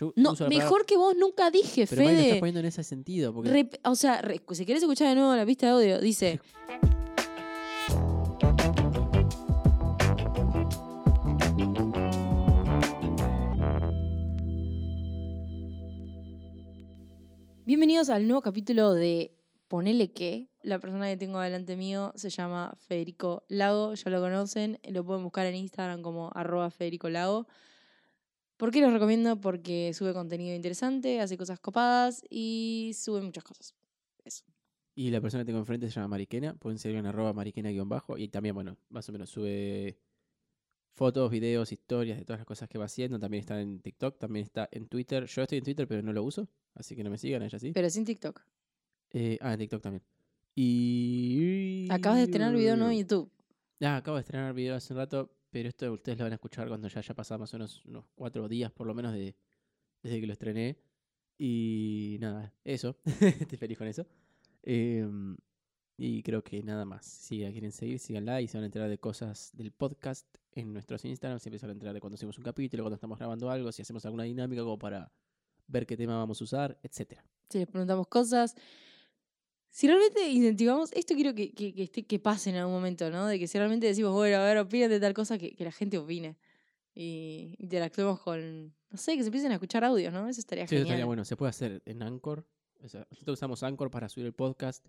[0.00, 2.40] Yo No, palabra- mejor que vos nunca dije, Pero Mari, lo estás Fede.
[2.40, 3.34] poniendo en ese sentido.
[3.34, 6.40] Porque Rep- o sea, re- si querés escuchar de nuevo la pista de audio, dice.
[17.64, 19.36] Bienvenidos al nuevo capítulo de
[19.68, 20.48] Ponele que.
[20.62, 25.22] La persona que tengo delante mío se llama Federico Lago, ya lo conocen, lo pueden
[25.22, 27.46] buscar en Instagram como arroba Federico Lago.
[28.60, 29.40] ¿Por qué los recomiendo?
[29.40, 33.74] Porque sube contenido interesante, hace cosas copadas y sube muchas cosas.
[34.22, 34.44] Eso.
[34.94, 36.52] Y la persona que tengo enfrente se llama Mariquena.
[36.52, 38.18] Pueden seguir en arroba mariquena-bajo.
[38.18, 39.98] Y también, bueno, más o menos sube
[40.92, 43.18] fotos, videos, historias de todas las cosas que va haciendo.
[43.18, 45.24] También está en TikTok, también está en Twitter.
[45.24, 46.46] Yo estoy en Twitter, pero no lo uso.
[46.74, 47.72] Así que no me sigan, ella sí.
[47.72, 48.42] Pero sin TikTok.
[49.12, 50.02] Eh, ah, en TikTok también.
[50.54, 51.88] Y.
[51.90, 53.32] Acabas de estrenar video nuevo en YouTube.
[53.80, 56.68] Ah, acabo de estrenar video hace un rato, pero esto ustedes lo van a escuchar
[56.68, 59.34] cuando ya haya pasado más o menos unos cuatro días por lo menos de,
[60.02, 60.78] desde que lo estrené.
[61.38, 62.96] Y nada, eso.
[63.40, 64.06] Estoy feliz con eso.
[64.62, 65.36] Em,
[65.96, 67.06] y creo que nada más.
[67.06, 70.72] Si la quieren seguir, síganla y se van a enterar de cosas del podcast en
[70.72, 71.38] nuestros Instagram.
[71.40, 73.82] Siempre se van a enterar de cuando hacemos un capítulo, cuando estamos grabando algo, si
[73.82, 75.10] hacemos alguna dinámica como para
[75.66, 77.24] ver qué tema vamos a usar, etcétera.
[77.48, 78.54] Si les preguntamos cosas.
[79.70, 83.26] Si realmente incentivamos, esto quiero que, que, que, pase en algún momento, ¿no?
[83.26, 85.70] De que si realmente decimos, bueno, a ver, opinen de tal cosa, que, que la
[85.72, 86.36] gente opine.
[86.94, 90.28] Y interactuemos con, no sé, que se empiecen a escuchar audios, ¿no?
[90.28, 90.86] Eso estaría Sí, eso genial.
[90.94, 91.24] estaría bueno.
[91.24, 92.44] Se puede hacer en Anchor.
[92.82, 94.84] O sea, nosotros usamos Anchor para subir el podcast.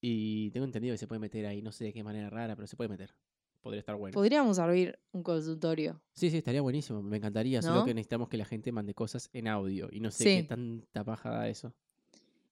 [0.00, 2.66] Y tengo entendido que se puede meter ahí, no sé de qué manera rara, pero
[2.66, 3.14] se puede meter.
[3.60, 4.14] Podría estar bueno.
[4.14, 6.00] Podríamos abrir un consultorio.
[6.14, 7.02] Sí, sí, estaría buenísimo.
[7.02, 7.60] Me encantaría.
[7.62, 9.88] Solo que necesitamos que la gente mande cosas en audio.
[9.90, 10.36] Y no sé Sí.
[10.36, 11.74] qué tanta paja da eso.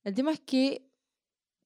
[0.02, 0.88] El tema es que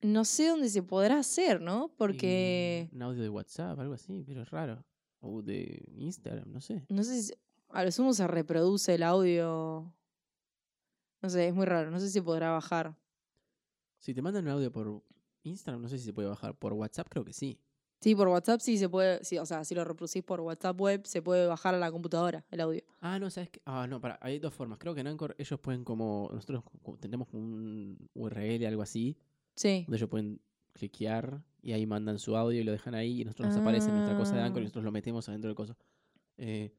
[0.03, 1.93] no sé dónde se podrá hacer, ¿no?
[1.97, 4.85] Porque Un audio de WhatsApp, algo así, pero es raro.
[5.21, 6.85] O de Instagram, no sé.
[6.89, 7.35] no sé si
[7.69, 9.93] a lo sumo se reproduce el audio.
[11.23, 11.91] No sé, es muy raro.
[11.91, 12.97] No sé si se podrá bajar.
[13.99, 15.03] Si te mandan un audio por
[15.43, 16.55] Instagram, no sé si se puede bajar.
[16.55, 17.61] Por WhatsApp, creo que sí.
[18.01, 21.05] Sí, por WhatsApp sí se puede, sí, o sea, si lo reproducís por WhatsApp web,
[21.05, 22.83] se puede bajar a la computadora el audio.
[23.01, 23.61] Ah, no, ¿sabes qué?
[23.67, 24.79] Ah, no, para, hay dos formas.
[24.79, 26.31] Creo que en Anchor ellos pueden como.
[26.33, 26.65] Nosotros
[26.99, 29.19] tenemos un URL, algo así.
[29.57, 29.83] Sí.
[29.87, 30.41] donde ellos pueden
[30.73, 34.17] cliquear y ahí mandan su audio y lo dejan ahí y nosotros nos aparece nuestra
[34.17, 34.65] cosa de Anchor y Ah.
[34.65, 35.77] nosotros lo metemos adentro del coso.
[36.39, 36.73] Eh,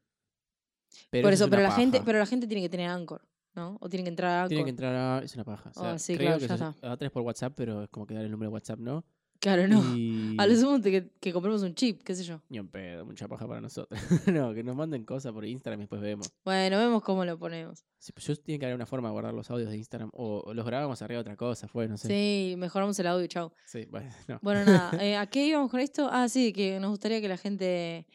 [1.09, 3.21] pero por eso eso, es pero la gente, pero la gente tiene que tener Anchor,
[3.55, 3.77] ¿no?
[3.79, 4.49] O tiene que entrar a Anchor.
[4.49, 5.23] Tienen que entrar a...
[5.23, 5.69] Es una paja.
[5.75, 6.91] O sea, Ah, sí, creo claro, que ya está.
[6.91, 9.05] a tres por WhatsApp, pero es como que dar el número de WhatsApp, ¿no?
[9.41, 9.97] Claro, no.
[9.97, 10.35] Y...
[10.37, 12.43] A lo sumo que, que compremos un chip, qué sé yo.
[12.47, 13.99] Ni un pedo, mucha paja para nosotros.
[14.27, 16.31] no, que nos manden cosas por Instagram y después vemos.
[16.45, 17.83] Bueno, vemos cómo lo ponemos.
[17.97, 20.53] Sí, pues yo tiene que haber una forma de guardar los audios de Instagram o,
[20.53, 22.07] los grabamos arriba de otra cosa, fue, no sé.
[22.07, 23.51] Sí, mejoramos el audio, chau.
[23.65, 24.39] Sí, bueno, no.
[24.43, 26.07] Bueno, nada, eh, ¿a qué íbamos con esto?
[26.11, 28.05] Ah, sí, que nos gustaría que la gente...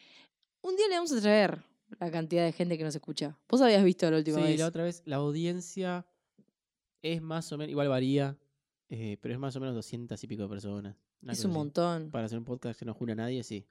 [0.61, 1.61] Un día le vamos a traer
[1.99, 3.37] la cantidad de gente que nos escucha.
[3.49, 4.59] Vos habías visto la última Sí, vez.
[4.59, 6.05] la otra vez, la audiencia
[7.01, 8.37] es más o menos, igual varía,
[8.87, 10.95] eh, pero es más o menos 200 y pico de personas.
[11.27, 12.11] Es un montón.
[12.11, 13.65] Para hacer un podcast que no jura a nadie, sí.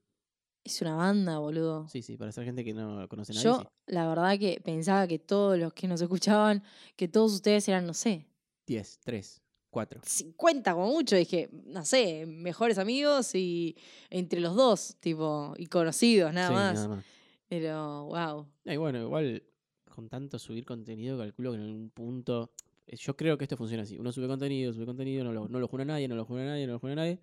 [0.65, 1.87] Es una banda, boludo.
[1.89, 3.67] Sí, sí, para ser gente que no conoce a nadie, Yo, sí.
[3.87, 6.63] la verdad que pensaba que todos los que nos escuchaban,
[6.97, 8.27] que todos ustedes eran, no sé,
[8.67, 10.01] 10, 3, 4.
[10.05, 11.15] 50 como mucho.
[11.15, 13.77] Dije, no sé, mejores amigos y
[14.11, 16.75] entre los dos, tipo, y conocidos, nada sí, más.
[16.75, 17.05] nada más.
[17.49, 18.47] Pero, wow.
[18.65, 19.45] Y bueno, igual
[19.89, 22.51] con tanto subir contenido, calculo que en algún punto.
[22.89, 23.97] eh, Yo creo que esto funciona así.
[23.99, 26.67] Uno sube contenido, sube contenido, no lo, no lo jura nadie, no lo jura nadie,
[26.67, 27.21] no lo jura nadie.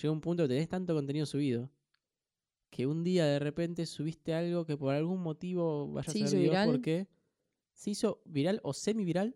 [0.00, 1.70] Llega un punto que tenés tanto contenido subido
[2.70, 6.68] que un día de repente subiste algo que por algún motivo vaya a Dios viral.
[6.70, 7.08] por qué.
[7.72, 9.34] Se hizo viral o semi-viral.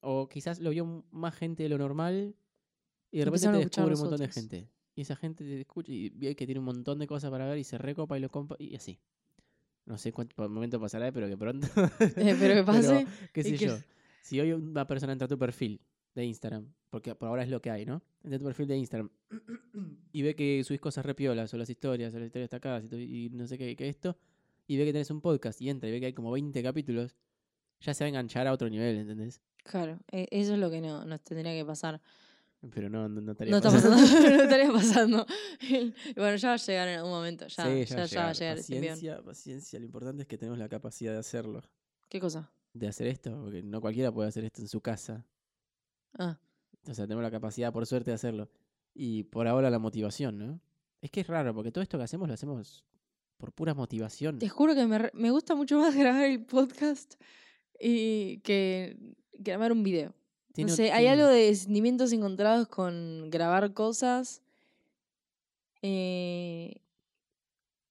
[0.00, 2.36] O quizás lo vio más gente de lo normal.
[3.10, 4.70] Y de repente te descubre un montón de gente.
[4.94, 7.58] Y esa gente te escucha y ve que tiene un montón de cosas para ver
[7.58, 9.00] y se recopa y lo compra y así.
[9.86, 11.66] No sé cuánto momento pasará, pero que pronto.
[12.16, 13.06] Espero que pase.
[13.32, 13.76] qué y sé que- yo.
[14.22, 15.80] Si hoy una persona entra a tu perfil
[16.14, 18.02] de Instagram, porque por ahora es lo que hay, ¿no?
[18.22, 19.10] Entra a tu perfil de Instagram
[20.12, 23.30] y ve que subís cosas repiolas, o las historias, o las historias destacadas y, y
[23.30, 24.16] no sé qué, que esto,
[24.66, 27.14] y ve que tenés un podcast y entra y ve que hay como 20 capítulos,
[27.80, 29.40] ya se va a enganchar a otro nivel, ¿entendés?
[29.64, 32.00] Claro, e- eso es lo que no, nos tendría que pasar.
[32.74, 33.90] Pero no, no, no estaría No pasando.
[33.96, 35.26] pasando, no estaría pasando.
[36.16, 37.46] bueno, ya va a llegar en algún momento.
[37.46, 38.80] Ya, Sí, ya, ya va a llegar envión.
[38.80, 39.78] Paciencia, paciencia.
[39.78, 41.62] Lo importante es que tenemos la capacidad de hacerlo.
[42.08, 42.50] ¿Qué cosa?
[42.72, 45.24] De hacer esto, porque no cualquiera puede hacer esto en su casa.
[46.18, 46.38] Ah,
[46.88, 48.48] O sea, tenemos la capacidad, por suerte, de hacerlo.
[48.94, 50.60] Y por ahora la motivación, ¿no?
[51.00, 52.84] Es que es raro, porque todo esto que hacemos lo hacemos
[53.36, 54.38] por pura motivación.
[54.38, 57.14] te juro que me, me gusta mucho más grabar el podcast
[57.78, 58.96] y que
[59.34, 60.12] grabar un video.
[60.54, 64.42] Tiene- no sé, hay algo de sentimientos encontrados con grabar cosas.
[65.82, 66.80] eh,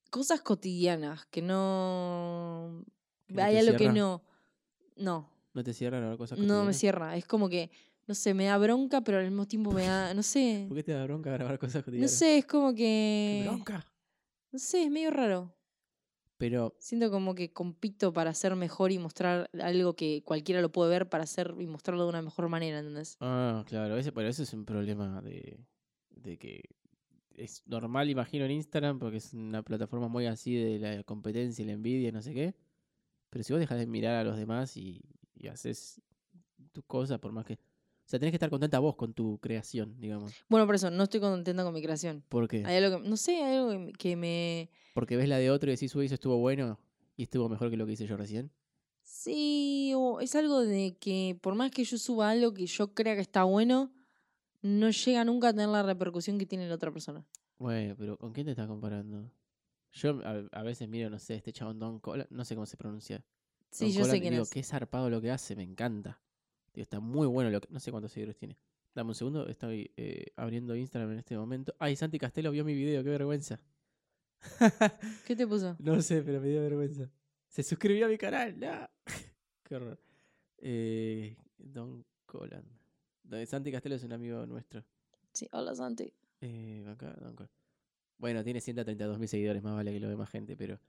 [0.09, 2.83] cosas cotidianas que no.
[3.27, 4.21] Que no hay algo que no.
[4.97, 5.29] No.
[5.53, 6.77] ¿No te cierra grabar cosas No me cotidianas?
[6.77, 7.15] cierra.
[7.17, 7.71] Es como que,
[8.07, 10.65] no sé, me da bronca, pero al mismo tiempo me da, no sé.
[10.67, 12.11] ¿Por qué te da bronca grabar cosas No cotidianas?
[12.11, 13.43] sé, es como ¡Qué que.
[13.47, 13.85] bronca!
[14.51, 15.53] No sé, es medio raro.
[16.37, 20.91] Pero, Siento como que compito para ser mejor y mostrar algo que cualquiera lo puede
[20.91, 23.17] ver para hacer y mostrarlo de una mejor manera, ¿entendés?
[23.19, 25.59] ah, claro, ese, pero eso es un problema de,
[26.11, 26.61] de que
[27.35, 31.65] es normal, imagino, en Instagram, porque es una plataforma muy así de la competencia y
[31.65, 32.55] la envidia, y no sé qué.
[33.31, 35.01] Pero si vos dejas de mirar a los demás y,
[35.35, 36.01] y haces
[36.71, 37.57] tus cosas, por más que.
[38.07, 40.31] O sea, tenés que estar contenta vos con tu creación, digamos.
[40.47, 42.23] Bueno, por eso, no estoy contenta con mi creación.
[42.29, 42.63] ¿Por qué?
[42.65, 44.69] Hay algo que, no sé, hay algo que me- que me...
[44.93, 46.79] Porque ves la de otro y decís, uy, eso estuvo bueno
[47.17, 48.49] y estuvo mejor que lo que hice yo recién.
[49.03, 53.15] Sí, o es algo de que por más que yo suba algo que yo crea
[53.15, 53.91] que está bueno,
[54.61, 57.25] no llega nunca a tener la repercusión que tiene la otra persona.
[57.57, 59.29] Bueno, pero ¿con quién te estás comparando?
[59.91, 62.77] Yo a, a veces miro, no sé, este chabón Don Cola, no sé cómo se
[62.77, 63.23] pronuncia.
[63.69, 64.49] Sí, Don yo sé quién digo, es.
[64.49, 66.21] qué zarpado lo que hace, me encanta.
[66.81, 67.67] Está muy bueno lo que.
[67.71, 68.57] No sé cuántos seguidores tiene.
[68.93, 71.75] Dame un segundo, estoy eh, abriendo Instagram en este momento.
[71.77, 73.59] Ay, Santi Castelo vio mi video, qué vergüenza.
[75.25, 75.75] ¿Qué te puso?
[75.79, 77.09] no sé, pero me dio vergüenza.
[77.47, 78.89] Se suscribió a mi canal, no.
[79.63, 79.99] qué horror.
[80.57, 82.65] Eh, Don Colan.
[83.45, 84.83] Santi Castelo es un amigo nuestro.
[85.31, 86.11] Sí, hola Santi.
[86.41, 87.51] Eh, acá, Don Colan.
[88.17, 90.79] Bueno, tiene 132 mil seguidores, más vale que lo ve más gente, pero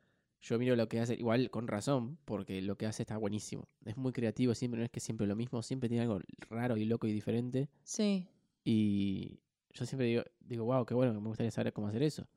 [0.41, 3.69] yo miro lo que hace, igual con razón, porque lo que hace está buenísimo.
[3.85, 6.85] Es muy creativo, siempre no es que siempre lo mismo, siempre tiene algo raro y
[6.85, 7.69] loco y diferente.
[7.83, 8.29] Sí.
[8.65, 9.41] Y
[9.73, 12.29] yo siempre digo, digo, wow, qué bueno, me gustaría saber cómo hacer eso.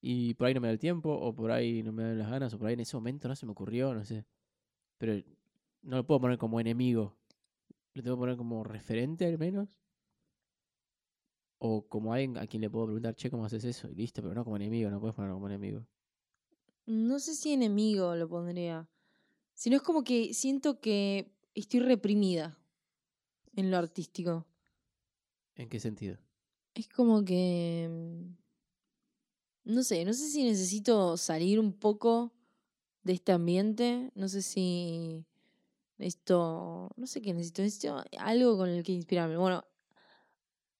[0.00, 2.30] Y por ahí no me da el tiempo, o por ahí no me dan las
[2.30, 4.24] ganas, o por ahí en ese momento no se me ocurrió, no sé.
[4.98, 5.14] Pero
[5.82, 7.16] no lo puedo poner como enemigo.
[7.94, 9.78] Lo tengo que poner como referente al menos.
[11.58, 13.90] O como alguien a quien le puedo preguntar, che, ¿cómo haces eso?
[13.90, 15.86] Y listo, pero no como enemigo, no puedes ponerlo como enemigo.
[16.86, 18.88] No sé si enemigo lo pondría.
[19.54, 22.58] Sino es como que siento que estoy reprimida
[23.54, 24.46] en lo artístico.
[25.54, 26.18] ¿En qué sentido?
[26.74, 27.88] Es como que...
[27.88, 32.32] mm, No sé, no sé si necesito salir un poco
[33.02, 34.10] de este ambiente.
[34.14, 35.24] No sé si
[35.98, 36.90] esto...
[36.96, 37.62] No sé qué necesito.
[37.62, 39.36] Necesito algo con el que inspirarme.
[39.36, 39.64] Bueno,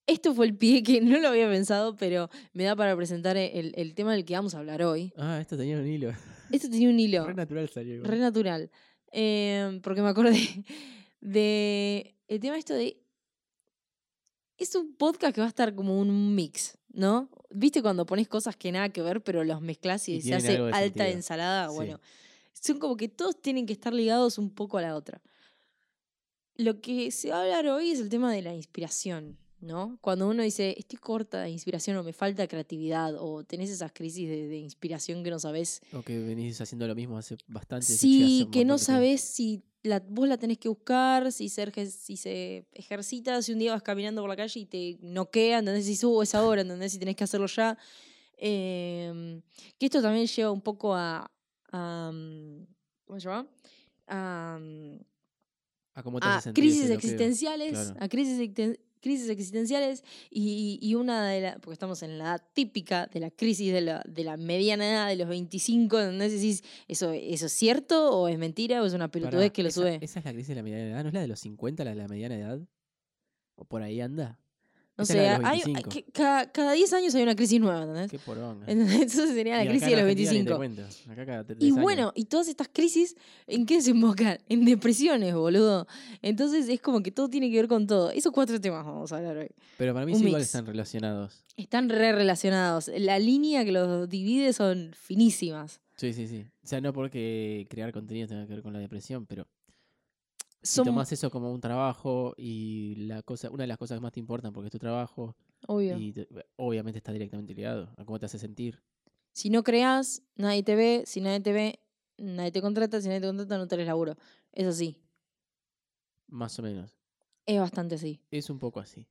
[0.07, 3.73] esto fue el pie que no lo había pensado, pero me da para presentar el,
[3.77, 5.13] el tema del que vamos a hablar hoy.
[5.17, 6.13] Ah, esto tenía un hilo.
[6.51, 7.27] Esto tenía un hilo.
[7.27, 7.95] Re natural salió.
[7.97, 8.11] igual.
[8.11, 8.71] Re natural.
[9.13, 10.37] Em, porque me acordé
[11.21, 13.01] de el tema esto de...
[14.57, 17.29] Es un podcast que va a estar como un mix, ¿no?
[17.51, 20.57] ¿Viste cuando pones cosas que nada que ver, pero los mezclas y, Y se hace
[20.57, 21.07] alta sentido.
[21.07, 21.69] ensalada?
[21.69, 21.75] Sí.
[21.75, 22.01] Bueno,
[22.53, 25.21] son como que todos tienen que estar ligados un poco a la otra.
[26.57, 29.99] Lo que se va a hablar hoy es el tema de la inspiración, ¿no?
[30.01, 34.29] Cuando uno dice, estoy corta de inspiración o me falta creatividad o tenés esas crisis
[34.29, 37.93] de, de inspiración que no sabes O que venís haciendo lo mismo hace bastante.
[37.93, 38.85] decís, "Che, Sí, que no montón que tengo".
[38.87, 43.59] sabes si la, vos la tenés que buscar, si se, si se ejercita, si un
[43.59, 45.85] día vas caminando por la calle y te noquea, ¿entendés?
[45.87, 46.93] Si subo esa hora, ¿entendés?
[46.93, 47.77] Si tenés que hacerlo ya.
[48.37, 49.41] Em,
[49.79, 51.31] que esto también lleva un poco a.
[51.73, 52.67] a, mm,
[53.07, 53.49] ¿Cómo se llama?
[54.07, 54.99] A, mm,
[55.95, 57.97] ¿A cómo te a crisis existenciales, Claro.
[58.01, 58.51] a crisis,
[59.05, 63.31] crisis existenciales y, y una de las, porque estamos en la edad típica de la
[63.31, 67.53] crisis de la, de la mediana edad de los 25, donde decís, ¿eso, ¿eso es
[67.53, 69.99] cierto o es mentira o es una pelotudez Pará, que lo esa, sube?
[70.01, 71.03] ¿Esa es la crisis de la mediana edad?
[71.03, 72.61] ¿No es la de los 50, la de la mediana edad?
[73.57, 74.41] ¿O por ahí anda?
[74.97, 75.91] Esa de los hay, 25.
[75.91, 78.11] que- cada, cada 10 años hay una crisis nueva, ¿entendés?
[78.11, 78.65] Qué poronga.
[78.69, 80.57] Entonces, Entonces sería la Y crisis de los Argentina ni te 25.
[80.57, 80.83] cuento,
[81.13, 81.81] acá cada Y años.
[81.83, 83.17] bueno, y todas estas crisis,
[83.49, 84.39] ¿en qué desembocan?
[84.49, 85.87] En depresiones, boludo.
[86.23, 88.11] Entonces es como que todo tiene que ver con todo.
[88.11, 89.49] Esos cuatro temas vamos a hablar hoy.
[89.79, 91.43] Pero para mí un sí igual están relacionados.
[91.57, 92.91] Están re relacionados.
[92.97, 95.81] La línea que los divide son finísimas.
[95.97, 96.45] Sí, sí, sí.
[96.63, 99.47] O sea, no porque crear contenido tenga que ver con la depresión, pero
[100.65, 104.13] Son, tomás eso como un trabajo y la cosa, una de las cosas que más
[104.13, 105.99] te importan porque es tu trabajo obvio.
[105.99, 108.83] y te- obviamente está directamente ligado a cómo te hace sentir.
[109.33, 111.03] Si no creas, nadie te ve.
[111.07, 111.81] Si nadie te ve,
[112.17, 113.01] nadie te contrata.
[113.01, 114.17] Si nadie te contrata, no tenés laburo.
[114.53, 114.97] Es así.
[116.29, 116.97] Más o menos.
[117.47, 118.21] Es bastante así.
[118.31, 119.07] Es un poco así.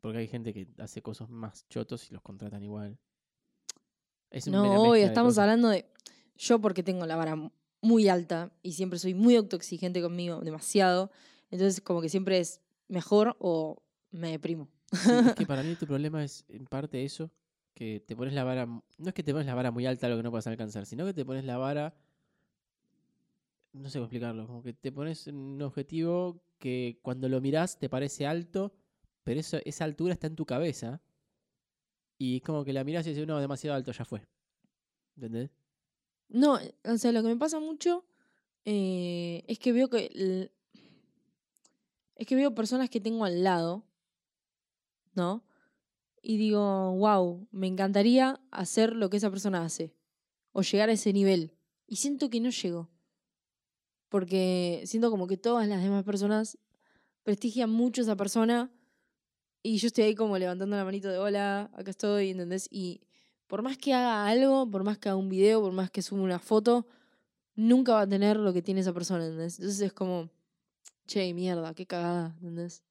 [0.00, 2.98] Porque hay gente que hace cosas más chotos y los contratan igual.
[4.30, 5.86] Es No, obvio, estamos hablando de.
[6.36, 7.36] Yo, porque tengo la vara
[7.80, 11.10] muy alta y siempre soy muy autoexigente conmigo, demasiado.
[11.50, 14.68] Entonces, como que siempre es mejor o me deprimo.
[14.92, 17.30] Sí, es que para mí tu problema es en parte eso,
[17.74, 20.10] que te pones la vara, no es que te pones la vara muy alta a
[20.10, 21.94] lo que no puedas alcanzar, sino que te pones la vara,
[23.72, 27.88] no sé cómo explicarlo, como que te pones un objetivo que cuando lo mirás te
[27.88, 28.74] parece alto,
[29.22, 31.00] pero eso, esa altura está en tu cabeza
[32.18, 34.26] y es como que la mirás y dices, no, demasiado alto, ya fue.
[35.14, 35.50] ¿Entendés?
[36.28, 38.04] No, o sea, lo que me pasa mucho
[38.64, 40.10] eh, es que veo que.
[40.14, 40.52] l-
[42.26, 43.84] que veo personas que tengo al lado,
[45.14, 45.44] ¿no?
[46.20, 49.94] Y digo, wow, me encantaría hacer lo que esa persona hace.
[50.52, 51.56] O llegar a ese nivel.
[51.86, 52.90] Y siento que no llego.
[54.08, 56.58] Porque siento como que todas las demás personas
[57.22, 58.70] prestigian mucho a esa persona.
[59.62, 62.68] Y yo estoy ahí como levantando la manito de hola, acá estoy, ¿entendés?
[62.70, 63.00] Y
[63.48, 66.22] por más que haga algo, por más que haga un video, por más que suba
[66.22, 66.86] una foto,
[67.56, 69.58] nunca va a tener lo que tiene esa persona, ¿entendés?
[69.58, 70.30] Entonces es como,
[71.06, 72.84] che, mierda, qué cagada, ¿entendés?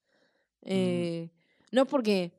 [0.64, 1.30] Eh,
[1.72, 2.34] No porque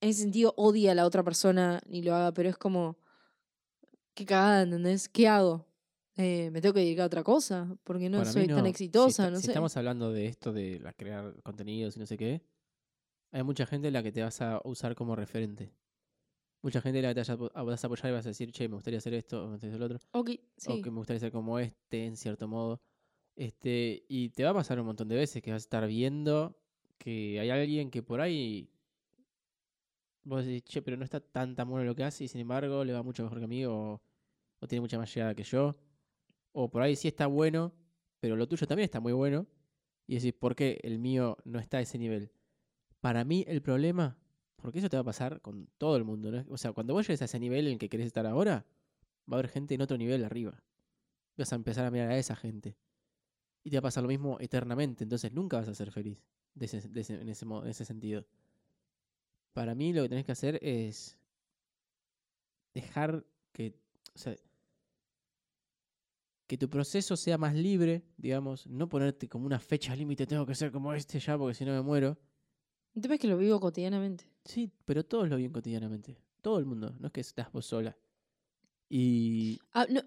[0.00, 2.96] en ese sentido odie a la otra persona ni lo haga, pero es como,
[4.14, 5.08] qué cagada, ¿entendés?
[5.08, 5.66] ¿Qué hago?
[6.16, 7.76] Eh, ¿Me tengo que dedicar a otra cosa?
[7.84, 8.64] Porque no Para soy tan no.
[8.64, 9.50] Si exitosa, esta- no si sé.
[9.52, 12.42] estamos hablando de esto de la- crear contenidos y no sé qué,
[13.30, 15.72] hay mucha gente en la que te vas a usar como referente.
[16.62, 18.30] Mucha gente en la que te vas a apo- vas a apoyar y vas a
[18.30, 20.82] decir, che, me gustaría hacer esto, o me gustaría hacer lo otro, Ok, o sí.
[20.82, 22.80] que me gustaría ser como este, en cierto modo.
[23.36, 26.58] Este, y te va a pasar un montón de veces que vas a estar viendo
[26.98, 28.68] que hay alguien que por ahí
[30.24, 32.84] vos decís, che, pero no está tan tan bueno lo que hace y sin embargo
[32.84, 34.00] le va mucho mejor que a mí o,
[34.60, 35.76] o tiene mucha más llegada que yo.
[36.52, 37.72] O por ahí sí está bueno,
[38.20, 39.46] pero lo tuyo también está muy bueno.
[40.06, 42.32] Y decís, ¿por qué el mío no está a ese nivel?
[43.00, 44.18] Para mí el problema,
[44.62, 46.44] porque eso te va a pasar con todo el mundo, ¿no?
[46.50, 48.66] O sea, cuando vos llegues a ese nivel en el que querés estar ahora,
[49.30, 50.62] va a haber gente en otro nivel arriba.
[51.36, 52.76] Vas a empezar a mirar a esa gente.
[53.62, 56.18] Y te va a pasar lo mismo eternamente, entonces nunca vas a ser feliz
[56.60, 58.26] en ese sentido.
[59.52, 61.18] Para mí lo que tenés que hacer es
[62.74, 63.74] dejar que,
[64.14, 64.36] o sea,
[66.46, 70.54] que tu proceso sea más libre, digamos, no ponerte como una fecha límite, tengo que
[70.54, 72.16] ser como este ya porque si no me muero.
[72.94, 74.24] El tema es que lo vivo cotidianamente.
[74.48, 76.16] Sí, pero todos lo viven cotidianamente.
[76.40, 77.94] Todo el mundo, no es que estás vos sola.
[78.88, 80.00] Y Ah, no,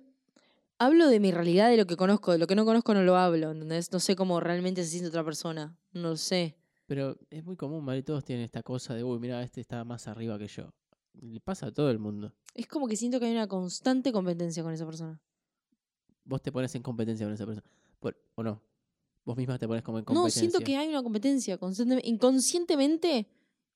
[0.79, 2.31] hablo de mi realidad, de lo que conozco.
[2.31, 3.91] De lo que no conozco no lo hablo, ¿entendés?
[3.91, 5.77] No sé cómo realmente se siente otra persona.
[5.93, 6.57] No lo sé.
[6.87, 8.01] Pero es muy común, ¿vale?
[8.01, 10.73] Todos tienen esta cosa de, uy, mira, este está más arriba que yo.
[11.13, 12.33] Le pasa a todo el mundo.
[12.55, 15.21] Es como que siento que hay una constante competencia con esa persona.
[16.23, 17.67] Vos te pones en competencia con esa persona.
[17.99, 18.61] Por- ¿O no?
[19.23, 20.39] Vos misma te pones como en No, competencia.
[20.41, 21.59] siento que hay una competencia.
[22.03, 23.27] inconscientemente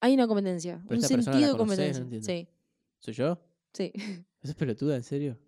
[0.01, 0.81] hay una competencia.
[0.87, 2.17] Pero un esta persona sentido la de conocés, no competencia.
[2.17, 2.27] entiendo.
[2.27, 2.47] sí,
[2.99, 3.39] ¿Soy yo?
[3.73, 3.91] sí.
[3.95, 5.39] ¿Eso es pelotuda, en serio?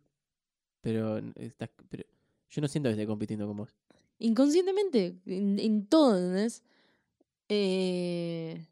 [0.81, 2.03] Pero, estás, pero
[2.49, 3.75] yo no siento que esté compitiendo con vos.
[4.19, 6.63] Inconscientemente, en, en todo, ¿entendés?
[7.49, 8.65] Eh,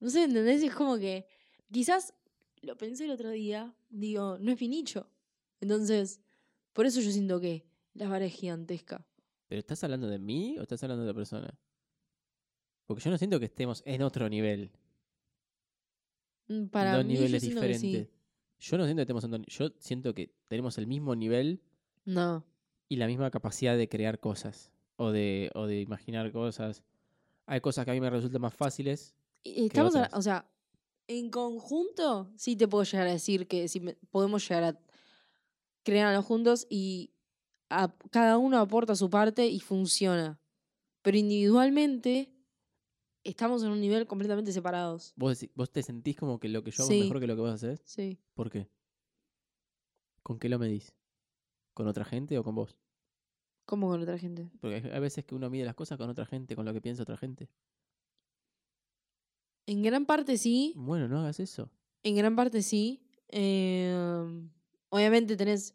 [0.00, 0.62] No sé, ¿entendés?
[0.62, 1.26] Es como que
[1.70, 2.12] quizás
[2.60, 5.08] lo pensé el otro día, digo, no es mi nicho.
[5.60, 6.20] Entonces,
[6.72, 9.06] por eso yo siento que la vara es gigantesca.
[9.48, 11.58] ¿Pero estás hablando de mí o estás hablando de otra persona?
[12.92, 14.70] Porque yo no siento que estemos en otro nivel.
[16.48, 17.86] Mm, Para dos mí, yo niveles siento que sí.
[17.86, 18.14] diferentes.
[18.60, 21.60] Yo no siento que estemos en dos- Yo siento que tenemos el mismo nivel
[22.04, 22.44] No.
[22.88, 24.70] y la misma capacidad de crear cosas.
[24.96, 26.82] O de, o de imaginar cosas.
[27.46, 29.14] Hay cosas que a mí me resultan más fáciles.
[29.42, 30.48] Estamos, a- o sea,
[31.08, 34.78] en conjunto sí te puedo llegar a decir que me- podemos llegar a
[35.82, 37.10] crearlo juntos y
[37.68, 40.38] a- cada uno aporta su parte y funciona.
[41.00, 42.30] Pero individualmente
[43.24, 45.12] estamos en un nivel completamente separados.
[45.16, 46.98] ¿Vos, decí- vos te sentís como que lo que yo hago Sí.
[46.98, 47.82] es mejor que lo que vos haces?
[47.84, 48.18] Sí.
[48.34, 48.68] ¿Por qué?
[50.22, 50.94] ¿Con qué lo medís?
[51.74, 52.76] ¿Con otra gente o con vos?
[53.64, 54.50] ¿Cómo con otra gente?
[54.60, 56.80] Porque hay, hay veces que uno mide las cosas con otra gente, con lo que
[56.80, 57.48] piensa otra gente.
[59.66, 60.72] En gran parte sí.
[60.76, 61.70] Bueno, no hagas eso.
[62.02, 63.00] En gran parte sí.
[63.28, 63.94] Eh,
[64.90, 65.74] obviamente tenés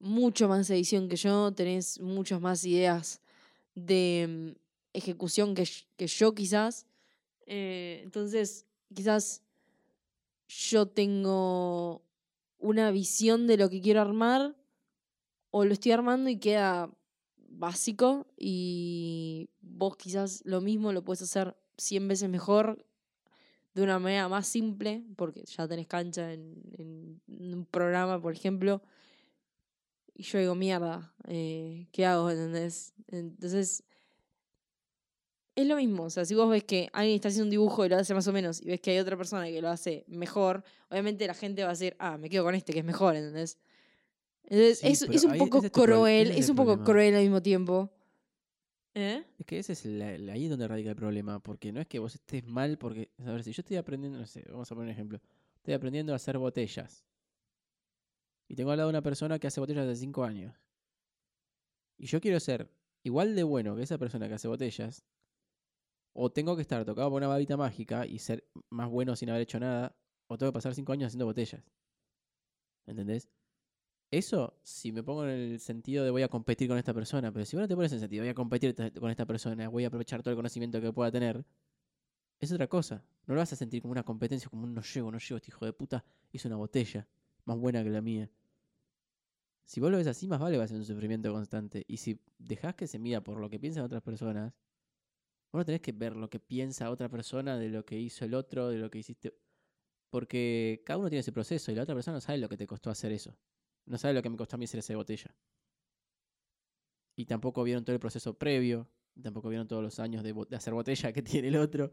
[0.00, 3.20] mucho más edición que yo, tenés muchas más ideas
[3.74, 4.58] de mm,
[4.98, 6.86] ejecución que, que yo quizás.
[7.46, 9.42] Eh, entonces, quizás
[10.48, 12.02] yo tengo
[12.58, 14.56] una visión de lo que quiero armar
[15.50, 16.90] o lo estoy armando y queda
[17.36, 22.84] básico y vos quizás lo mismo lo puedes hacer 100 veces mejor
[23.74, 28.82] de una manera más simple, porque ya tenés cancha en, en un programa, por ejemplo,
[30.18, 32.28] y yo digo, mierda, eh, ¿qué hago?
[32.28, 32.92] ¿Entendés?
[33.06, 33.84] Entonces,
[35.60, 37.88] es lo mismo, o sea, si vos ves que alguien está haciendo un dibujo y
[37.88, 40.62] lo hace más o menos, y ves que hay otra persona que lo hace mejor,
[40.90, 43.58] obviamente la gente va a decir, ah, me quedo con este que es mejor, ¿entendés?
[44.44, 46.84] Entonces, Sí, es, un ahí- poco es cruel, es es un poco problema.
[46.84, 47.90] cruel al mismo tiempo.
[48.94, 49.22] ¿Eh?
[49.38, 51.86] Es que ese es la- la- ahí es donde radica el problema, porque no es
[51.86, 54.74] que vos estés mal, porque, a ver, si yo estoy aprendiendo, no sé, vamos a
[54.74, 55.20] poner un ejemplo,
[55.56, 57.04] estoy aprendiendo a hacer botellas,
[58.48, 60.54] y tengo al lado una persona que hace botellas hace 5 años,
[61.98, 62.70] y yo quiero ser
[63.02, 65.04] igual de bueno que esa persona que hace botellas,
[66.12, 69.42] o tengo que estar tocado por una varita mágica y ser más bueno sin haber
[69.42, 69.96] hecho nada,
[70.26, 71.62] o tengo que pasar 5 años haciendo botellas.
[72.86, 73.28] ¿Entendés?
[74.10, 77.44] Eso, si me pongo en el sentido de voy a competir con esta persona, pero
[77.44, 79.84] si vos no te pones en el sentido voy a competir con esta persona, voy
[79.84, 81.44] a aprovechar todo el conocimiento que pueda tener,
[82.40, 83.04] es otra cosa.
[83.26, 85.50] No lo vas a sentir como una competencia, como un no llego, no llego, este
[85.50, 87.06] hijo de puta hizo una botella
[87.44, 88.30] más buena que la mía.
[89.64, 91.84] Si vos lo ves así, más vale va a ser un sufrimiento constante.
[91.86, 94.54] Y si dejás que se mida por lo que piensan otras personas,
[95.52, 98.34] vos no tenés que ver lo que piensa otra persona de lo que hizo el
[98.34, 99.34] otro, de lo que hiciste.
[100.10, 102.66] Porque cada uno tiene ese proceso y la otra persona no sabe lo que te
[102.66, 103.36] costó hacer eso.
[103.86, 105.34] No sabe lo que me costó a mí hacer esa botella.
[107.16, 108.88] Y tampoco vieron todo el proceso previo.
[109.20, 111.90] Tampoco vieron todos los años de, hacer botella que tiene el otro.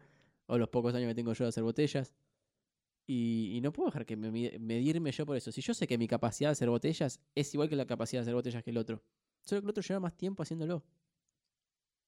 [0.48, 2.14] O los pocos años que tengo yo de hacer botellas.
[3.08, 5.52] Y, y no puedo dejar que me, medirme yo por eso.
[5.52, 8.24] Si yo sé que mi capacidad de hacer botellas es igual que la capacidad de
[8.24, 9.02] hacer botellas que el otro.
[9.42, 10.84] Solo que el otro lleva más tiempo haciéndolo.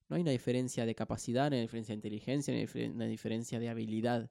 [0.08, 3.58] No hay una diferencia de capacidad, ni una diferencia de inteligencia, ni difer- una diferencia
[3.60, 4.30] de habilidad.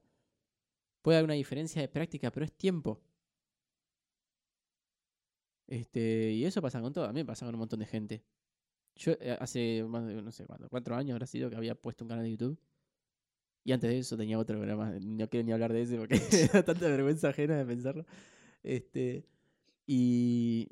[1.01, 3.01] Puede haber una diferencia de práctica, pero es tiempo.
[5.67, 7.05] Este, y eso pasa con todo.
[7.05, 8.23] A mí pasa con un montón de gente.
[8.95, 12.25] Yo eh, hace no sé cuánto, cuatro años habrá sido que había puesto un canal
[12.25, 12.59] de YouTube.
[13.63, 14.91] Y antes de eso tenía otro programa.
[15.01, 18.05] No quiero ni hablar de ese porque me da tanta vergüenza ajena de pensarlo.
[18.63, 19.25] Este,
[19.87, 20.69] y,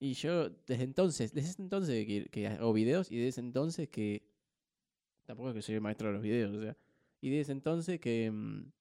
[0.00, 3.88] y yo desde entonces, desde ese entonces que, que hago videos y desde ese entonces
[3.88, 4.24] que...
[5.24, 6.76] Tampoco es que soy el maestro de los videos, o sea.
[7.20, 8.30] Y desde entonces que...
[8.30, 8.72] mm,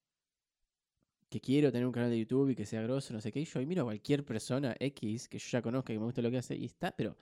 [1.34, 3.40] que quiero tener un canal de YouTube y que sea grosso, no sé qué.
[3.40, 6.22] Y yo ahí miro a cualquier persona X que yo ya conozca que me gusta
[6.22, 7.18] lo que hace y está, pero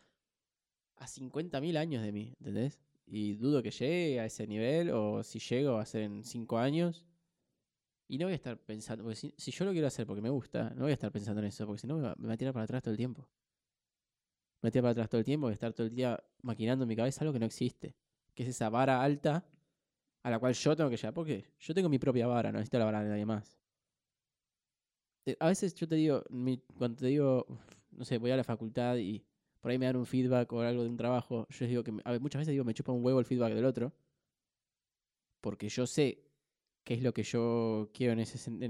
[0.97, 2.81] a 50.000 años de mí, ¿entendés?
[3.07, 6.57] Y dudo que llegue a ese nivel o si llego va a ser en 5
[6.57, 7.05] años.
[8.09, 10.71] Y no voy a estar pensando, porque si, yo lo quiero hacer porque me gusta,
[10.75, 12.53] no voy a estar pensando en eso, porque si no me me va a tirar
[12.53, 13.29] para atrás todo el tiempo.
[14.61, 16.21] Me va a tirar para atrás todo el tiempo, voy a estar todo el día
[16.41, 17.95] maquinando en mi cabeza algo que no existe.
[18.33, 19.45] Que es esa vara alta
[20.23, 21.13] a la cual yo tengo que llegar.
[21.13, 23.57] Porque yo tengo mi propia vara, no necesito la vara de nadie más.
[25.39, 26.23] A veces yo te digo,
[26.77, 27.45] cuando te digo,
[27.91, 29.23] no sé, voy a la facultad y
[29.61, 32.19] por ahí me dan un feedback o algo de un trabajo, yo digo que a
[32.19, 33.93] muchas veces digo me chupa un huevo el feedback del otro,
[35.39, 36.25] porque yo sé
[36.83, 38.19] qué es lo que yo quiero en,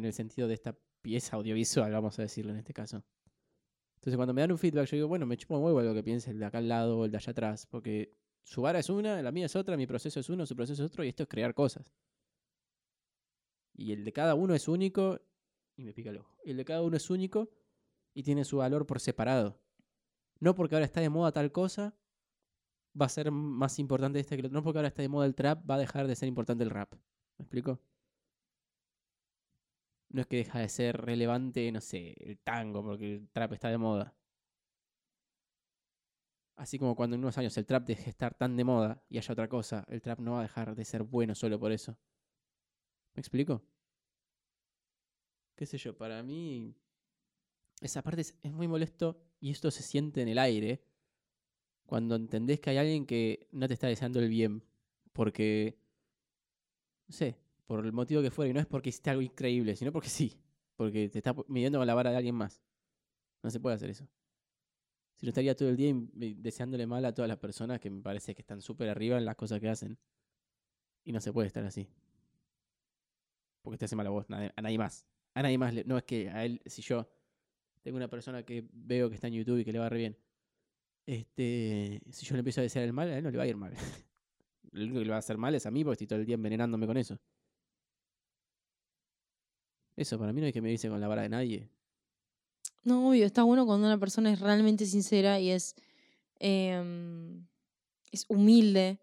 [0.05, 3.03] el sentido de esta pieza audiovisual, vamos a decirlo en este caso.
[3.95, 6.03] Entonces cuando me dan un feedback, yo digo, bueno, me chupa un huevo lo que
[6.03, 8.89] piense el de acá al lado o el de allá atrás, porque su vara es
[8.89, 11.23] una, la mía es otra, mi proceso es uno, su proceso es otro, y esto
[11.23, 11.93] es crear cosas.
[13.73, 15.19] Y el de cada uno es único,
[15.75, 16.37] y me pica el ojo.
[16.43, 17.49] El de cada uno es único
[18.13, 19.59] y tiene su valor por separado.
[20.39, 21.95] No porque ahora está de moda tal cosa,
[22.99, 24.59] va a ser más importante este que el otro.
[24.59, 26.69] No porque ahora está de moda el trap, va a dejar de ser importante el
[26.69, 26.93] rap.
[27.37, 27.79] ¿Me explico?
[30.09, 33.69] No es que deja de ser relevante, no sé, el tango, porque el trap está
[33.69, 34.13] de moda.
[36.61, 39.17] Así como cuando en unos años el trap deje de estar tan de moda y
[39.17, 41.97] haya otra cosa, el trap no va a dejar de ser bueno solo por eso.
[43.15, 43.63] ¿Me explico?
[45.55, 46.75] qué sé yo, para mí
[47.81, 50.83] esa parte es, muy molesto y esto se siente en el aire
[51.87, 54.63] cuando entendés que hay alguien que no te está deseando el bien
[55.13, 55.79] porque,
[57.07, 59.91] no sé, por el motivo que fuera, y no es porque hiciste algo increíble, sino
[59.91, 60.39] porque sí,
[60.75, 62.61] porque te está midiendo con la vara de alguien más.
[63.41, 64.07] No se puede hacer eso.
[65.21, 68.01] Si no estaría todo el día eh, deseándole mal a todas las personas que me
[68.01, 69.99] parece que están súper arriba en las cosas que hacen.
[71.03, 71.87] Y no se puede estar así.
[73.61, 75.05] Porque te hace mal a vos, a nadie más.
[75.35, 75.73] A nadie más.
[75.75, 77.07] le- no es que a él, si yo
[77.83, 80.17] tengo una persona que veo que está en YouTube y que le va re bien,
[81.05, 83.47] este, si yo le empiezo a desear el mal, a él no le va a
[83.47, 83.73] ir mal.
[84.71, 86.25] Lo único que le va a hacer mal es a mí porque estoy todo el
[86.25, 87.19] día envenenándome con eso.
[89.95, 91.69] Eso, para mí no hay que medirse con la vara de nadie.
[92.83, 95.75] No, obvio, está bueno cuando una persona es realmente sincera y es,
[96.39, 97.45] em,
[98.11, 98.99] es humilde.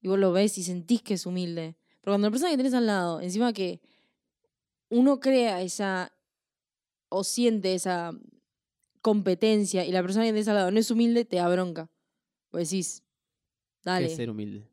[0.00, 1.76] Y vos lo ves y sentís que es humilde.
[2.00, 3.80] Pero cuando la persona que tenés al lado, encima que
[4.90, 6.12] uno crea esa
[7.08, 8.12] o siente esa
[9.00, 11.90] competencia y la persona que tenés al lado no es humilde, te da bronca.
[12.50, 13.02] Pues decís,
[13.82, 14.66] ¿Qué dale, es ser humilde?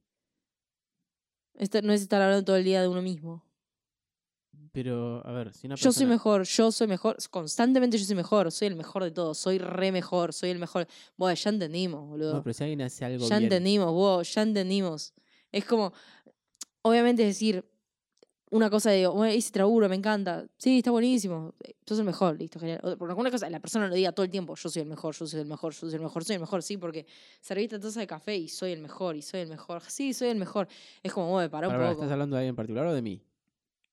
[1.56, 3.44] esto no es estar hablando todo el día de uno mismo.
[4.74, 8.16] Pero, a ver, si una Yo soy persona- mejor, yo soy mejor, constantemente yo soy
[8.16, 10.88] mejor, soy el mejor de todos, soy re mejor, soy el mejor.
[11.18, 12.36] Bueno, ya entendimos, boludo.
[12.36, 13.44] No, pero si alguien hace algo ya bien.
[13.52, 15.14] entendimos, vos, ya entendimos.
[15.52, 15.92] Es como,
[16.84, 17.66] obviamente es decir,
[18.50, 20.46] una cosa de, bueno, ese traburo, me encanta.
[20.58, 21.54] Sí, está buenísimo.
[21.86, 22.80] Sos el mejor, listo, genial.
[22.84, 25.14] O- Porque alguna cosa, la persona lo diga todo el tiempo, yo soy el mejor,
[25.16, 27.06] yo soy el mejor, yo soy el mejor, soy el mejor, sí, porque
[27.42, 29.82] serviste taza de café y soy el mejor, y soy el mejor.
[29.88, 30.68] Sí, soy el mejor.
[31.04, 31.92] Es como, bueno, para un poco.
[32.04, 33.22] ¿Estás hablando de alguien en particular o de mí?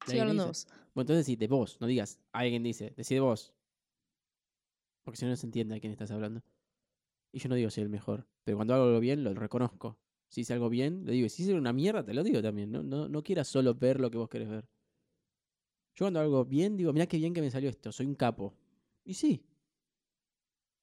[0.07, 0.67] ¿De Estoy alguien hablando de vos.
[0.95, 3.55] Bueno, entonces sí, de vos, no digas, alguien dice, decide vos.
[5.05, 6.43] Porque si no, no se entiende a quién estás hablando.
[7.33, 9.99] Y yo no digo soy el mejor, pero cuando hago algo bien, lo reconozco.
[10.29, 11.27] Si hice algo bien, lo digo.
[11.27, 12.71] Y si hice una mierda, te lo digo también.
[12.71, 14.69] No, no, no quieras solo ver lo que vos querés ver.
[15.95, 18.15] Yo cuando hago algo bien, digo, mira qué bien que me salió esto, soy un
[18.15, 18.55] capo.
[19.05, 19.43] Y sí.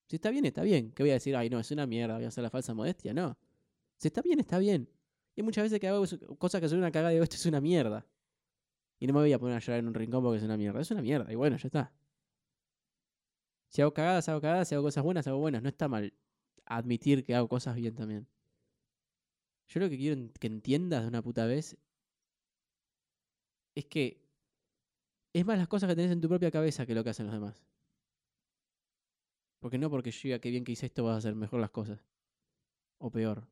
[0.08, 0.92] Si está bien, está bien.
[0.92, 1.36] ¿Qué voy a decir?
[1.36, 3.14] Ay, no, es una mierda, voy a hacer la falsa modestia.
[3.14, 3.38] No.
[3.98, 4.90] Si está bien, está bien.
[5.36, 6.06] Y muchas veces que hago
[6.38, 8.06] cosas que son una cagada digo, esto es una mierda.
[9.06, 10.82] Y no me voy a poner a llorar en un rincón porque es una mierda.
[10.82, 11.32] Es una mierda.
[11.32, 11.94] Y bueno, ya está.
[13.68, 14.68] Si hago cagadas, hago cagadas.
[14.68, 15.62] Si hago cosas buenas, hago buenas.
[15.62, 16.12] No está mal
[16.66, 18.28] admitir que hago cosas bien también.
[19.68, 21.78] Yo lo que quiero que entiendas de una puta vez
[23.76, 24.26] es que
[25.34, 27.36] es más las cosas que tenés en tu propia cabeza que lo que hacen los
[27.36, 27.64] demás.
[29.60, 31.70] Porque no porque yo diga que bien que hice esto vas a hacer mejor las
[31.70, 32.04] cosas.
[32.98, 33.48] O peor.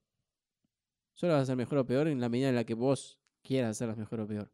[1.14, 3.70] Solo vas a hacer mejor o peor en la medida en la que vos quieras
[3.70, 4.52] hacerlas mejor o peor.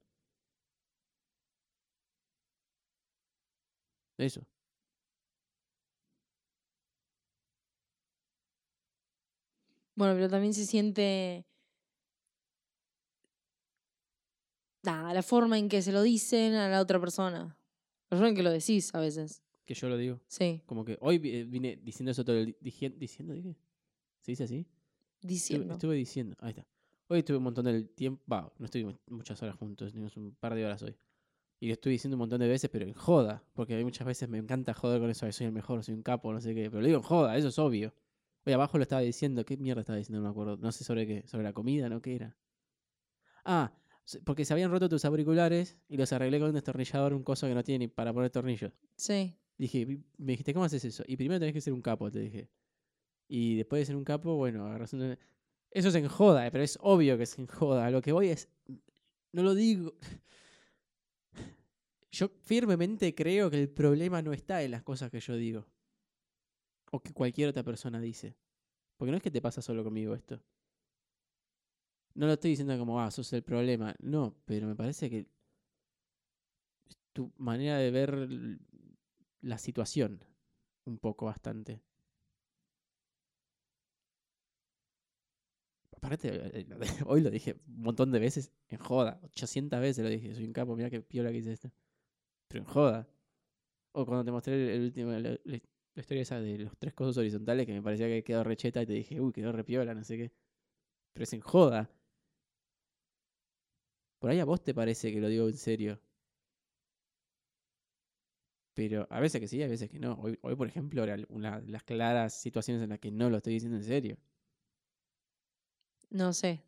[4.20, 4.42] Eso.
[9.96, 11.46] Bueno, pero también se siente.
[14.84, 17.58] Nada, la forma en que se lo dicen a la otra persona.
[18.10, 19.44] La forma en que lo decís a veces.
[19.66, 20.20] Que yo lo digo.
[20.28, 23.34] Sí, Como que hoy vi- vine diciendo eso todo el dije- ¿Diciendo?
[23.34, 23.56] ¿Dije?
[24.22, 24.66] ¿Se dice así?
[25.22, 25.74] Diciendo.
[25.74, 26.36] estuve diciendo.
[26.40, 26.66] Ahí está.
[27.08, 28.24] Hoy estuve un montón del tiempo.
[28.32, 29.92] Va, no estuve muchas horas juntos.
[29.92, 30.96] Tenemos un par de horas hoy.
[31.60, 33.44] Y lo estoy diciendo un montón de veces, pero en joda.
[33.54, 35.30] Porque hay muchas veces me encanta joder con eso.
[35.32, 36.70] Soy el mejor, soy un capo, no sé qué.
[36.70, 37.94] Pero lo digo en joda, eso es obvio.
[38.46, 39.44] Hoy abajo lo estaba diciendo.
[39.46, 40.22] ¿Qué mierda estaba diciendo?
[40.22, 40.58] No me acuerdo.
[40.58, 41.28] No sé sobre qué.
[41.28, 42.02] Sobre la comida, ¿no?
[42.02, 42.38] ¿Qué era?
[43.44, 43.74] Ah,
[44.24, 47.54] porque se habían roto tus auriculares y los arreglé con un destornillador, un coso que
[47.54, 48.72] no tiene ni para poner tornillos.
[48.96, 49.36] Sí.
[49.58, 49.86] Dije,
[50.18, 51.04] me dijiste, ¿cómo haces eso?
[51.06, 52.50] Y primero tenés que ser un capo, te dije.
[53.28, 55.18] Y después de ser un capo, bueno, agarras un...
[55.72, 57.92] Eso es en joda, eh, pero es obvio que es en joda.
[57.92, 58.50] Lo que voy es...
[59.34, 59.94] No lo digo...
[62.12, 65.66] Yo firmemente creo que el problema no está en las cosas que yo digo.
[66.96, 68.28] O que cualquier otra persona dice.
[68.98, 70.42] Porque no es que te pasa solo conmigo esto.
[72.14, 73.96] No lo estoy diciendo como, ah, sos el problema.
[74.00, 75.28] No, pero me parece que
[77.14, 78.12] tu manera de ver
[79.42, 80.24] la situación
[80.86, 81.82] un poco bastante.
[85.96, 86.28] Aparte,
[86.60, 89.20] eh, de- hoy lo dije un montón de veces en joda.
[89.24, 90.34] 800 veces lo dije.
[90.34, 91.72] Soy un capo, mira qué piola que hice esto.
[92.50, 93.08] Pero en joda.
[93.94, 95.40] O cuando te mostré el, último, la,
[95.96, 98.94] historia esa de los tres cosos horizontales que me parecía que quedó recheta y te
[98.94, 100.32] dije, uy, quedó repiola, no sé qué.
[101.14, 101.90] Pero es en joda.
[104.20, 106.02] Por ahí a vos te parece que lo digo en serio.
[108.74, 110.14] Pero a veces que sí, a veces que no.
[110.22, 113.38] Hoy, hoy por ejemplo, era una de las claras situaciones en las que no lo
[113.38, 114.18] estoy diciendo en serio.
[116.10, 116.64] No sé.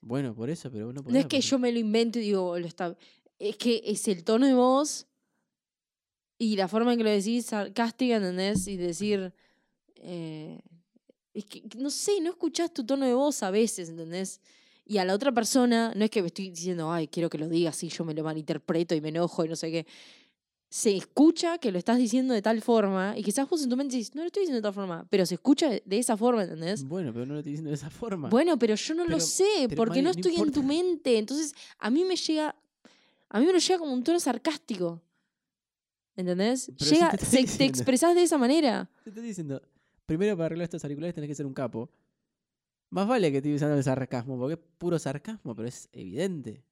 [0.00, 2.66] Bueno, por eso, pero no No es que yo me lo invento y digo, lo
[2.66, 2.96] está.
[3.40, 5.06] Es que es el tono de voz
[6.38, 8.66] y la forma en que lo decís sarcástica, ¿entendés?
[8.68, 9.32] Y decir.
[9.96, 10.60] eh,
[11.32, 14.40] es que, no sé, no escuchás tu tono de voz a veces, ¿entendés?
[14.84, 17.48] Y a la otra persona, no es que me estoy diciendo, ay, quiero que lo
[17.48, 19.86] diga así, yo me lo malinterpreto y me enojo y no sé qué.
[20.68, 23.96] Se escucha que lo estás diciendo de tal forma y quizás vos en tu mente
[23.96, 26.82] dices, no lo estoy diciendo de tal forma, pero se escucha de esa forma, ¿entendés?
[26.84, 28.28] Bueno, pero no lo estoy diciendo de esa forma.
[28.28, 31.18] Bueno, pero yo no Pero- lo sé, porque no Mari, no estoy en tu mente.
[31.18, 32.56] Entonces, a mí me llega.
[33.30, 35.02] A mí me lo llega como un tono sarcástico.
[36.16, 36.66] ¿Entendés?
[36.78, 38.90] Pero si llega, te se- te expresás de esa manera.
[39.04, 39.62] Te estoy diciendo,
[40.06, 41.90] primero para arreglar estos auriculares tenés que ser un capo.
[42.90, 46.64] Más vale que estoy usando el sarcasmo, porque es puro sarcasmo, pero es evidente.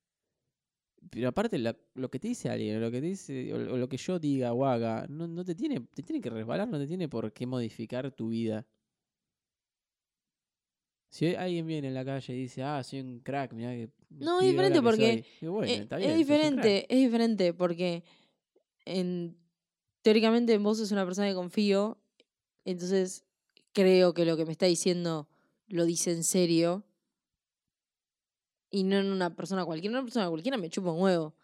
[1.11, 3.77] Pero aparte, la- lo que te dice alguien, o lo que te dice, o, o
[3.77, 6.79] lo que yo diga o haga, no, no te tiene, te tiene que resbalar, no
[6.79, 8.67] te tiene por qué modificar tu vida.
[11.11, 13.91] Si alguien viene en la calle y dice, ah, soy un crack, mirá que.
[14.11, 15.47] No, es diferente porque, soy".
[15.49, 16.19] Y bueno, Eh, está es bien, crack.
[16.19, 18.05] diferente, es diferente, porque
[18.85, 19.37] en,
[20.03, 21.99] teóricamente en vos sos una persona que confío,
[22.65, 23.25] entonces
[23.73, 25.29] creo que lo que me está diciendo
[25.69, 26.85] lo dice en serio
[28.71, 29.95] y no en una persona cualquiera.
[29.97, 31.35] Una persona cualquiera me chupa un huevo.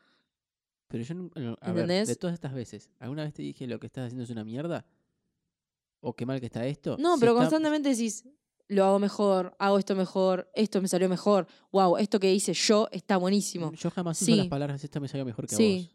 [0.88, 2.08] Pero yo, nun- no, a ver, ¿Entendés?
[2.08, 4.84] de todas estas veces, ¿alguna vez te dije lo que estás haciendo es una mierda?
[6.00, 6.96] ¿O qué mal que está esto?
[6.98, 8.24] No, Si pero está- constantemente decís,
[8.68, 12.88] lo hago mejor, hago esto mejor, esto me salió mejor, wow, esto que hice yo
[12.92, 13.72] está buenísimo.
[13.72, 14.48] Yo jamás uso las Sí.
[14.48, 15.88] palabras esto me salió mejor que a Sí.
[15.90, 15.94] vos.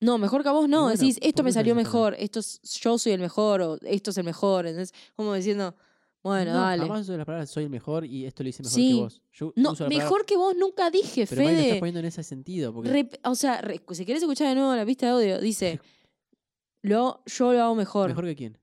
[0.00, 2.60] No, mejor que a vos no, bueno, decís, ¿por esto me salió mejor, esto es-
[2.62, 4.92] yo soy el mejor, o esto es el mejor, ¿entendés?
[5.16, 5.74] Como diciendo,
[6.22, 6.82] bueno, no, dale.
[6.82, 8.88] jamás uso las palabras soy el mejor y esto lo hice mejor Sí.
[8.94, 9.22] que vos.
[9.32, 11.78] Yo No, uso la palabra- mejor que vos nunca dije, pero Mari, lo estás Fede.
[11.80, 12.72] poniendo en ese sentido.
[12.72, 13.60] Porque Rep- o sea,
[13.92, 15.80] si querés escuchar de nuevo la pista de audio, dice,
[16.82, 18.08] lo, yo lo hago mejor.
[18.10, 18.58] ¿Mejor que quién?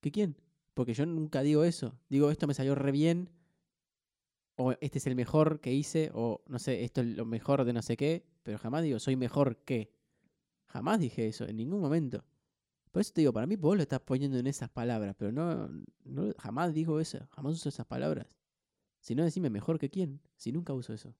[0.00, 0.36] ¿Que quién?
[0.80, 1.94] Porque yo nunca digo eso.
[2.08, 3.28] Digo, esto me salió re bien.
[4.56, 6.10] O este es el mejor que hice.
[6.14, 8.24] O no sé, esto es lo mejor de no sé qué.
[8.44, 9.92] Pero jamás digo, soy mejor que.
[10.68, 12.24] Jamás dije eso, en ningún momento.
[12.92, 15.14] Por eso te digo, para mí vos lo estás poniendo en esas palabras.
[15.18, 15.68] Pero no,
[16.04, 17.28] no jamás digo eso.
[17.32, 18.34] Jamás uso esas palabras.
[19.00, 20.22] Si no, decime mejor que quién.
[20.38, 21.14] Si nunca uso eso.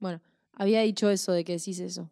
[0.00, 0.20] Bueno,
[0.54, 2.10] había dicho eso de que decís eso.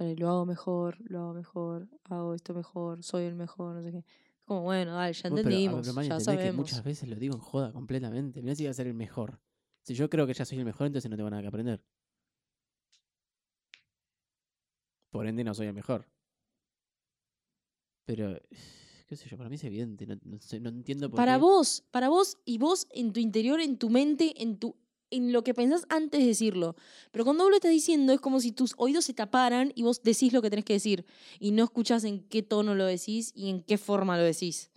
[0.00, 4.04] Lo hago mejor, lo hago mejor, hago esto mejor, soy el mejor, no sé qué.
[4.46, 6.56] Como, bueno, dale, ya pero, entendimos, pero, ya entendés que sabemos.
[6.56, 8.42] muchas veces lo digo en joda completamente.
[8.42, 9.40] Mirá si iba a ser el mejor.
[9.82, 11.84] Si yo creo que ya soy el mejor, entonces no tengo nada que aprender.
[15.10, 16.06] Por ende, no soy el mejor.
[18.06, 18.40] Pero,
[19.06, 20.06] qué sé yo, para mí es evidente.
[20.06, 21.40] No, no sé- no entiendo por Para qué.
[21.40, 24.76] vos, para vos y vos en tu interior, en tu mente, en tu
[25.10, 26.76] en lo que pensás antes de decirlo.
[27.10, 30.02] Pero cuando vos lo estás diciendo es como si tus oídos se taparan y vos
[30.02, 31.04] decís lo que tenés que decir
[31.38, 34.70] y no escuchás en qué tono lo decís y en qué forma lo decís.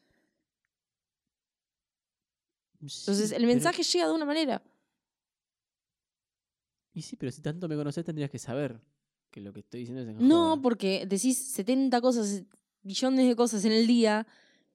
[2.81, 4.61] Entonces Sí, el pero- mensaje llega de una manera.
[6.93, 8.79] Y sí, pero si tanto me conoces, tendrías que saber
[9.31, 12.43] que lo que estoy diciendo es en No, porque decís 70 cosas,
[12.83, 14.27] billones de cosas en el día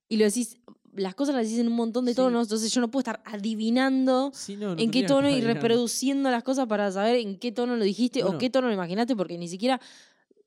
[0.09, 0.59] y lo decís,
[0.99, 2.17] las cosas las decís en un montón de Sí.
[2.17, 6.31] tonos, entonces yo no puedo estar adivinando Sí, no, no en qué tono y reproduciendo
[6.31, 8.37] las cosas para saber en qué tono lo dijiste Bueno.
[8.37, 9.81] o qué tono lo imaginaste, porque ni siquiera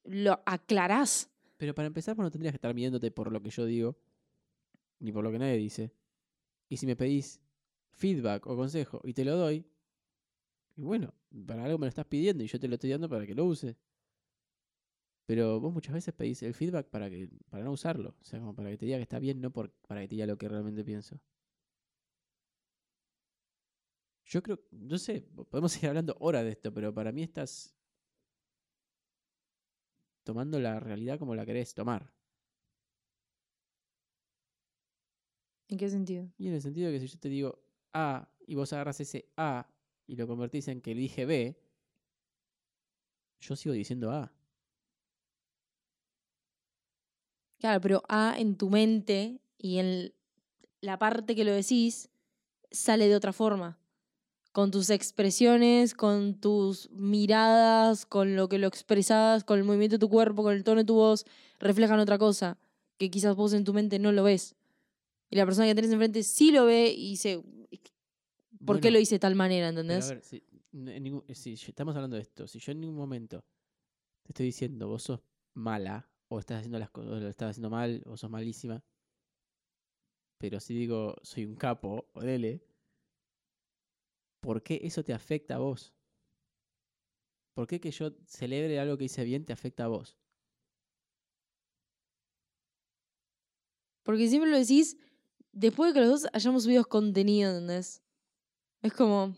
[0.05, 1.29] lo aclarás.
[1.57, 3.95] Pero para empezar, vos no tendrías que estar midiéndote por lo que yo digo,
[4.99, 5.91] ni por lo que nadie dice.
[6.69, 7.39] Y si me pedís
[7.91, 9.65] feedback o consejo y te lo doy,
[10.75, 11.13] y bueno,
[11.45, 13.45] para algo me lo estás pidiendo y yo te lo estoy dando para que lo
[13.45, 13.75] uses.
[15.31, 18.55] Pero vos muchas veces pedís el feedback para que para no usarlo, o sea, como
[18.55, 20.49] para que te diga que está bien, no por, para que te diga lo que
[20.49, 21.19] realmente pienso.
[24.25, 27.75] Yo creo, no sé, po- podemos seguir hablando horas de esto, pero para mí estás
[30.23, 32.11] tomando la realidad como la querés tomar.
[35.67, 36.29] ¿En qué sentido?
[36.37, 37.63] Y en el sentido de que si yo te digo
[37.93, 39.67] A y vos agarras ese A
[40.07, 41.57] y lo convertís en que dije B,
[43.41, 44.31] yo sigo diciendo A.
[47.61, 50.13] Claro, pero A en tu mente y en
[50.81, 52.09] la parte que lo decís
[52.71, 53.77] sale de otra forma.
[54.51, 59.99] Con tus expresiones, con tus miradas, con lo que lo expresás, con el movimiento de
[59.99, 61.23] tu cuerpo, con el tono de tu voz,
[61.59, 62.57] reflejan otra cosa
[62.97, 64.55] que quizás vos en tu mente no lo ves.
[65.29, 67.41] Y la persona que tenés enfrente sí lo ve y dice,
[68.65, 69.69] ¿por qué Bueno, lo hice de tal manera?
[69.69, 70.03] ¿Entendés?
[70.03, 70.43] a ver, si,
[70.73, 73.45] en ningún- si estamos hablando de esto, si yo en ningún momento
[74.23, 75.21] te estoy diciendo vos sos
[75.53, 78.81] mala, o estás haciendo las cosas, lo estás haciendo mal, o sos malísima,
[80.37, 82.63] pero si digo soy un capo, o dele,
[84.39, 85.93] ¿por qué eso te afecta a vos?
[87.53, 90.17] ¿Por qué que yo celebre algo que hice bien te afecta a vos?
[94.03, 94.97] Porque siempre lo decís
[95.51, 98.01] después de que los dos hayamos subido contenido, ¿entendés?
[98.81, 99.35] Es como,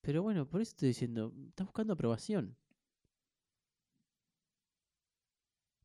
[0.00, 2.56] Pero bueno, por eso estoy diciendo, estás buscando aprobación.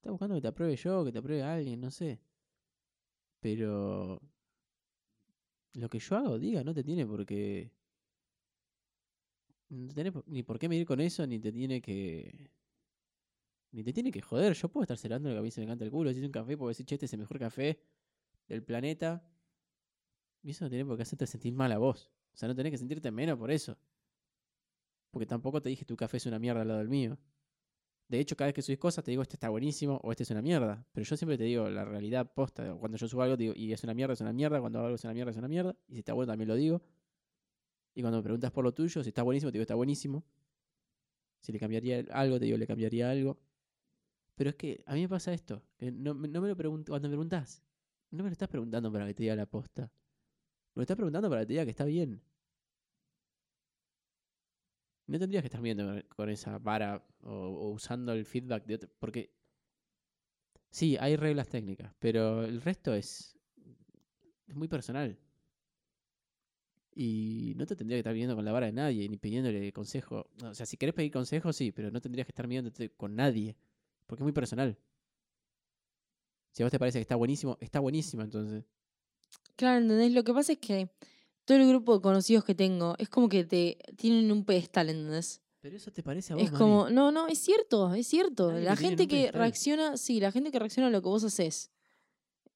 [0.01, 2.19] Estás buscando que te apruebe yo, que te apruebe alguien, no sé.
[3.39, 4.19] Pero
[5.73, 7.71] lo que yo hago, diga, no te tiene por qué.
[9.69, 12.49] No tenés ni por qué medir con eso, ni te tiene que.
[13.73, 14.53] Ni te tiene que joder.
[14.55, 16.11] Yo puedo estar cerrando lo que a se me encanta el culo.
[16.11, 17.79] Si es un café, puedo decir, che, este es el mejor café
[18.47, 19.23] del planeta.
[20.41, 22.09] Y eso no tiene por qué hacerte sentir mal a vos.
[22.33, 23.77] O sea, no tenés que sentirte menos por eso.
[25.11, 27.19] Porque tampoco te dije tu café es una mierda al lado del mío.
[28.11, 30.31] De hecho, cada vez que subís cosas te digo este está buenísimo o este es
[30.31, 30.85] una mierda.
[30.91, 32.73] Pero yo siempre te digo la realidad posta.
[32.73, 34.59] Cuando yo subo algo digo, y es una mierda, es una mierda.
[34.59, 35.77] Cuando hago algo es una mierda, es una mierda.
[35.87, 36.81] Y si está bueno también lo digo.
[37.95, 40.25] Y cuando me preguntas por lo tuyo, si está buenísimo, te digo está buenísimo.
[41.39, 43.39] Si le cambiaría algo, te digo le cambiaría algo.
[44.35, 45.63] Pero es que a mí me pasa esto.
[45.77, 46.91] Que no, no me lo pregunto.
[46.91, 47.63] Cuando me preguntás,
[48.09, 49.83] no me lo estás preguntando para que te diga la posta.
[49.83, 52.21] Me lo estás preguntando para que te diga que está bien.
[55.11, 58.89] No tendrías que estar viendo con esa vara o, usando el feedback de otro.
[58.97, 59.29] Porque
[60.69, 63.37] sí, hay reglas técnicas, pero el resto es,
[64.47, 65.19] es muy personal.
[66.95, 70.29] Y no te tendría que estar viendo con la vara de nadie, ni pidiéndole consejo.
[70.43, 73.57] O sea, si querés pedir consejo, sí, pero no tendrías que estar midiéndote con nadie.
[74.07, 74.77] Porque es muy personal.
[76.51, 78.63] Si a vos te parece que está buenísimo, está buenísimo entonces.
[79.57, 80.13] claro, ¿entendés?
[80.13, 80.89] Lo que pasa es que
[81.51, 85.41] todo el grupo de conocidos que tengo es como que te tienen un pedestal, ¿entendés?
[85.59, 86.63] Pero eso te parece a vos, Es Mari.
[86.63, 88.51] como, no, no, es cierto, es cierto.
[88.51, 89.39] Nadie La gente que pedestal.
[89.41, 91.69] reacciona, sí, la gente que reacciona a lo que vos haces.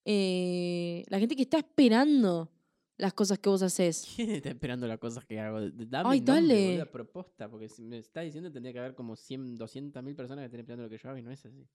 [0.05, 2.51] Eh, la gente que está esperando
[2.97, 4.07] las cosas que vos haces.
[4.15, 5.59] ¿Quién está esperando las cosas que hago?
[5.71, 6.85] Dame Ay, dale.
[6.85, 10.45] propuesta, porque si me está diciendo tendría que haber como 100, 200 mil personas que
[10.45, 11.67] estén esperando lo que yo hago y no es así.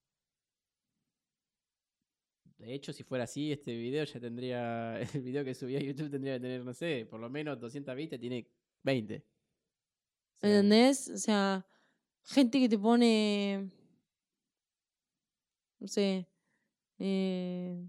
[2.61, 6.11] De hecho, si fuera así, este video ya tendría, el video que subí a YouTube
[6.11, 8.47] tendría que tener, no sé, por lo menos 200 vistas, tiene
[8.83, 9.17] 20.
[9.17, 11.09] O sea, ¿Entendés?
[11.09, 11.67] O sea,
[12.25, 13.71] gente que te pone.
[15.79, 16.27] No sé.
[16.99, 17.83] Eh,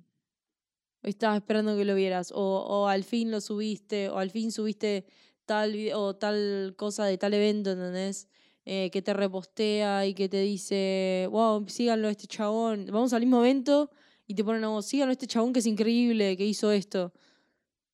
[1.03, 2.31] estaba esperando que lo vieras.
[2.33, 4.09] O, o al fin lo subiste.
[4.09, 5.05] O al fin subiste
[5.45, 8.27] tal, vide- o tal cosa de tal evento, ¿entendés?
[8.63, 12.85] Eh, que te repostea y que te dice, wow, síganlo a este chabón.
[12.91, 13.89] Vamos al mismo evento
[14.31, 17.11] y te ponen a vos, síganlo a este chabón que es increíble, que hizo esto.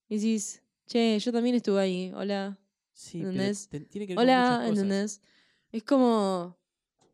[0.07, 2.59] Y decís, che, yo también estuve ahí, hola.
[2.93, 3.67] Sí, ¿Entendés?
[3.69, 4.69] te- tiene que ver con Hola, cosas.
[4.69, 5.21] ¿entendés?
[5.71, 6.57] Es como.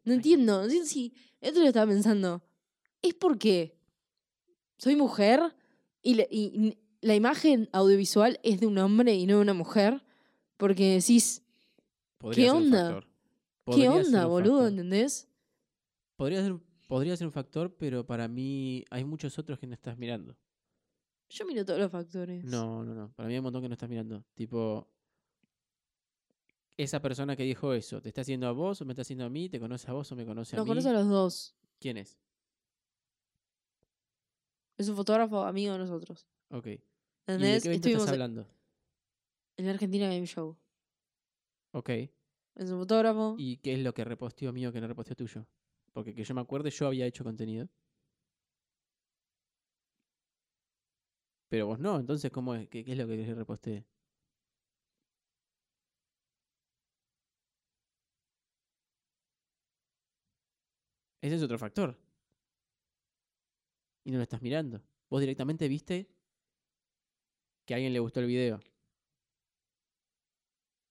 [0.03, 0.63] No entiendo.
[0.63, 1.13] Entiendo si.
[1.41, 2.41] Esto lo estaba pensando.
[3.01, 3.77] ¿Es porque
[4.77, 5.41] soy mujer
[6.01, 9.53] y la, y n- la imagen audiovisual es de un hombre y no de una
[9.53, 10.03] mujer?
[10.57, 11.43] Porque decís,
[12.17, 13.03] Podría ¿qué onda?
[13.73, 14.67] ¿qué onda, boludo?
[14.67, 15.27] ¿Entendés?
[16.17, 19.97] Podría ser, podría ser un factor, pero para mí hay muchos otros que no estás
[19.97, 20.37] mirando.
[21.29, 22.43] Yo miro todos los factores.
[22.45, 23.11] No, no, no.
[23.13, 24.23] Para mí hay un montón que no estás mirando.
[24.35, 24.87] Tipo,
[26.77, 29.29] esa persona que dijo eso, ¿te está haciendo a vos o me está haciendo a
[29.29, 29.49] mí?
[29.49, 30.69] ¿Te conoce a vos o me conoce a Los mí?
[30.69, 31.55] conozco a los dos.
[31.79, 32.19] ¿Quién es?
[34.77, 36.27] Es un fotógrafo amigo de nosotros.
[36.49, 36.67] Ok.
[36.67, 36.81] ¿Y de
[37.25, 38.47] qué evento Estuvimos estás hablando?
[39.57, 40.57] en la Argentina Game Show.
[41.71, 41.89] Ok.
[41.89, 43.35] Es un fotógrafo.
[43.37, 45.47] ¿Y qué es lo que reposteó mío que no reposteó tuyo?
[45.93, 47.69] Porque que yo me acuerde, yo había hecho contenido.
[51.49, 52.67] Pero vos no, entonces, ¿cómo es?
[52.67, 53.85] ¿Qué, qué es lo que reposteé?
[61.21, 61.97] Ese es otro factor.
[64.03, 64.81] Y no lo estás mirando.
[65.09, 66.09] Vos directamente viste
[67.65, 68.59] que a alguien le gustó el video.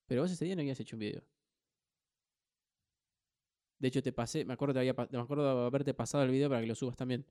[0.07, 1.32] Pero vos ese día no habías hecho un video.
[3.83, 6.49] De hecho, te pasé, me acuerdo, te había, me acuerdo de haberte pasado el video
[6.49, 7.27] para que lo subas también.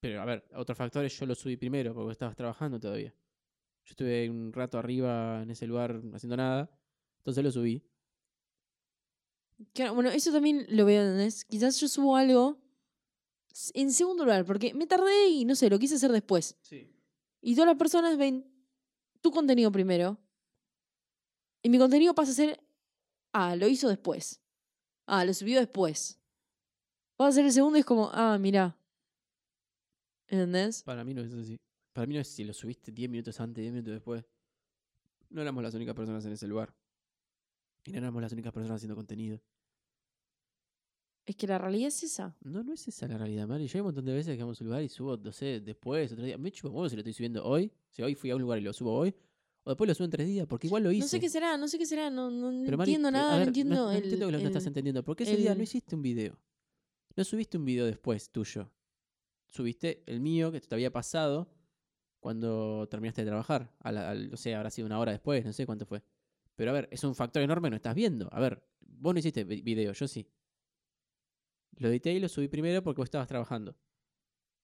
[0.00, 3.14] Pero a ver, otros factores yo lo subí primero porque estabas trabajando todavía.
[3.84, 6.70] Yo estuve un rato arriba en ese lugar haciendo nada.
[7.18, 7.82] Entonces lo subí.
[9.74, 11.44] Claro, bueno, eso también lo veo, ¿entendés?
[11.44, 12.56] Quizás yo subo algo
[13.74, 16.56] en segundo lugar, porque me tardé y no sé, lo quise hacer después.
[16.62, 16.90] Sí.
[17.42, 18.50] Y todas las personas ven
[19.20, 20.16] tu contenido primero.
[21.68, 22.60] Y mi contenido pasa a ser,
[23.34, 24.40] ah, lo hizo después.
[25.04, 26.18] Ah, lo subió después.
[27.14, 28.74] Pasa a ser el segundo y es como, ah, mirá.
[30.28, 30.82] ¿Entendés?
[30.82, 31.58] Para mí no es así.
[31.92, 34.24] Para mí no es si lo subiste 10 minutos antes, 10 minutos después.
[35.28, 36.74] No éramos las únicas personas en ese lugar.
[37.84, 39.38] Y no éramos las únicas personas haciendo contenido.
[41.26, 42.34] Es que la realidad es esa.
[42.40, 43.66] No, no es esa la realidad, Mari.
[43.66, 45.60] Yo hay un montón de veces que vamos a un lugar y subo, no sé,
[45.60, 46.38] después, otro día.
[46.38, 47.70] Me chupo si lo estoy subiendo hoy.
[47.90, 49.14] Si hoy fui a un lugar y lo subo hoy.
[49.68, 51.02] O después lo subo en tres días, porque igual lo hice.
[51.02, 53.38] No sé qué será, no sé qué será, no, no, no Pero, entiendo nada, no
[53.40, 55.04] ver, entiendo no, el, entiendo que lo no estás entendiendo.
[55.04, 56.38] Porque ese día no hiciste un video.
[57.14, 58.70] No subiste un video después tuyo.
[59.46, 61.52] Subiste el mío que te había pasado
[62.18, 63.74] cuando terminaste de trabajar.
[63.80, 66.02] A la- no sé, habrá sido una hora después, no sé cuánto fue.
[66.56, 68.26] Pero a ver, es un factor enorme, no estás viendo.
[68.32, 70.26] A ver, vos no hiciste vi- video, yo sí.
[71.76, 73.76] Lo edité y lo subí primero porque vos estabas trabajando.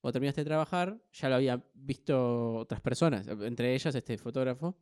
[0.00, 4.76] Cuando terminaste de trabajar, ya lo había visto otras personas, entre ellas este fotógrafo,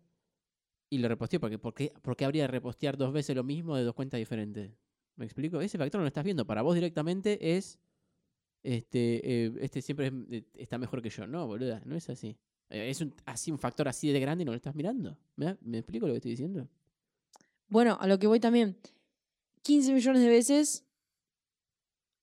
[0.92, 1.40] y lo reposteó.
[1.40, 4.70] Porque, ¿por, qué, habría de repostear dos veces lo mismo de dos cuentas diferentes?
[5.16, 5.58] ¿Me explico?
[5.62, 6.46] Ese factor no lo estás viendo.
[6.46, 7.78] Para vos directamente es.
[8.62, 11.26] Este, eh, este siempre eh, está mejor que yo.
[11.26, 12.36] No, boluda, no es así.
[12.68, 15.16] Eh, Es un, así un factor así de grande y no lo estás mirando.
[15.34, 16.68] ¿Me, ¿Me explico lo que estoy diciendo?
[17.68, 18.76] Bueno, a lo que voy también.
[19.62, 20.84] 15 millones de veces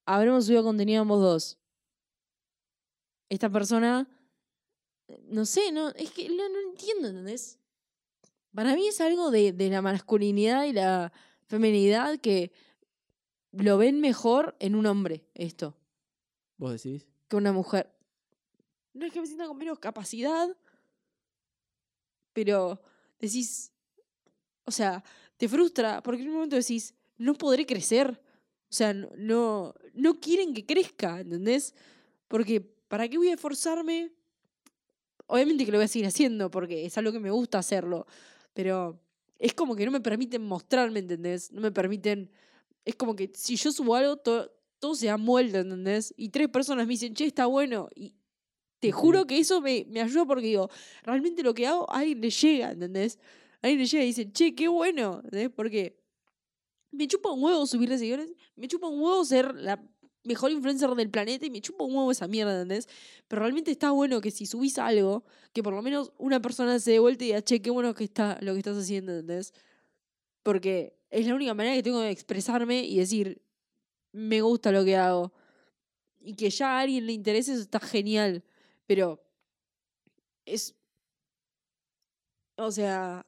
[0.05, 1.57] habremos subido contenido ambos dos.
[3.29, 4.07] Esta persona,
[5.23, 7.59] no sé, no, es que no, no entiendo, ¿entendés?
[8.53, 11.11] Para mí es algo de, de la masculinidad y la
[11.45, 12.51] feminidad que
[13.51, 15.75] lo ven mejor en un hombre, esto,
[16.57, 17.05] ¿Vos decís?
[17.27, 17.91] que una mujer.
[18.93, 20.49] No es que me sienta con menos capacidad,
[22.33, 22.81] pero
[23.19, 23.71] decís,
[24.65, 25.03] o sea,
[25.37, 28.21] te frustra porque en un momento decís, no podré crecer.
[28.69, 31.73] O sea, no, no, no quieren que crezca, ¿entendés?
[32.27, 34.11] Porque, ¿para qué voy a esforzarme?
[35.27, 38.05] Obviamente que lo voy a seguir haciendo porque es algo que me gusta hacerlo,
[38.53, 39.01] pero
[39.37, 41.51] es como que no me permiten mostrarme, ¿entendés?
[41.51, 42.31] No me permiten...
[42.85, 46.13] Es como que si yo subo algo, todo, todo se da vuelta, ¿entendés?
[46.17, 47.89] Y tres personas me dicen, che, está bueno.
[47.95, 48.13] Y
[48.79, 50.69] te juro que eso me, me ayuda porque digo,
[51.03, 53.19] realmente lo que hago a alguien le llega, ¿entendés?
[53.61, 55.49] A alguien le llega y dice, che, qué bueno, ¿entendés?
[55.49, 55.99] Porque
[56.91, 59.83] me chupa un huevo subirle seguidores, me chupa un huevo ser la
[60.23, 62.87] mejor influencer del planeta y me chupa un huevo esa mierda, ¿entendés?
[63.27, 66.91] Pero realmente está bueno que si subís algo, que por lo menos una persona se
[66.91, 69.53] dé vuelta y diga, che, qué bueno que está lo que estás haciendo, ¿entendés?
[70.43, 73.41] Porque es la única manera que tengo de expresarme y decir,
[74.11, 75.33] me gusta lo que hago.
[76.19, 78.43] Y que ya a alguien le interese, eso está genial.
[78.85, 79.23] Pero
[80.45, 80.75] es.
[82.57, 83.25] O sea.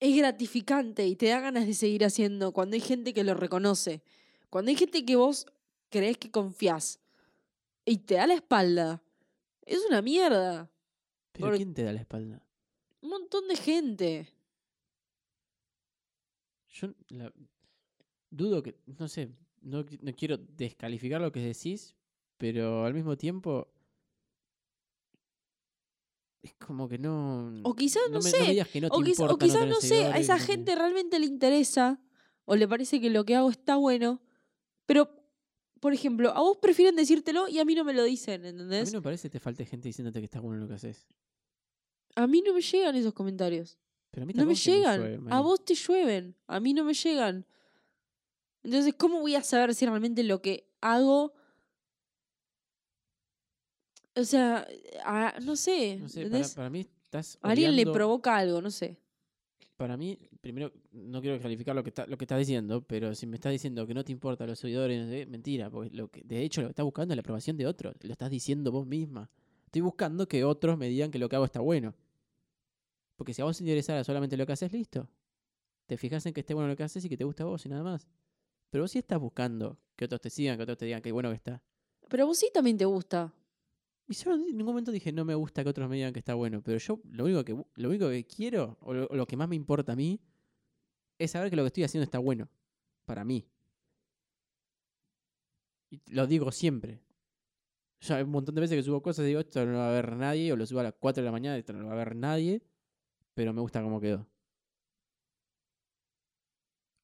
[0.00, 4.02] Es gratificante y te da ganas de seguir haciendo cuando hay gente que lo reconoce.
[4.54, 5.46] Cuando hay gente que vos
[5.90, 7.00] crees que confías
[7.84, 9.02] y te da la espalda
[9.66, 10.70] Es una mierda.
[11.32, 12.40] ¿Pero quién te da la espalda?
[13.00, 14.28] Un montón de gente.
[16.68, 17.32] Yo la-
[18.30, 21.96] dudo que, no sé, no, no quiero descalificar lo que decís,
[22.38, 23.66] pero al mismo tiempo
[26.42, 27.60] es como que no...
[27.64, 28.40] O quizás, no, me, sé.
[28.40, 32.00] me digas que no te o, quizás, no sé, a esa gente realmente le interesa
[32.44, 34.20] o le parece que lo que hago está bueno.
[34.86, 35.10] Pero,
[35.80, 38.88] por ejemplo, a vos prefieren decírtelo y a mí no me lo dicen, A ¿entendés?
[38.88, 41.06] mí no me parece que te falte gente diciéndote que está bueno lo que haces.
[42.16, 43.78] A mí no me llegan esos comentarios.
[44.10, 45.00] Pero a mí No me que me llegan.
[45.00, 46.36] llueve, a vos te llueven.
[46.46, 47.46] A mí no me llegan.
[48.62, 51.34] Entonces, ¿cómo voy a saber si realmente lo que hago...
[54.16, 54.66] O sea,
[55.04, 55.96] a- no sé.
[55.96, 58.96] No sé, para, para mí estás A alguien le provoca algo, no sé.
[59.76, 63.26] Para mí, primero, no quiero calificar lo que está, lo que estás diciendo, pero si
[63.26, 66.42] me estás diciendo que no te importan los seguidores, sé, mentira, porque lo que, de
[66.42, 69.28] hecho lo que estás buscando es la aprobación de otros, lo estás diciendo vos misma.
[69.66, 71.94] Estoy buscando que otros me digan que lo que hago está bueno.
[73.16, 75.08] Porque si a vos te interesara solamente lo que haces, listo.
[75.86, 77.66] Te fijas en que esté bueno lo que haces y que te gusta a vos
[77.66, 78.08] y nada más.
[78.70, 81.30] Pero vos sí estás buscando que otros te sigan, que otros te digan que bueno
[81.30, 81.62] que está.
[82.08, 83.32] Pero a vos sí también te gusta.
[84.06, 86.34] Y yo en ningún momento dije no me gusta que otros me digan que está
[86.34, 89.56] bueno, pero yo lo único que, lo único que quiero, o lo, que más me
[89.56, 90.20] importa a mí,
[91.18, 92.48] es saber que lo que estoy haciendo está bueno.
[93.06, 93.46] Para mí.
[95.90, 97.00] Y lo digo siempre.
[98.00, 99.92] Ya hay un montón de veces que subo cosas y digo, esto no va a
[99.92, 101.96] ver nadie, o lo subo a las 4 de la mañana, esto no va a
[101.96, 102.62] ver nadie,
[103.34, 104.26] pero me gusta cómo quedó.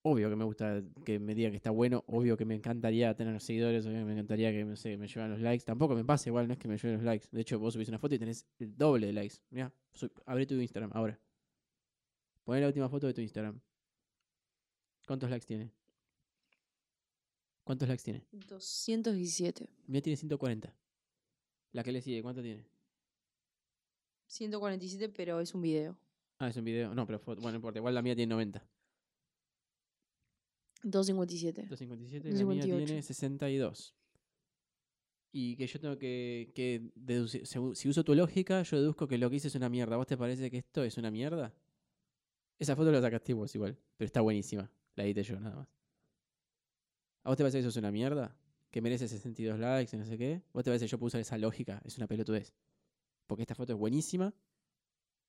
[0.03, 3.38] Obvio que me gusta que me digan que está bueno, obvio que me encantaría tener
[3.40, 5.64] seguidores, obvio que me encantaría que no sé, me lleven los likes.
[5.64, 7.26] Tampoco me pasa igual, no es que me lleven los likes.
[7.30, 9.36] De hecho, vos subís una foto y tenés el doble de likes.
[9.51, 9.72] Mira,
[10.24, 11.20] abrí tu Instagram ahora.
[12.44, 13.61] Poné la última foto de tu Instagram.
[15.07, 15.70] ¿Cuántos likes tiene?
[17.62, 18.24] ¿Cuántos likes tiene?
[18.32, 19.68] 217.
[19.86, 20.74] Mira, tiene 140.
[21.72, 22.66] La que le sigue, ¿cuánto tiene?
[24.28, 25.98] 147, pero es un video.
[26.38, 26.94] Ah, es un video.
[26.94, 27.42] No, pero foto.
[27.42, 27.78] Bueno, no importa.
[27.80, 28.66] Igual la mía tiene 90.
[30.83, 31.66] 257.
[31.68, 32.87] 257 y la mía 58.
[32.87, 33.95] tiene 62.
[35.33, 37.47] Y que yo tengo que, que deducir.
[37.47, 39.95] Si uso tu lógica, yo deduzco que lo que hice es una mierda.
[39.95, 41.55] ¿A vos te parece que esto es una mierda?
[42.59, 44.70] Esa foto la sacaste vos igual, pero está buenísima.
[44.97, 45.68] La edité yo nada más.
[47.22, 48.37] ¿A vos te parece que eso es una mierda?
[48.70, 50.43] ¿Que merece 62 likes y no sé qué?
[50.53, 51.81] ¿Vos te parece que yo puedo usar esa lógica?
[51.85, 52.55] Es una pelotudez.
[53.26, 54.35] Porque esta foto es buenísima,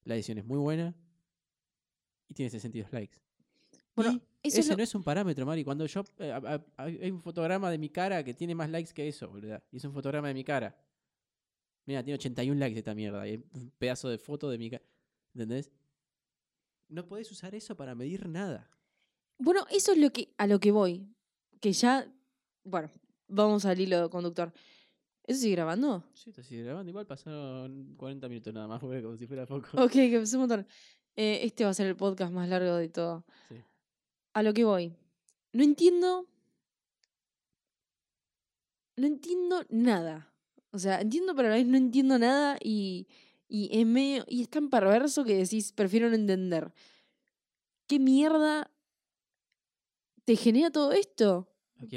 [0.03, 0.95] la edición es muy buena
[2.27, 3.17] y tiene 62 likes.
[4.03, 5.63] Bueno, Y eso es ese lo- no es un parámetro, Mari.
[5.63, 6.03] Cuando yo.
[6.19, 9.29] eh, a- a- hay un fotograma de mi cara que tiene más likes que eso,
[9.29, 9.61] boludo.
[9.71, 10.75] Y es un fotograma de mi cara.
[11.85, 13.27] Mira, tiene 81 likes esta mierda.
[13.27, 14.83] Y un pedazo de foto de mi cara.
[15.33, 15.71] ¿Entendés?
[16.89, 18.69] No podés usar eso para medir nada.
[19.37, 21.07] Bueno, eso es lo que, a lo que voy.
[21.59, 22.11] Que ya.
[22.63, 22.91] Bueno,
[23.27, 24.51] vamos al hilo conductor.
[25.23, 26.03] ¿Eso sigue grabando?
[26.13, 26.89] Sí, esto sigue grabando.
[26.89, 29.67] Igual pasaron 40 minutos nada más, como si fuera poco.
[29.81, 30.67] Ok, que es un montón.
[31.15, 33.25] Eh, este va a ser el podcast más largo de todo.
[33.49, 33.55] Sí.
[34.33, 34.93] A lo que voy.
[35.53, 36.27] No entiendo.
[38.95, 40.33] No entiendo nada.
[40.71, 43.07] O sea, entiendo, pero a la vez no entiendo nada y,
[43.47, 44.25] y es medio.
[44.27, 46.71] Y es tan perverso que decís, prefiero no entender.
[47.87, 48.71] ¿Qué mierda
[50.23, 51.49] te genera todo esto?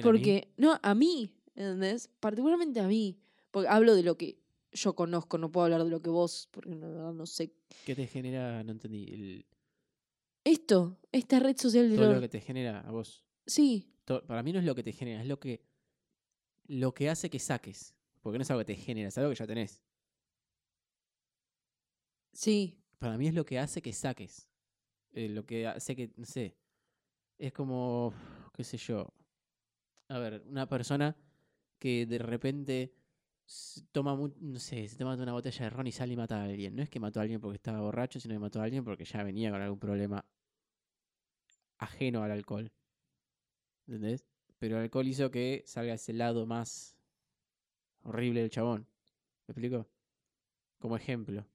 [0.03, 2.09] Porque, no, a mí, ¿entendés?
[2.21, 3.21] Particularmente a mí.
[3.51, 4.39] Porque hablo de lo que
[4.73, 7.53] yo conozco, no puedo hablar de lo que vos, porque verdad no sé.
[7.85, 8.65] ¿Qué te genera?
[8.65, 9.05] No entendí.
[9.05, 9.47] El-
[10.45, 13.25] Esto, esta red social de todo lo que te genera a vos.
[13.47, 15.63] Sí, To- para mí no es lo que te genera, es lo que.
[16.67, 17.95] Lo que hace que saques.
[18.21, 19.83] Porque no es algo que te genera, es algo que ya tenés.
[22.33, 22.81] sí.
[22.99, 24.49] Para mí es lo que hace que saques.
[25.13, 26.57] Eh, lo que hace que, no sé,
[27.37, 28.15] es como,
[28.55, 29.13] qué sé yo.
[30.09, 31.15] A ver, una persona
[31.79, 32.95] que de repente
[33.93, 36.45] toma, mu- no sé, se toma una botella de ron y sale y mata a
[36.45, 36.75] alguien.
[36.75, 39.05] No es que mató a alguien porque estaba borracho, sino que mató a alguien porque
[39.05, 40.25] ya venía con algún problema
[41.79, 42.73] ajeno al alcohol.
[43.87, 44.25] ¿Entendés?
[44.59, 46.97] Pero el alcohol hizo que salga ese lado más
[48.03, 48.87] horrible del chabón.
[49.47, 49.87] ¿Me explico?
[50.79, 51.47] Como ejemplo.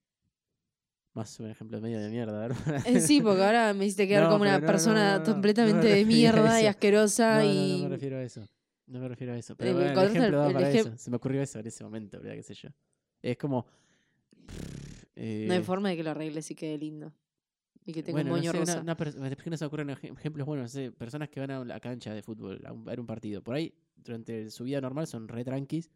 [1.14, 2.86] Más un ejemplo medio de mierda, ¿verdad?
[2.86, 5.96] Eh, sí, porque ahora me hiciste quedar No, como una no, persona no, completamente me
[5.96, 7.78] de mierda y no, y...
[7.78, 8.48] no me refiero a eso.
[8.86, 9.56] No me refiero a eso.
[9.56, 10.98] Pero El- bueno, el cuando ejemplo el- daba el para ejem- eso.
[10.98, 12.36] Se me ocurrió eso en ese momento, ¿verdad?
[12.36, 12.70] ¿Qué sé yo?
[13.22, 13.66] Es como.
[15.16, 17.12] No hay eh, forma de que lo arregles y quede lindo.
[17.90, 18.84] Y que tenga bueno, un no moño sé, rosa.
[18.98, 20.64] pers- es que no se ocurren ejem- ejemplos buenos.
[20.66, 23.06] No sé, personas que van a la cancha de fútbol a, un- a ver un
[23.06, 23.44] partido.
[23.44, 25.90] Por ahí, durante su vida normal, son re tranquis.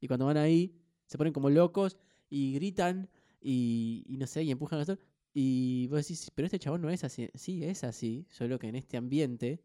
[0.00, 0.74] Y cuando van ahí,
[1.06, 1.96] se ponen como locos
[2.28, 3.08] y gritan
[3.40, 4.98] y, y no sé, y empujan a otros.
[5.32, 7.28] Y vos decís, pero este chabón no es así.
[7.34, 8.26] Sí, es así.
[8.28, 9.62] Solo que en este ambiente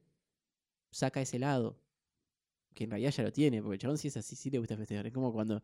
[0.92, 1.80] saca ese lado.
[2.74, 3.62] Que en realidad ya lo tiene.
[3.62, 5.08] Porque el chabón sí es así, sí le gusta festejar.
[5.08, 5.64] Es como cuando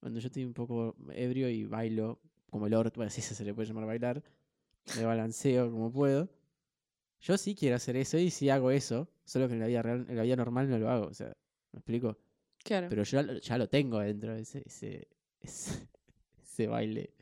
[0.00, 2.20] Cuando yo estoy un poco ebrio y bailo
[2.50, 4.22] como el orto, bueno, si se le puede llamar bailar,
[4.96, 6.28] me balanceo como puedo.
[7.20, 10.06] Yo sí quiero hacer eso y sí hago eso, solo que en la vida real,
[10.08, 11.28] en la vida normal no lo hago, o sea,
[11.72, 12.18] ¿me explico?
[12.64, 12.88] Claro.
[12.88, 15.08] Pero yo ya lo- tengo adentro, ese, ese,
[15.40, 15.88] ese,
[16.42, 17.14] ese baile.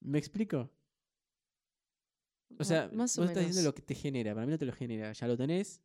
[0.00, 0.70] ¿Me explico?
[2.58, 3.64] O Ma- sea, más o vos estás diciendo menos.
[3.64, 5.80] lo que te genera, para mí no te lo genera, ya lo tenés,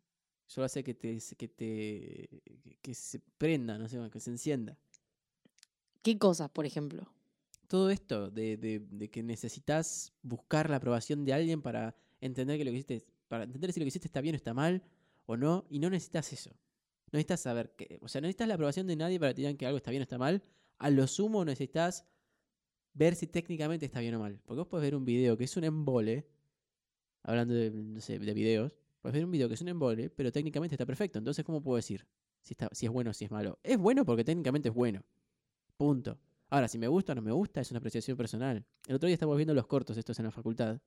[0.45, 2.41] solo hace que te, que te,
[2.81, 4.77] que se prenda, no sé, que se encienda.
[6.01, 7.07] ¿Qué cosas, por ejemplo?
[7.71, 12.71] Todo esto de, de, que necesitas buscar la aprobación de alguien para entender que lo
[12.71, 14.83] que hiciste, para entender si lo que hiciste está bien o está mal
[15.25, 16.49] o no, y no necesitas eso.
[16.49, 19.41] No necesitas saber que, o sea, no necesitas la aprobación de nadie para que te
[19.43, 20.43] digan que algo está bien o está mal.
[20.79, 22.05] A lo sumo necesitas
[22.93, 24.41] ver si técnicamente está bien o mal.
[24.43, 26.27] Porque vos podés ver un video que es un embole,
[27.23, 30.85] hablando de, de videos, puedes ver un video que es un embole, pero técnicamente está
[30.85, 31.19] perfecto.
[31.19, 32.05] Entonces, ¿cómo puedo decir
[32.41, 33.59] si, está, si es bueno o si es malo?
[33.63, 35.05] Es bueno porque técnicamente es bueno.
[35.77, 36.19] Punto.
[36.51, 38.65] Ahora, si me gusta o no me gusta, es una apreciación personal.
[38.85, 40.81] El otro día estábamos viendo los cortos estos en la facultad.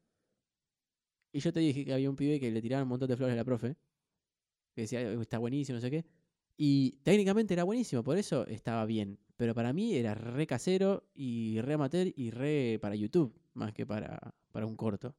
[1.32, 3.32] Y yo te dije que había un pibe que le tiraron un montón de flores
[3.32, 3.74] a la profe.
[4.74, 6.04] Que decía, "Eh, está buenísimo, no sé qué.
[6.58, 9.18] Y técnicamente era buenísimo, por eso estaba bien.
[9.36, 13.86] Pero para mí era re casero y re amateur y re para YouTube, más que
[13.86, 15.16] para, para un corto.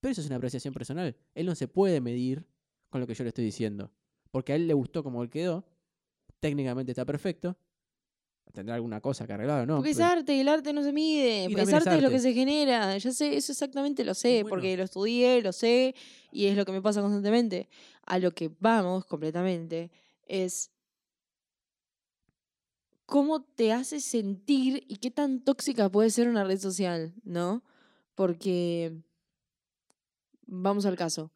[0.00, 1.14] Pero eso es una apreciación personal.
[1.34, 2.46] Él no se puede medir
[2.88, 3.92] con lo que yo le estoy diciendo.
[4.30, 5.66] Porque a él le gustó como él quedó.
[6.40, 7.58] Técnicamente está perfecto.
[8.52, 9.76] Tendrá alguna cosa que arreglar o no.
[9.76, 11.48] Porque es pero- arte y el arte no se mide.
[11.48, 12.96] Porque es arte es lo que se genera.
[12.98, 14.50] Ya sé, eso exactamente lo sé, bueno.
[14.50, 15.94] porque lo estudié, lo sé,
[16.30, 17.68] y es lo que me pasa constantemente.
[18.04, 19.90] A lo que vamos completamente
[20.26, 20.70] es
[23.06, 27.62] cómo te hace sentir y qué tan tóxica puede ser una red social, ¿no?
[28.14, 28.92] Porque,
[30.46, 31.32] vamos al caso,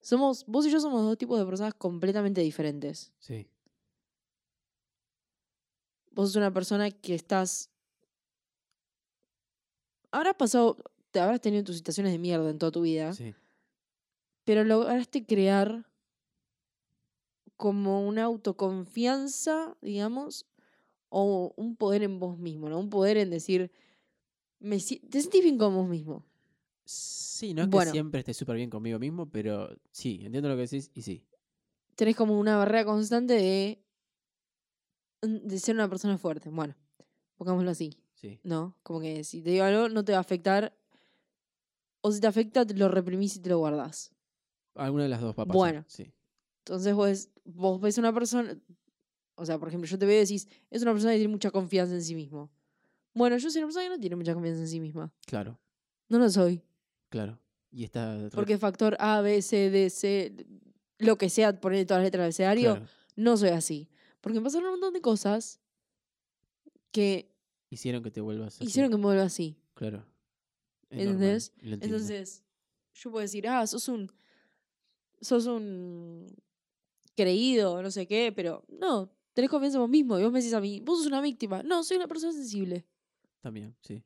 [0.00, 3.12] somos, vos y yo somos dos tipos de personas completamente diferentes.
[3.18, 3.48] Sí.
[6.10, 7.70] Vos sos una persona que estás.
[10.10, 10.76] Habrás pasado.
[11.10, 13.12] Te habrás tenido tus situaciones de mierda en toda tu vida.
[13.12, 13.34] Sí.
[14.44, 15.86] Pero lograste crear
[17.56, 20.46] como una autoconfianza, digamos,
[21.08, 22.78] o un poder en vos mismo, ¿no?
[22.78, 23.70] Un poder en decir.
[24.60, 26.24] Me, te sentís bien con vos mismo.
[26.84, 27.90] Sí, no es Bueno.
[27.90, 31.24] que siempre esté súper bien conmigo mismo, pero sí, entiendo lo que decís y sí.
[31.94, 33.82] Tenés como una barrera constante de.
[35.22, 36.48] De ser una persona fuerte.
[36.50, 36.74] Bueno,
[37.36, 37.96] pongámoslo así.
[38.14, 38.38] Sí.
[38.42, 38.76] ¿no?
[38.82, 40.76] Como que si te digo algo, no te va a afectar.
[42.02, 44.12] O si te afecta, te lo reprimís y te lo guardás.
[44.74, 45.52] Alguna de las dos pasar.
[45.54, 45.84] Bueno.
[45.88, 46.10] Sí.
[46.60, 48.58] Entonces, vos, vos ves una persona.
[49.34, 51.50] O sea, por ejemplo, yo te veo y decís, es una persona que tiene mucha
[51.50, 52.50] confianza en sí mismo.
[53.14, 55.12] Bueno, yo soy una persona que no tiene mucha confianza en sí misma.
[55.26, 55.58] Claro,
[56.08, 56.62] No lo soy.
[57.08, 57.38] claro.
[57.72, 58.28] Y está.
[58.34, 60.34] Porque factor A, B, C, D, C,
[60.98, 63.88] lo que sea, poner todas las letras del abecedario, claro, no soy así.
[64.20, 65.60] Porque me pasaron un montón de cosas
[66.92, 67.30] que
[67.70, 68.64] Hicieron que te vuelvas así.
[68.64, 69.56] hicieron que me vuelva así.
[69.74, 70.04] Claro.
[70.90, 71.52] Es normal, ¿Entendés?
[71.58, 71.84] entiendo.
[71.86, 72.44] Entonces,
[72.94, 74.10] yo puedo decir, ah, sos un.
[75.20, 76.26] sos un.
[77.16, 80.18] creído, no sé qué, pero no, tenés confianza en vos mismo.
[80.18, 81.62] Y vos me decís a mí, vos sos una víctima.
[81.62, 82.84] No, soy una persona sensible.
[83.40, 84.02] También, sí.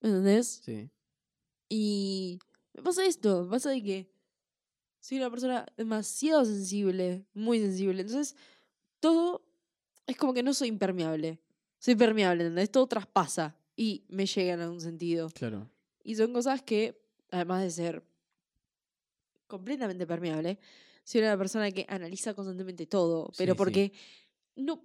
[0.00, 0.60] ¿Entendés?
[0.64, 0.88] Sí.
[1.68, 2.38] Y
[2.72, 4.08] me pasa esto, me pasa de que
[5.00, 8.02] soy una persona demasiado sensible, muy sensible.
[8.02, 8.36] Entonces,
[9.00, 9.42] todo
[10.06, 11.38] es como que no soy impermeable.
[11.78, 12.70] Soy permeable, ¿entendés?
[12.70, 15.28] Todo traspasa y me llega en algún sentido.
[15.30, 15.68] Claro.
[16.02, 18.02] Y son cosas que, además de ser
[19.46, 20.58] completamente permeable,
[21.04, 23.30] soy una persona que analiza constantemente todo.
[23.36, 23.58] Pero Sí, sí.
[23.58, 23.92] porque
[24.56, 24.82] no,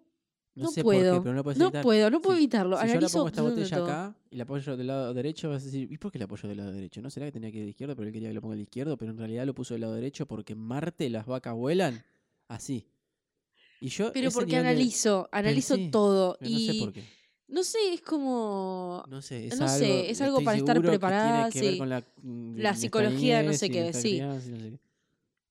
[0.54, 1.24] No, no sé por qué, puedo.
[1.24, 2.76] pero no no puedo, no puedo evitarlo.
[2.78, 3.86] Si yo le Analizo pongo esta botella todo.
[3.86, 6.50] acá y la apoyo del lado derecho, vas a decir, ¿y por qué la apoyo
[6.50, 7.02] del lado derecho?
[7.02, 8.64] ¿No será que tenía que ir de izquierdo, pero él quería que lo ponga del
[8.64, 12.04] izquierdo, pero en realidad lo puso del lado derecho porque en Marte las vacas vuelan?
[12.50, 12.86] Así.
[13.82, 14.14] Y yo.
[14.14, 16.38] Pero porque de- analizo, analizo todo.
[16.40, 17.04] pero no y sé por qué.
[17.50, 20.92] no sé, es como No sé, es no algo, sé, es algo para estar seguro
[20.92, 22.04] que preparada, Tiene que ver con la, mm,
[22.58, 24.16] La nuestra psicología de no sé y qué, sí.
[24.18, 24.80] y no sé qué.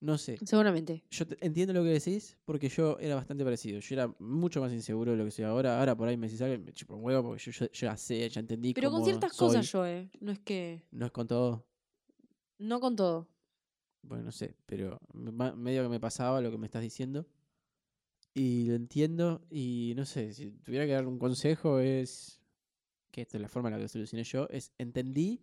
[0.02, 0.38] No sé.
[0.46, 1.04] seguramente.
[1.10, 3.80] Yo entiendo lo que decís porque yo era bastante parecido.
[3.80, 5.78] Yo era mucho más inseguro de lo que soy ahora.
[5.78, 7.86] Ahora por ahí me decís algo y me chupo un huevo porque yo, yo- yo
[7.86, 9.48] ya sé, ya entendí Pero con ciertas soy.
[9.48, 10.08] cosas yo, eh.
[10.20, 10.80] No es que.
[10.90, 11.66] No es con todo.
[12.58, 13.28] No con todo.
[14.02, 17.26] Bueno, no sé, pero medio que me pasaba lo que me estás diciendo.
[18.34, 22.40] Y lo entiendo y no sé, si tuviera que dar un consejo es
[23.10, 25.42] que esta es la forma en la que lo solucioné yo, es entendí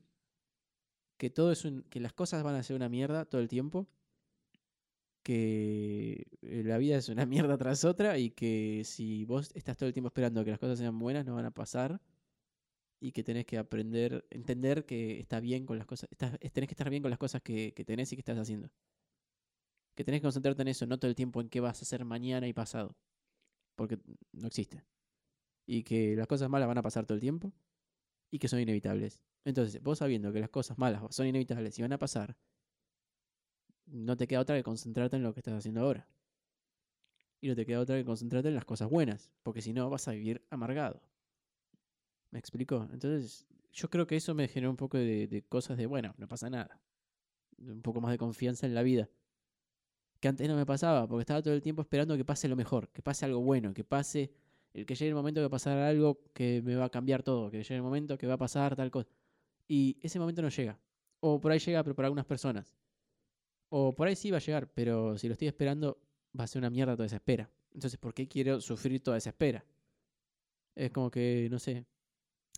[1.17, 3.87] que todo es un, que las cosas van a ser una mierda todo el tiempo,
[5.23, 9.87] que eh, la vida es una mierda tras otra y que si vos estás todo
[9.87, 12.01] el tiempo esperando que las cosas sean buenas no van a pasar
[12.99, 16.73] y que tenés que aprender, entender que está bien con las cosas, estás, tenés que
[16.73, 18.69] estar bien con las cosas que tenés y que estás haciendo.
[19.97, 22.05] Que tenés que concentrarte en eso, no todo el tiempo en qué vas a hacer
[22.05, 22.95] mañana y pasado.
[23.75, 23.99] Porque
[24.33, 24.83] no existe.
[25.67, 27.53] y que las cosas malas van a pasar todo el tiempo
[28.31, 29.21] y que son inevitables.
[29.45, 32.37] Entonces, vos sabiendo que las cosas malas son inevitables y van a pasar,
[33.87, 36.07] no te queda otra que concentrarte en lo que estás haciendo ahora.
[37.41, 40.07] Y no te queda otra que concentrarte en las cosas buenas, porque si no vas
[40.07, 41.01] a vivir amargado.
[42.31, 42.87] ¿Me explico?
[42.91, 46.27] Entonces, yo creo que eso me generó un poco de, de cosas de, bueno, no
[46.27, 46.81] pasa nada.
[47.59, 49.09] Un poco más de confianza en la vida.
[50.19, 52.89] Que antes no me pasaba, porque estaba todo el tiempo esperando que pase lo mejor,
[52.89, 54.31] que pase algo bueno, que pase
[54.73, 57.23] el que llegue el momento que va a pasar algo que me va a cambiar
[57.23, 59.09] todo, que llegue el momento que va a pasar tal cosa.
[59.67, 60.79] Y ese momento no llega.
[61.19, 62.75] O por ahí llega, pero para algunas personas.
[63.69, 65.99] O por ahí sí va a llegar, pero si lo estoy esperando,
[66.39, 67.49] va a ser una mierda toda esa espera.
[67.73, 69.65] Entonces, ¿por qué quiero sufrir toda esa espera?
[70.75, 71.85] Es como que, no sé.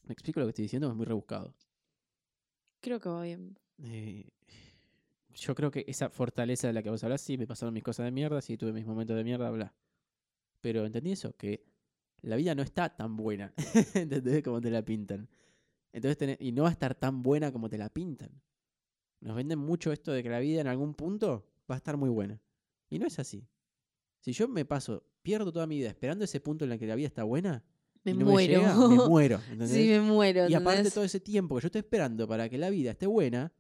[0.06, 0.90] ¿Me explico lo que estoy diciendo?
[0.90, 1.56] Es muy rebuscado.
[2.82, 3.58] Creo que va bien.
[3.82, 4.30] Eh,
[5.36, 8.06] yo creo que esa fortaleza de la que vos hablas, sí, me pasaron mis cosas
[8.06, 9.74] de mierda, sí, tuve mis momentos de mierda, bla.
[10.62, 11.66] Pero entendí eso, que
[12.22, 13.54] la vida no está tan buena,
[13.94, 14.44] ¿entendés?
[14.44, 15.30] Como te la pintan.
[15.94, 18.42] Entonces, tenés- y no va a estar tan buena como te la pintan.
[19.22, 22.10] Nos venden mucho esto de que la vida en algún punto va a estar muy
[22.10, 22.42] buena.
[22.90, 23.48] Y no es así.
[24.20, 26.96] Si yo me paso, pierdo toda mi vida esperando ese punto en el que la
[26.96, 27.64] vida está buena,
[28.04, 28.62] Me no muero.
[28.62, 29.40] me llega, me muero.
[29.44, 29.72] ¿entendés?
[29.72, 30.50] sí, me muero.
[30.50, 33.52] Y aparte todo ese tiempo que yo estoy esperando para que la vida esté buena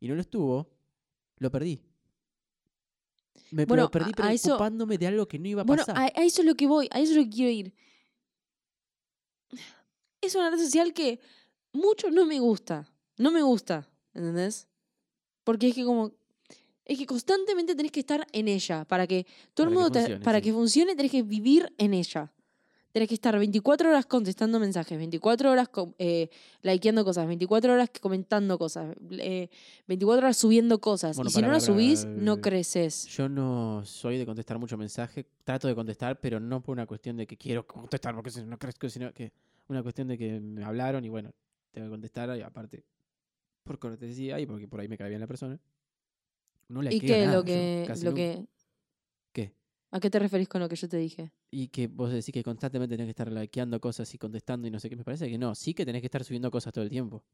[0.00, 0.75] y no lo estuvo,
[1.38, 1.80] lo perdí.
[3.50, 5.84] Me Bueno, lo perdí a- a eso- preocupándome de algo que no iba a Bueno,
[5.84, 5.96] pasar.
[5.98, 7.74] a, a eso es lo que voy, a eso es lo que quiero ir.
[10.20, 11.20] Es una red social que
[11.72, 12.90] mucho no me gusta.
[13.18, 14.68] No me gusta, ¿entendés?
[15.44, 16.12] Porque es que como.
[16.84, 18.84] Es que constantemente tenés que estar en ella.
[18.84, 19.24] Para que
[19.54, 20.16] todo Para el que mundo.
[20.18, 20.44] te- para sí.
[20.44, 22.32] que funcione, tenés que vivir en ella.
[22.96, 25.68] Tenés que estar 24 horas contestando mensajes, 24 horas
[25.98, 26.30] eh,
[26.62, 29.50] likeando cosas, 24 horas comentando cosas, eh,
[29.86, 31.14] 24 horas subiendo cosas.
[31.14, 33.04] Bueno, y si para, no las subís, para, no eh, creces.
[33.08, 37.18] Yo no soy de contestar mucho mensaje, trato de contestar, pero no por una cuestión
[37.18, 39.30] de que quiero contestar, porque si no crezco, sino que
[39.68, 41.34] una cuestión de que me hablaron y bueno,
[41.72, 42.82] tengo que contestar y aparte
[43.62, 45.60] por cortesía y porque por ahí me cae bien la persona.
[46.68, 48.14] No le ¿Y qué lo que, lo nunca.
[48.14, 48.46] que.
[49.34, 49.52] ¿Qué?
[49.90, 51.32] ¿A qué te referís con lo que yo te dije?
[51.50, 54.78] Y que vos decís que constantemente tenés que estar likeando cosas y contestando y no
[54.80, 54.96] sé qué.
[54.96, 55.54] Me parece que no.
[55.54, 57.24] Sí que tenés que estar subiendo cosas todo el tiempo.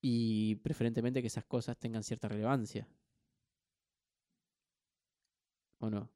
[0.00, 2.88] Y preferentemente que esas cosas tengan cierta relevancia.
[5.78, 6.10] ¿O no?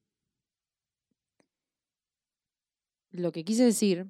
[3.11, 4.07] Lo que quise decir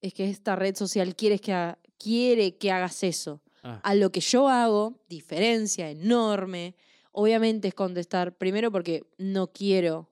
[0.00, 3.42] es que esta red social quiere que, ha- quiere que hagas eso.
[3.62, 6.74] Ah, A lo que yo hago, diferencia enorme.
[7.16, 10.10] Obviamente es contestar, primero porque no quiero,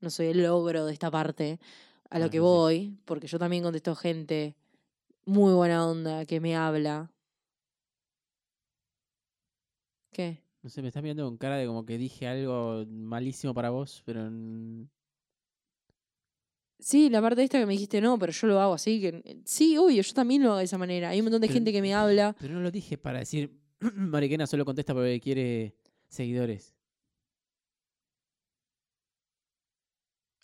[0.00, 1.60] no soy el logro de esta parte,
[2.08, 2.40] a lo que sí.
[2.40, 4.56] voy, porque yo también contesto gente
[5.26, 7.12] muy buena onda que me habla.
[10.12, 10.42] ¿Qué?
[10.62, 14.02] no sé, me estás mirando con cara de como que dije algo malísimo para vos,
[14.04, 14.28] pero...
[16.80, 19.00] Sí, la parte esta que me dijiste no, pero yo lo hago así.
[19.00, 21.10] que Sí, obvio, yo también lo hago de esa manera.
[21.10, 22.34] Hay un montón de Pero- gente que me habla.
[22.40, 23.58] Pero no lo dije para decir,
[23.94, 25.76] Mariquena solo contesta porque quiere
[26.08, 26.74] seguidores.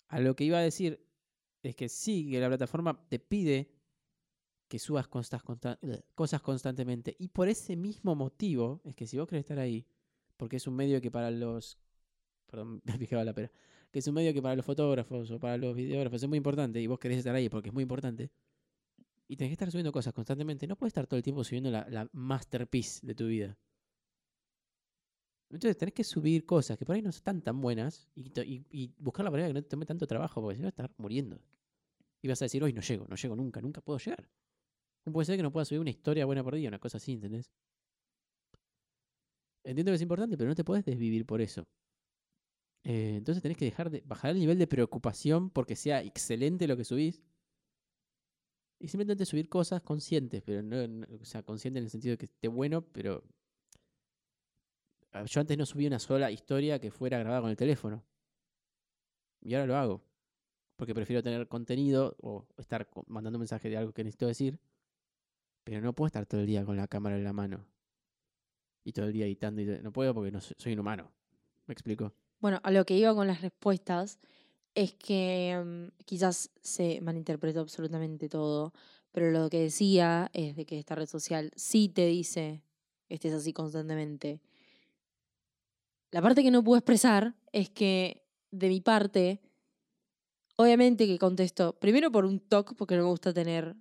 [0.07, 1.05] A lo que iba a decir
[1.61, 3.71] es que sí, que la plataforma te pide
[4.67, 5.07] que subas
[5.81, 7.15] bleh, cosas constantemente.
[7.19, 9.85] Y por ese mismo motivo, es que si vos querés estar ahí,
[10.37, 11.77] porque es un medio que para los...
[12.47, 13.51] Perdón, me picaba la pera.
[13.91, 16.81] Que es un medio que para los fotógrafos o para los videógrafos es muy importante
[16.81, 18.31] y vos querés estar ahí porque es muy importante.
[19.27, 20.67] Y tenés que estar subiendo cosas constantemente.
[20.67, 23.57] No puedes estar todo el tiempo subiendo la masterpiece de tu vida.
[25.55, 29.31] Entonces tenés que subir cosas que por ahí no están tan buenas y, buscar la
[29.31, 31.39] manera que no te tome tanto trabajo, porque si no estar muriendo.
[32.21, 34.29] Y vas a decir, hoy no llego, no llego nunca, nunca puedo llegar.
[35.05, 37.13] No puede ser que no pueda subir una historia buena por día, una cosa así,
[37.13, 37.53] ¿entendés?
[39.63, 41.63] Entiendo que es importante, pero no te podés desvivir por eso.
[42.83, 46.75] Eh, entonces tenés que dejar de bajar el nivel de preocupación porque sea excelente lo
[46.75, 47.23] que subís.
[48.77, 52.17] Y simplemente subir cosas conscientes, pero no, no- o sea, consciente en el sentido de
[52.17, 53.23] que esté bueno, pero
[55.23, 58.03] yo antes no subía una sola historia que fuera grabada con el teléfono.
[59.41, 60.01] Y ahora lo hago.
[60.75, 64.59] Porque prefiero tener contenido o estar mandando mensajes de algo que necesito decir.
[65.63, 67.65] Pero no puedo estar todo el día con la cámara en la mano.
[68.83, 69.61] Y todo el día editando.
[69.61, 71.11] Y no puedo porque no soy, soy un humano.
[71.65, 72.13] ¿Me explico?
[72.39, 74.19] Bueno, a lo que iba con las respuestas
[74.75, 78.73] es que mm, quizás se malinterpretó absolutamente todo,
[79.11, 82.61] pero lo que decía es de que esta red social sí te dice
[83.09, 84.41] estés así constantemente.
[86.15, 89.41] La parte que no puedo expresar es que de mi parte,
[90.55, 93.75] obviamente que contesto, primero por un toque, porque no me gusta tener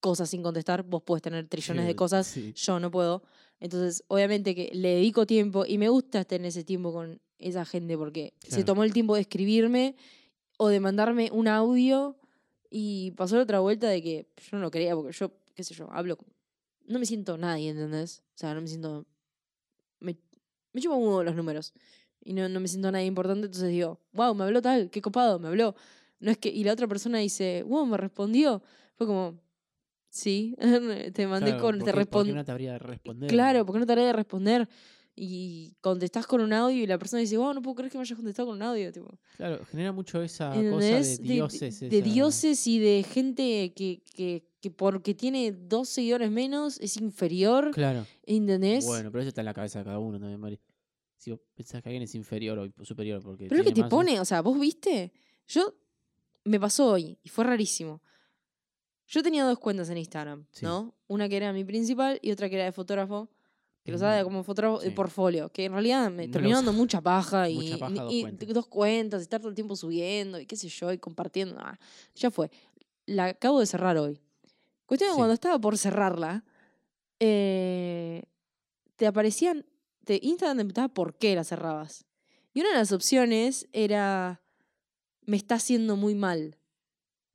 [0.00, 2.52] cosas sin contestar, vos puedes tener trillones de cosas, sí.
[2.54, 3.22] yo no puedo.
[3.58, 7.96] Entonces, obviamente que le dedico tiempo y me gusta tener ese tiempo con esa gente
[7.96, 9.96] porque se tomó el tiempo de escribirme
[10.58, 12.18] o de mandarme un audio
[12.68, 15.72] y pasó la otra vuelta de que yo no lo quería porque yo, qué sé
[15.72, 16.18] yo, hablo.
[16.84, 18.22] No me siento nadie, ¿entendés?
[18.34, 19.06] O sea, no me siento.
[20.72, 21.72] Me, chupan uno los números.
[22.24, 25.38] Y no, no me siento nadie importante, entonces digo, wow, me habló tal, qué copado,
[25.38, 25.74] me habló.
[26.20, 26.48] No es que.
[26.50, 28.62] Y la otra persona dice, wow, me respondió.
[28.94, 29.40] Fue como,
[30.08, 30.54] sí,
[31.14, 31.78] te mandé Claro, con.
[31.78, 32.32] ¿por Te qué- por qué respondí.
[32.32, 33.28] no te habría de responder?
[33.30, 34.68] Claro, porque no te haré de responder.
[35.14, 38.02] Y contestás con un audio y la persona dice, wow, no puedo creer que me
[38.02, 38.90] hayas contestado con un audio.
[38.92, 39.18] Tipo.
[39.36, 41.80] Claro, genera mucho esa cosa de dioses.
[41.80, 46.78] De, de esa- dioses y de gente que, que, que porque tiene dos seguidores menos
[46.80, 47.72] es inferior.
[47.72, 48.06] Claro.
[48.24, 48.86] ¿Entendés?
[48.86, 50.58] Bueno, pero eso está en la cabeza de cada uno también, Mari.
[51.18, 53.80] Si vos pensás que alguien es inferior o superior porque Pero es lo que te
[53.82, 55.12] más, pone, o sea, vos viste.
[55.48, 55.74] Yo
[56.44, 58.00] me pasó hoy y fue rarísimo.
[59.06, 60.64] Yo tenía dos cuentas en Instagram, Sí.
[60.64, 60.94] ¿no?
[61.08, 63.28] Una que era mi principal y otra que era de fotógrafo,
[63.84, 66.72] que lo Mm, usaba como fotógrafo de portfolio, que en realidad me No terminó dando
[66.72, 68.48] mucha paja y, Mucha paja, dos y cuentas.
[68.54, 71.56] dos cuentas, estar todo el tiempo subiendo y qué sé yo, y compartiendo.
[71.58, 71.78] ah,
[72.14, 72.48] ya fue.
[73.06, 74.20] La acabo de cerrar hoy.
[74.92, 75.16] Cuestión que Sí.
[75.16, 76.44] cuando estaba por cerrarla,
[77.18, 78.24] eh,
[78.96, 79.64] te aparecían,
[80.04, 82.04] te, Instagram te preguntaba por qué la cerrabas.
[82.52, 84.42] Y una de las opciones era,
[85.24, 86.58] me está haciendo muy mal,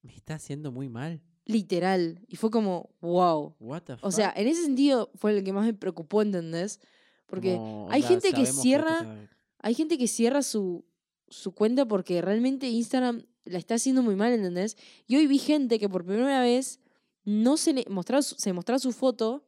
[0.04, 1.22] Me está haciendo muy mal.
[1.46, 2.22] literal.
[2.28, 3.56] Y fue como, wow.
[3.60, 4.06] What the fuck?
[4.06, 6.80] O sea, en ese sentido fue el que más me preocupó, ¿entendés?
[7.26, 7.54] Porque
[7.90, 9.28] hay onda, gente que cierra-
[9.60, 10.86] hay gente que cierra su,
[11.28, 14.78] su cuenta porque realmente Instagram la está haciendo muy mal, ¿entendés?
[15.08, 16.80] Y hoy vi gente que por primera vez
[17.28, 19.44] no se mostraba su, se mostraba su foto,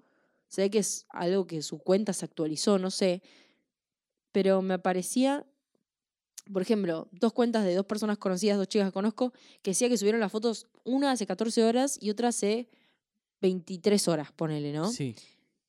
[0.49, 3.23] se ve que es algo que su cuenta se actualizó, no sé,
[4.33, 5.45] pero me aparecía,
[6.51, 9.97] por ejemplo, dos cuentas de dos personas conocidas, dos chicas que conozco, que decía que
[9.97, 12.67] subieron las fotos una hace 14 horas y otra hace
[13.39, 14.91] 23 horas, ponele, ¿no?
[14.91, 15.15] Sí.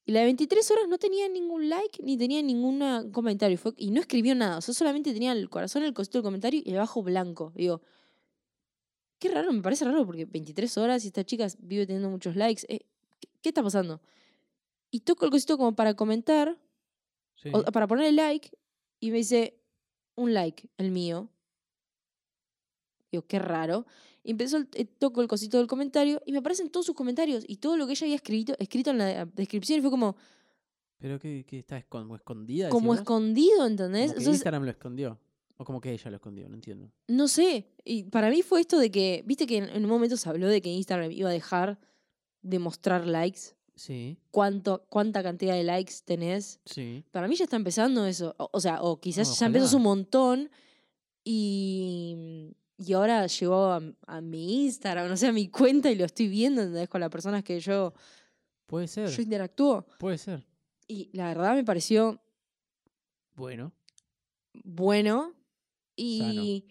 [0.05, 3.57] Y la de 23 horas no tenía ningún like ni tenía ningún comentario.
[3.57, 4.59] Fue, y no escribió nada.
[4.59, 7.53] O sea, solamente tenía el corazón, el cosito del comentario y abajo blanco.
[7.55, 7.83] Digo,
[9.21, 12.65] qué raro, me parece raro porque 23 horas y esta chica vive teniendo muchos likes.
[12.69, 12.81] eh,
[13.21, 14.01] ¿qué, qué está pasando?
[14.91, 16.59] Y toco el cosito como para comentar,
[17.37, 17.51] sí.
[17.55, 18.51] o para poner el like,
[18.99, 19.61] y me dice,
[20.17, 21.29] un like, el mío.
[23.13, 23.87] Digo, qué raro.
[24.23, 27.45] Y empezó, el- eh, toco el cosito del comentario y me aparecen todos sus comentarios
[27.47, 30.17] y todo lo que ella había escrito, escrito en la descripción y fue como,
[30.99, 32.69] Pero que, que está escondida.
[32.69, 34.09] como escondido, ¿entendés?
[34.09, 35.19] Como que Entonces, Instagram lo escondió.
[35.61, 36.91] O como que ella lo escondió, no entiendo.
[37.07, 37.67] no sé.
[37.85, 40.49] Y para mí fue esto de que, viste que en, en un momento se habló
[40.49, 41.79] de que Instagram iba a dejar
[42.41, 43.41] de mostrar likes,
[43.75, 46.61] Sí, cuánto, cuánta cantidad de likes tenés.
[46.65, 47.05] sí.
[47.11, 48.35] Para mí ya está empezando eso.
[48.39, 50.51] O, o sea, o quizás ya empezó un montón
[51.25, 56.05] y, y ahora llegó a, a mi Instagram, no sé, a mi cuenta y lo
[56.05, 56.89] estoy viendo, ¿entendés?
[56.89, 57.93] Con las personas que yo,
[58.67, 59.09] Puede ser.
[59.09, 59.87] yo interactúo.
[59.99, 60.45] Puede ser.
[60.89, 62.21] Y la verdad me pareció
[63.35, 63.73] Bueno.
[64.65, 65.35] bueno
[66.03, 66.65] y,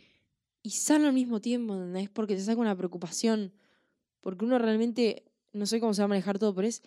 [0.63, 2.09] y sano al mismo tiempo, ¿entendés?
[2.09, 3.53] Porque te saca una preocupación.
[4.21, 5.23] Porque uno realmente,
[5.53, 6.81] no sé cómo se va a manejar todo, pero es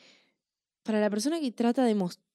[0.82, 2.26] para la persona que trata de mostrar,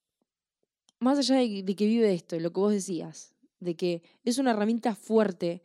[1.00, 4.52] más allá de, de que vive esto, lo que vos decías, de que es una
[4.52, 5.62] herramienta fuerte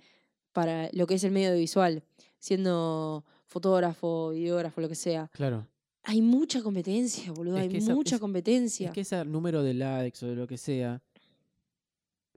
[0.53, 2.03] para lo que es el medio audiovisual,
[2.38, 5.30] siendo fotógrafo, videógrafo, lo que sea.
[5.32, 5.66] Claro.
[6.05, 8.88] Hay mucha competencia, boludo, Es hay esa- mucha es- competencia.
[8.88, 11.01] Es que ese número de likes o de lo que sea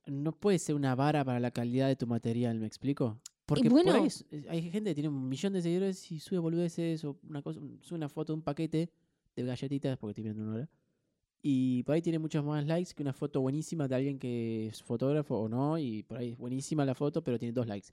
[0.07, 3.19] no puede ser una vara para la calidad de tu material, ¿me explico?
[3.45, 6.39] Porque por ahí bueno- es- hay gente que tiene un millón de seguidores y sube
[6.39, 8.89] boludeces o una cosa, sube una foto de un paquete
[9.35, 10.69] de galletitas, porque estoy viendo una hora.
[11.41, 14.81] Y por ahí tiene muchos más likes que una foto buenísima de alguien que es
[14.81, 17.89] fotógrafo o no, y por ahí es buenísima la foto, pero tiene dos likes.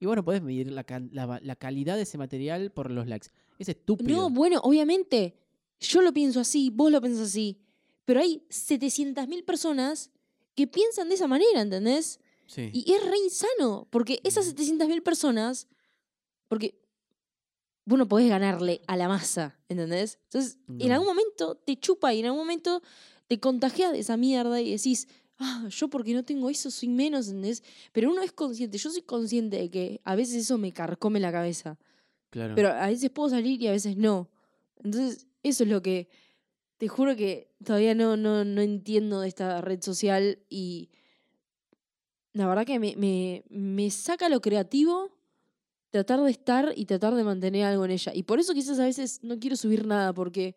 [0.00, 3.28] Y bueno, podés medir la, la la calidad de ese material por los likes.
[3.58, 4.10] Es estúpido.
[4.10, 5.36] No, bueno, obviamente,
[5.78, 7.60] yo lo pienso así, vos lo pensás así,
[8.04, 10.10] pero hay 700.000 personas
[10.56, 12.18] que piensan de esa manera, ¿entendés?
[12.46, 12.70] sí.
[12.72, 14.56] Y es re insano, porque esas Mm.
[14.56, 15.68] 700.000 personas,
[16.48, 16.80] porque
[17.84, 20.18] vos no podés ganarle a la masa, ¿entendés?
[20.24, 22.82] Entonces, en algún momento te chupa y en algún momento
[23.28, 25.06] te contagias de esa mierda y decís,
[25.38, 27.62] ah, yo porque no tengo eso soy menos, ¿entendés?
[27.92, 31.30] Pero uno es consciente, yo soy consciente de que a veces eso me carcome la
[31.32, 31.78] cabeza.
[32.30, 32.54] claro.
[32.56, 34.30] Pero a veces puedo salir y a veces no.
[34.82, 36.08] Entonces, eso es lo que
[36.78, 40.90] te juro que todavía no, no, no entiendo de esta red social y
[42.32, 45.10] la verdad que me, me, me saca lo creativo
[45.90, 48.12] tratar de estar y tratar de mantener algo en ella.
[48.14, 50.56] Y por eso quizás a veces no quiero subir nada porque,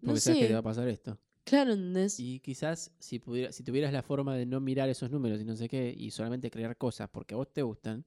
[0.00, 1.18] no porque sabes que te va sé, a pasar esto.
[1.44, 2.24] claro, ¿entendés?
[2.24, 5.56] Y quizás si, pudiera, si tuvieras la forma de no mirar esos números y no
[5.56, 8.04] sé qué, y solamente crear cosas porque a vos te gustan,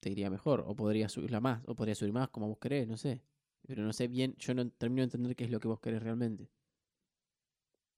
[0.00, 0.64] te iría mejor.
[0.66, 3.22] O podrías subirla más, o podrías subir más como vos querés, no sé.
[3.66, 6.02] Pero no sé bien, yo no termino de entender qué es lo que vos querés
[6.02, 6.50] realmente.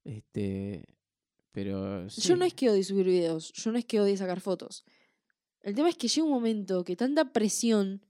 [0.04, 0.84] Este.
[1.52, 2.06] Pero.
[2.08, 4.84] Yo no es que odie subir videos, yo no es que odie sacar fotos.
[5.60, 8.04] El tema es que llega un momento que tanta presión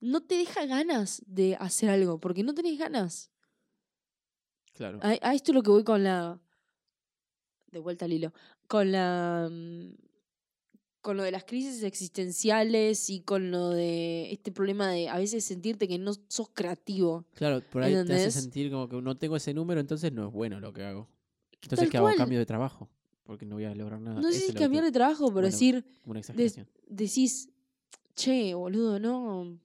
[0.00, 3.32] no te deja ganas de hacer algo, porque no tenés ganas.
[4.74, 5.00] Claro.
[5.02, 6.40] A, a esto es lo que voy con la.
[7.66, 8.32] De vuelta al hilo.
[8.68, 9.50] Con la.
[11.00, 15.44] Con lo de las crisis existenciales y con lo de este problema de a veces
[15.44, 17.24] sentirte que no sos creativo.
[17.34, 20.32] Claro, por ahí te hace sentir como que no tengo ese número, entonces no es
[20.32, 21.08] bueno lo que hago.
[21.62, 22.10] Entonces, Tal ¿qué hago?
[22.16, 22.88] Cambio de trabajo.
[23.24, 24.20] Porque no voy a lograr nada.
[24.20, 26.66] No sé si cambiar de trabajo, pero bueno, decir, una exageración.
[26.88, 27.50] decís,
[28.14, 29.58] che, boludo, no.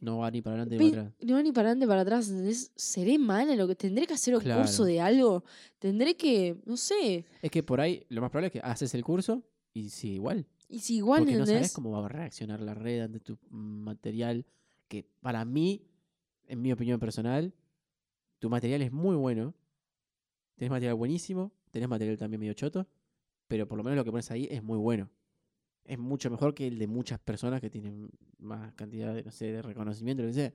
[0.00, 1.14] No va ni para adelante ni para atrás.
[1.20, 2.72] No va ni para adelante ni para atrás, ¿entendés?
[2.76, 5.44] Seré mala, lo que tendré que hacer un curso de algo.
[5.78, 7.24] Tendré que, no sé.
[7.40, 10.46] Es que por ahí lo más probable es que haces el curso y sí, igual.
[10.74, 14.44] Y si igual, porque no sabes cómo va a reaccionar la red ante tu material.
[14.88, 15.86] Que para mí,
[16.48, 17.54] en mi opinión personal,
[18.40, 19.54] tu material es muy bueno.
[20.56, 22.88] Tenés material buenísimo, tenés material también medio choto,
[23.46, 25.08] pero por lo menos lo que pones ahí es muy bueno.
[25.84, 29.52] Es mucho mejor que el de muchas personas que tienen más cantidad de, no sé,
[29.52, 30.52] de reconocimiento, lo que sea.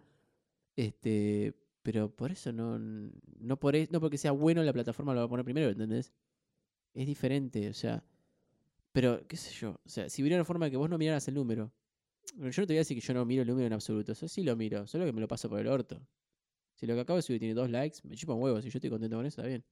[0.76, 5.22] Este, pero por eso no, no, por, e- no porque sea bueno la plataforma lo
[5.22, 6.12] va a poner primero, ¿entendés?
[6.94, 8.04] Es diferente, o sea.
[8.92, 11.28] Pero, qué sé yo, o sea, si hubiera una forma de que vos no miraras
[11.28, 11.72] el número.
[12.36, 14.12] Yo no te voy a decir que yo no miro el número en absoluto.
[14.12, 16.02] Eso sí lo miro, solo que me lo paso por el orto.
[16.76, 18.62] Si lo que acabo de subir tiene dos likes, me chupa un huevo.
[18.62, 19.64] Si yo estoy contento con eso, está bien.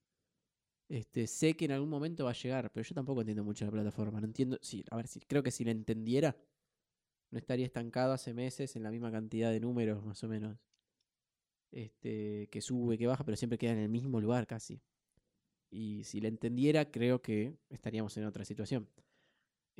[0.90, 3.72] Este, sé que en algún momento va a llegar, pero yo tampoco entiendo mucho la
[3.72, 4.20] plataforma.
[4.20, 4.58] No entiendo.
[4.62, 6.36] Sí, a ver, si, creo que si la entendiera,
[7.32, 10.58] no estaría estancado hace meses en la misma cantidad de números, más o menos.
[11.72, 14.82] Este, que sube, que baja, pero siempre queda en el mismo lugar casi.
[15.70, 18.88] Y si la entendiera, creo que estaríamos en otra situación.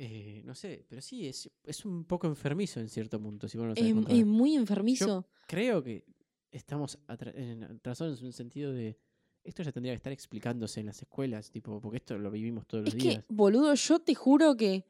[0.00, 3.66] Eh, no sé, pero sí, es, es un poco enfermizo en cierto punto, si vos
[3.66, 5.26] no sabés Es, muy enfermizo.
[5.48, 6.04] Creo que
[6.52, 8.96] estamos atra- en- atrasados en un sentido de.
[9.42, 12.84] Esto ya tendría que estar explicándose en las escuelas, tipo, porque esto lo vivimos todos
[12.84, 13.24] los que, días.
[13.28, 14.84] boludo, yo te juro que.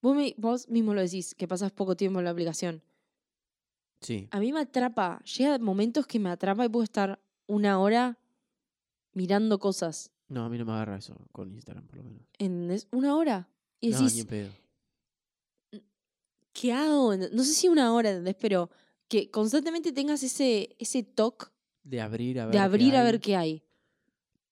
[0.00, 2.82] Vos, me- vos mismo lo decís, que pasas poco tiempo en la aplicación.
[4.00, 4.26] Sí.
[4.32, 5.22] A mí me atrapa.
[5.22, 8.18] Llega momentos que me atrapa y puedo estar una hora
[9.12, 10.10] mirando cosas.
[10.26, 12.22] No, a mí no me agarra eso con Instagram, por lo menos.
[12.38, 12.88] ¿Entendés?
[12.90, 13.48] Una hora.
[13.82, 14.50] Y No, ni pedo.
[16.52, 17.14] ¿qué hago?
[17.16, 18.36] No sé si una hora, ¿entendés?
[18.40, 18.70] Pero
[19.08, 21.46] que constantemente tengas ese, ese toque
[21.82, 22.52] De abrir a ver.
[22.52, 23.04] de qué abrir a hay.
[23.06, 23.62] ver qué hay.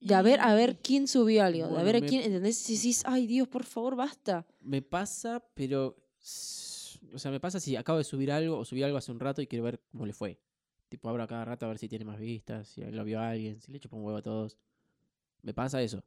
[0.00, 1.68] De a ver, a ver Y quién subió algo.
[1.68, 2.56] de a ver a me- quién, ¿entendés?
[2.56, 4.46] Si decís, ay Dios, por favor, basta.
[4.60, 5.96] Me pasa, pero.
[7.12, 9.42] O sea, me pasa si acabo de subir algo o subí algo hace un rato
[9.42, 10.38] y quiero ver cómo le fue.
[10.88, 13.60] Tipo, abro a cada rato a ver si tiene más vistas, si lo vio alguien,
[13.60, 14.56] si le chupo un huevo a todos.
[15.42, 16.02] Me pasa eso.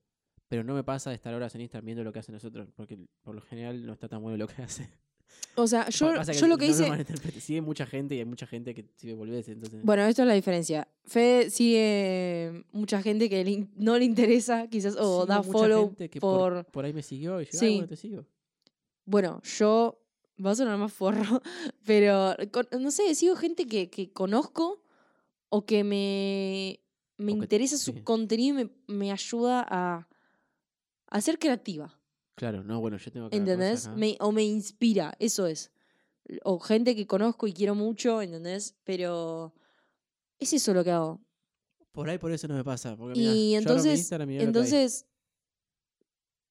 [0.48, 2.98] Pero no me pasa de estar horas en Instagram viendo lo que hacen nosotros, porque
[3.24, 4.90] por lo general no está tan bueno lo que hace.
[5.56, 7.40] O sea, yo, yo lo que no hice.
[7.42, 9.52] Sigue mucha gente y hay mucha gente que sigue volviendo.
[9.52, 10.88] Entonces, Bueno, esto es la diferencia.
[11.06, 16.66] Fede sigue mucha gente que le no le interesa, quizás, o da follow por...
[16.66, 17.70] por, ahí me siguió y yo, Sí.
[17.76, 18.26] bueno, te sigo.
[19.06, 20.00] Bueno, yo.
[20.44, 21.42] Va a sonar más forro,
[21.86, 24.82] pero con- no sé, sigo gente que, que conozco
[25.50, 26.80] o que me,
[27.18, 28.02] me O que- interesa su sí.
[28.02, 30.08] contenido y me, me ayuda a,
[31.14, 32.00] a ser creativa.
[32.36, 33.88] Claro, no, bueno, yo tengo cosa ¿Entendés?
[33.96, 35.72] Me- o me inspira, eso es.
[36.44, 38.76] O gente que conozco y quiero mucho, ¿entendés?
[38.84, 39.54] Pero
[40.40, 41.22] es eso lo que hago.
[41.92, 42.96] Por ahí por eso no me pasa.
[42.98, 45.06] Porque, mirá, Y yo abro mi entonces, y que entonces,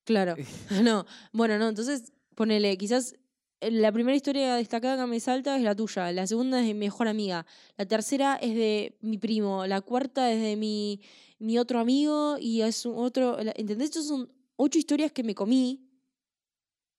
[0.04, 0.36] claro,
[0.82, 3.14] no, bueno, no, entonces ponele, quizás
[3.60, 6.74] eh, la primera historia destacada que me salta es la tuya, la segunda es de
[6.74, 7.46] mi mejor amiga,
[7.76, 11.00] la tercera es de mi primo, la cuarta es de mi,
[11.38, 13.86] mi otro amigo y es un otro, ¿entendés?
[13.90, 15.88] Estos son ocho historias que me comí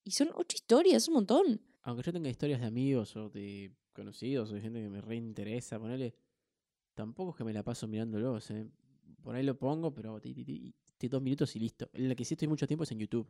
[0.03, 1.61] y son ocho historias, un montón.
[1.83, 5.79] Aunque yo tenga historias de amigos o de conocidos o de gente que me reinteresa,
[5.79, 6.15] ponele.
[6.93, 8.67] Tampoco es que me la paso mirándolos, eh.
[9.21, 10.19] Por ahí lo pongo, pero
[11.09, 11.89] dos minutos y listo.
[11.93, 13.27] En la que sí estoy mucho tiempo es en YouTube.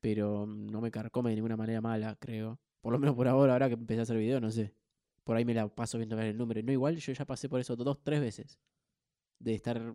[0.00, 2.60] Pero no me carcome de ninguna manera mala, creo.
[2.80, 4.74] Por lo menos por ahora, ahora que empecé a hacer video, no sé.
[5.22, 6.62] Por ahí me la paso viendo ver el número.
[6.62, 8.58] No, igual yo ya pasé por eso dos, tres veces.
[9.38, 9.94] De estar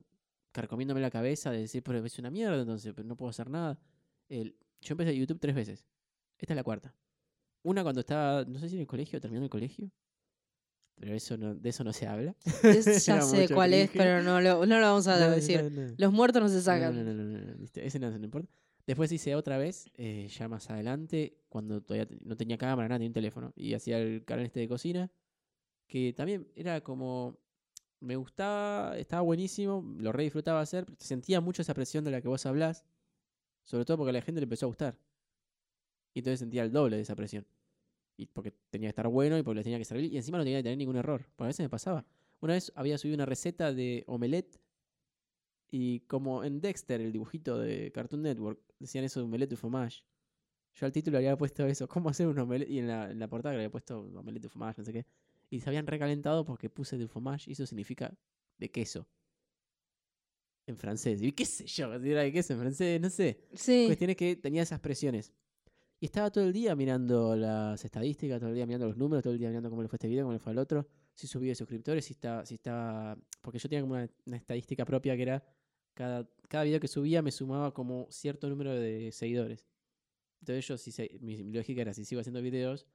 [0.51, 3.79] carcomiéndome la cabeza, de decir, pero es una mierda, entonces, pero no puedo hacer nada.
[4.27, 5.87] El, yo empecé YouTube tres veces.
[6.37, 6.93] Esta es la cuarta.
[7.63, 9.91] Una cuando estaba, no sé si en el colegio, terminando el colegio.
[10.95, 12.35] Pero eso no, de eso no se habla.
[12.63, 15.71] Es- ya sé cuál es, pero no lo, no lo vamos a No, decir.
[15.71, 15.93] no.
[15.97, 16.95] Los muertos no se sacan.
[16.95, 18.49] No, no, no, Ese no, importa.
[18.85, 23.09] Después hice otra vez, eh, ya más adelante, cuando todavía no tenía cámara, nada, tenía
[23.09, 23.53] un teléfono.
[23.55, 25.11] Y hacía el canal este de cocina,
[25.87, 27.37] que también era como.
[27.99, 32.21] Me gustaba, estaba buenísimo, lo re disfrutaba hacer, pero sentía mucho esa presión de la
[32.21, 32.85] que vos hablás,
[33.63, 34.97] sobre todo porque a la gente le empezó a gustar.
[36.13, 37.45] Y entonces sentía el doble de esa presión.
[38.17, 40.11] Y porque tenía que estar bueno y porque le tenía que servir.
[40.11, 41.25] Y encima no tenía que tener ningún error.
[41.35, 42.05] Porque a veces me pasaba.
[42.41, 44.59] Una vez había subido una receta de omelette.
[45.71, 50.03] Y como en Dexter, el dibujito de Cartoon Network, decían eso de omelette de fromage.
[50.73, 52.69] Yo al título había puesto eso, ¿cómo hacer un omelette?
[52.69, 55.05] Y en la, en la portada le había puesto omelette de fromage, no sé qué.
[55.49, 58.13] Y se habían recalentado porque puse de fromage y eso significa
[58.57, 59.07] de queso.
[60.67, 61.21] En francés.
[61.21, 63.47] Y qué sé yo, era de queso en francés, no sé.
[63.53, 63.85] Sí.
[63.87, 65.33] Cuestión es que tenía esas presiones.
[65.99, 69.33] Y estaba todo el día mirando las estadísticas, todo el día mirando los números, todo
[69.33, 71.49] el día mirando cómo le fue este video, cómo le fue al otro, si subía
[71.51, 73.17] de suscriptores, si estaba, si estaba.
[73.41, 75.43] Porque yo tenía como una, una estadística propia que era
[75.95, 79.67] cada, cada video que subía me sumaba como cierto número de seguidores.
[80.39, 82.85] Entonces yo, si se- mi, mi lógica era, si sigo haciendo videos,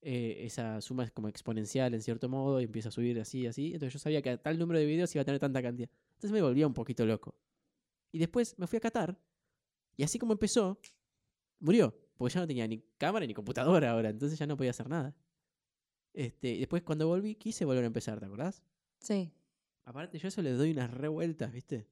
[0.00, 3.66] eh, esa suma es como exponencial en cierto modo y empieza a subir así, así.
[3.74, 5.88] Entonces yo sabía que a tal número de videos iba a tener tanta cantidad.
[6.10, 7.34] Entonces me volvía un poquito loco.
[8.12, 9.18] Y después me fui a Qatar
[9.96, 10.80] y así como empezó,
[11.58, 11.94] murió.
[12.16, 15.14] Porque ya no tenía ni cámara ni computadora ahora, entonces ya no podía hacer nada.
[16.14, 18.62] Este, y después cuando volví quise volver a empezar, ¿te acordás?
[18.98, 19.32] Sí.
[19.84, 21.86] Aparte yo eso le doy unas revueltas, ¿viste?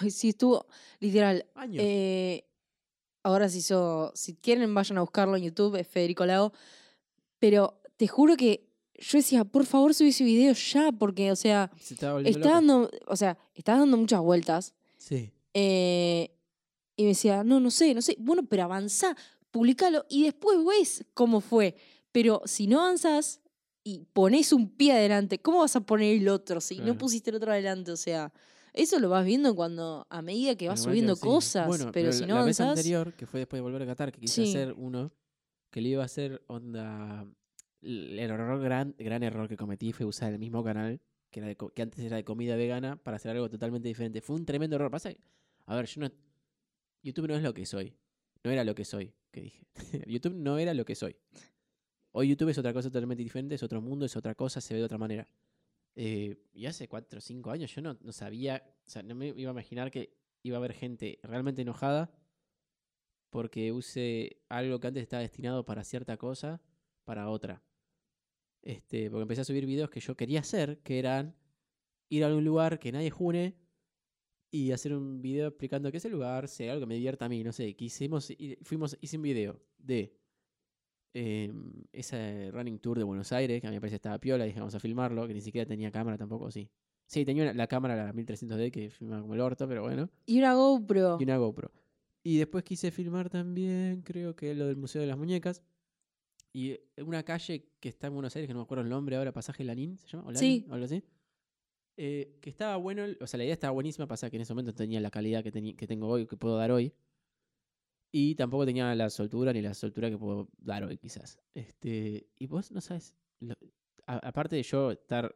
[0.00, 0.66] Ay, sí, estuvo.
[0.98, 1.46] Literal.
[1.54, 1.82] Años.
[1.84, 2.44] eh,
[3.22, 4.12] ahora se hizo.
[4.14, 6.52] Si quieren, vayan a buscarlo en YouTube, es Federico Lago.
[7.40, 11.70] Pero te juro que yo decía, por favor, subí ese video ya, porque, o sea,
[11.80, 12.12] Se está
[12.50, 12.88] dando.
[13.06, 14.74] O sea, estás dando muchas vueltas.
[14.98, 15.32] Sí.
[15.54, 16.30] eh,
[16.96, 18.14] y me decía, no, no sé, no sé.
[18.20, 19.16] Bueno, pero avanzá,
[19.50, 21.74] publicalo y después ves cómo fue.
[22.12, 23.40] Pero si no avanzás
[23.82, 26.92] y pones un pie adelante, ¿cómo vas a poner el otro si Claro.
[26.92, 27.90] no pusiste el otro adelante?
[27.90, 28.34] O sea,
[28.74, 31.22] eso lo vas viendo cuando, a medida que vas Bueno, subiendo sí.
[31.22, 31.66] cosas.
[31.66, 34.20] Bueno, pero, si no la vez anterior, que fue después de volver a Qatar, que
[34.20, 34.50] quise Sí.
[34.50, 35.10] hacer uno,
[35.70, 37.26] que le iba a hacer onda.
[37.82, 41.00] El error gran, gran error que cometí fue usar el mismo canal
[41.30, 44.20] que, era de que antes era de comida vegana para hacer algo totalmente diferente.
[44.20, 44.90] Fue un tremendo error.
[44.90, 45.10] Pasa,
[45.66, 46.10] a ver, yo no.
[47.02, 47.94] YouTube no es lo que soy.
[48.42, 49.66] No era lo que soy, que dije.
[50.06, 51.16] YouTube no era lo que soy.
[52.12, 54.80] Hoy YouTube es otra cosa totalmente diferente, es otro mundo, es otra cosa, se ve
[54.80, 55.28] de otra manera.
[55.94, 59.28] Eh, y hace 4 o 5 años yo no, no sabía, o sea, no me
[59.28, 62.10] iba a imaginar que iba a haber gente realmente enojada
[63.30, 66.60] porque use algo que antes estaba destinado para cierta cosa,
[67.04, 67.62] para otra.
[68.62, 71.34] Este, porque empecé a subir videos que yo quería hacer, que eran
[72.10, 73.56] ir a algún lugar que nadie june
[74.50, 77.28] y hacer un video explicando qué es el lugar, sea algo que me divierta a
[77.28, 80.12] mí, no sé, que hicimos, fuimos, hice un video de
[81.14, 84.44] em, ese running tour de Buenos Aires, que a mí me parece que estaba piola,
[84.44, 86.68] dije vamos a filmarlo, que ni siquiera tenía cámara tampoco, sí.
[87.06, 90.38] Sí, tenía una- la cámara, la 1300D, que filmaba como el orto, pero bueno Y
[90.38, 91.16] una GoPro.
[91.20, 91.72] y una GoPro.
[92.22, 95.62] Y después quise filmar también, creo que lo del Museo de las Muñecas.
[96.52, 99.16] Y eh, una calle que está en Buenos Aires, que no me acuerdo el nombre
[99.16, 100.28] ahora, Pasaje Lanín, ¿se llama?
[100.28, 100.66] ¿O Sí.
[100.68, 101.02] ¿O algo así?
[101.96, 104.74] Eh, que estaba bueno, o sea, la idea estaba buenísima, pasa que en ese momento
[104.74, 106.92] tenía la calidad que, que tengo hoy, que puedo dar hoy.
[108.12, 111.38] Y tampoco tenía la soltura ni la soltura que puedo dar hoy, quizás.
[111.54, 113.54] Este, y vos no sabes, lo-
[114.06, 115.34] a- aparte de yo estar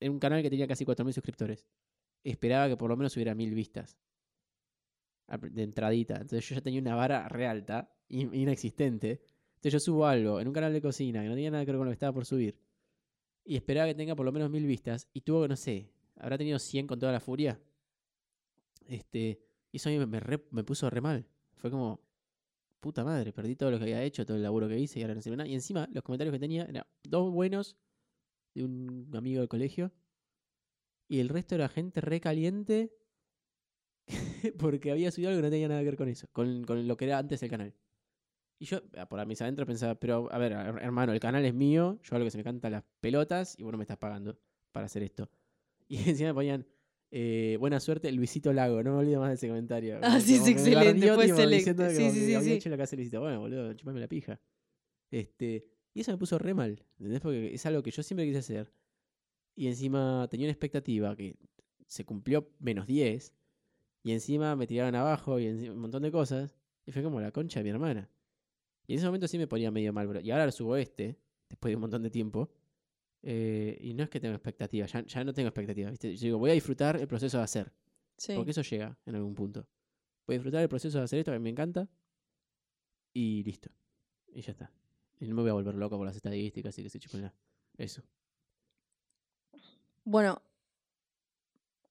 [0.00, 1.66] en un canal que tenía casi 4.000 suscriptores,
[2.24, 3.96] esperaba que por lo menos hubiera 1.000 vistas
[5.38, 6.14] de entradita.
[6.14, 9.22] Entonces yo ya tenía una vara re alta, in- inexistente.
[9.54, 11.78] Entonces yo subo algo en un canal de cocina que no tenía nada que ver
[11.78, 12.58] con lo que estaba por subir.
[13.44, 15.08] Y esperaba que tenga por lo menos mil vistas.
[15.12, 17.60] Y tuvo, no sé, habrá tenido 100 con toda la furia.
[18.86, 19.98] Este, y eso a mí
[20.50, 21.26] me puso re mal.
[21.54, 22.00] Fue como,
[22.80, 25.14] puta madre, perdí todo lo que había hecho, todo el laburo que hice y ahora
[25.14, 25.48] no sirve nada.
[25.48, 27.76] Y encima, los comentarios que tenía eran dos buenos
[28.54, 29.92] de un amigo del colegio.
[31.08, 32.92] Y el resto era gente re caliente
[34.58, 36.96] porque había subido algo que no tenía nada que ver con eso, con, con lo
[36.96, 37.74] que era antes el canal.
[38.58, 41.52] Y yo, ah, por mis adentro, pensaba, pero a ver, her- hermano, el canal es
[41.54, 43.98] mío, yo hago lo que se me canta las pelotas y vos no me estás
[43.98, 44.38] pagando
[44.72, 45.28] para hacer esto.
[45.88, 46.66] Y encima me ponían,
[47.10, 49.98] eh, buena suerte, Luisito Lago, no me olvido más de ese comentario.
[50.00, 51.26] Ah, sí, me excelente, fue
[51.90, 52.52] Sí, sí, sí, había sí.
[52.52, 53.20] hecho lo que hace Luisito.
[53.20, 54.40] Bueno, boludo, chupame la pija.
[55.10, 57.20] Este, y eso me puso re mal, ¿entendés?
[57.20, 58.72] Porque es algo que yo siempre quise hacer.
[59.54, 61.36] Y encima tenía una expectativa que
[61.86, 63.34] se cumplió menos 10.
[64.02, 66.56] Y encima me tiraron abajo y encima un montón de cosas.
[66.84, 68.10] Y fue como la concha de mi hermana.
[68.86, 70.20] Y en ese momento sí me ponía medio mal, bro.
[70.20, 72.50] Y ahora subo este, después de un montón de tiempo.
[73.22, 76.16] eh, y no es que tengo expectativas, ya, ya no tengo expectativas, ¿viste?
[76.16, 77.72] Yo digo, voy a disfrutar el proceso de hacer.
[78.16, 78.34] Sí.
[78.34, 79.66] Porque eso llega en algún punto.
[80.26, 81.88] Voy a disfrutar el proceso de hacer esto que me encanta.
[83.14, 83.70] Y listo.
[84.34, 84.72] Y ya está.
[85.20, 87.30] Y no me voy a volver loco por las estadísticas y que se chupen
[87.76, 88.02] Eso.
[90.04, 90.42] Bueno,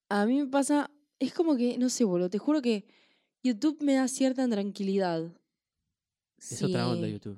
[0.09, 0.91] a mí me pasa,
[1.21, 2.85] es como que, no sé, boludo, te juro que
[3.43, 5.31] YouTube me da cierta tranquilidad.
[6.37, 7.37] Es otra onda Sí, YouTube.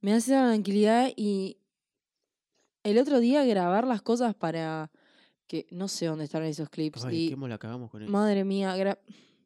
[0.00, 1.58] Me da cierta tranquilidad y
[2.82, 4.90] el otro día grabar las cosas para
[5.46, 8.10] que no sé dónde están esos clips Ay, y qué la cagamos con eso.
[8.10, 8.98] madre mía, gra-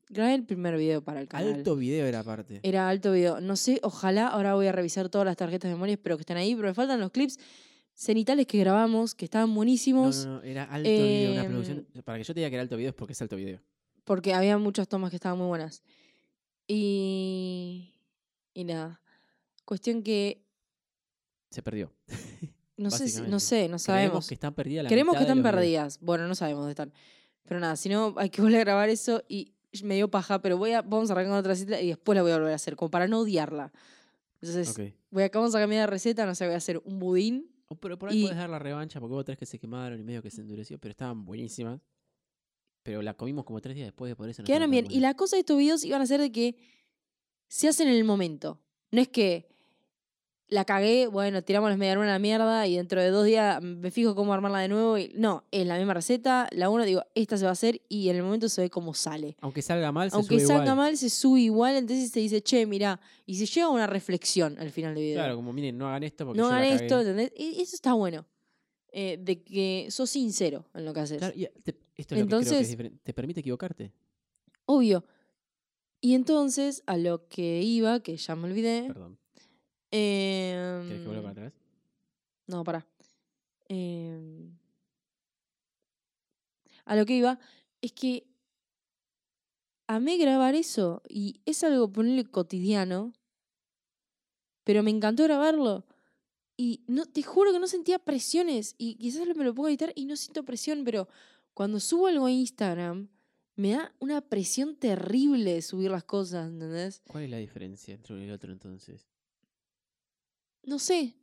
[0.09, 1.53] grabé el primer video para el canal.
[1.55, 2.61] Alto video era aparte.
[2.63, 3.41] Era alto video.
[3.41, 6.39] No sé, ojalá ahora voy a revisar todas las tarjetas de memoria, espero que estén
[6.39, 7.39] ahí, pero me faltan los clips
[7.99, 11.87] cenitales que grabamos, que estaban No, buenísimos, no, no, era alto video, una Em, producción.
[12.05, 13.61] Para que yo te diga que era alto video es porque es alto video.
[14.05, 15.83] porque había muchas tomas que estaban muy buenas.
[16.69, 17.93] Y,
[18.55, 19.01] Y nada.
[19.65, 20.43] Cuestión que
[21.51, 21.93] Se perdió.
[22.77, 24.29] no sé, no sé, no Creemos sabemos.
[24.29, 25.55] que están perdidas la Creemos que están videos.
[25.55, 25.99] perdidas.
[26.01, 26.93] Bueno, no sabemos dónde están.
[27.45, 30.57] Pero nada, si no, hay que volver a grabar eso y me dio paja, pero
[30.59, 32.57] voy a, vamos a arrancar con otra receta y después la voy a volver a
[32.57, 33.73] hacer, como para no odiarla.
[34.41, 34.95] Entonces, Ok.
[35.11, 37.51] voy a, vamos a cambiar de receta, no sé, voy a hacer un budín.
[37.81, 40.03] Pero por ahí Y- puedes dar la revancha porque hubo tres que se quemaron y
[40.05, 41.81] medio que se endureció, pero estaban buenísimas.
[42.83, 44.87] Pero la comimos como tres días después, por eso no Quedaron bien.
[44.89, 46.57] Y la cosa de estos videos iban a ser de que
[47.49, 48.63] se hacen en el momento.
[48.93, 49.49] No es que
[50.49, 53.91] la cagué, bueno, tiramos las medialunas a la mierda y dentro de dos días me
[53.91, 54.97] fijo cómo armarla de nuevo.
[54.97, 56.49] Y, no, es la misma receta.
[56.53, 58.95] La uno digo, esta se va a hacer y en el momento se ve cómo
[58.95, 59.37] sale.
[59.41, 60.77] Aunque salga mal, se Aunque sube salga igual.
[60.77, 61.75] mal, se sube igual.
[61.75, 65.17] Entonces se dice, che, mira, y se llega a una reflexión al final del video.
[65.17, 66.85] Claro, como miren, no hagan esto porque no yo la hagan cagué.
[66.87, 67.33] esto, ¿entendés?
[67.37, 68.25] Y eso está bueno.
[68.93, 71.19] Eh, de que sos sincero en lo que haces.
[71.19, 73.01] Claro, y te- esto es lo que creo que es Entonces- diferente.
[73.03, 73.93] Te permite equivocarte.
[74.65, 75.05] Obvio.
[76.01, 78.85] Y entonces, a lo que iba, que ya me olvidé.
[78.87, 79.19] Perdón.
[79.91, 81.53] ¿Querés que vuelva para em, atrás?
[82.47, 82.87] No, pará.
[83.69, 84.57] Em,
[86.85, 87.39] a lo que iba
[87.81, 88.27] es que
[89.87, 93.13] amé grabar eso y es algo ponerle cotidiano,
[94.65, 95.87] pero me encantó grabarlo.
[96.57, 100.07] Y no, te juro que no sentía presiones y quizás me lo puedo editar y
[100.07, 101.09] no siento presión, pero
[101.53, 103.09] cuando subo algo a Instagram
[103.57, 107.03] me da una presión terrible subir las cosas, ¿entendés?
[107.07, 109.07] ¿Cuál es la diferencia entre uno y el otro entonces?
[110.67, 111.15] No sé,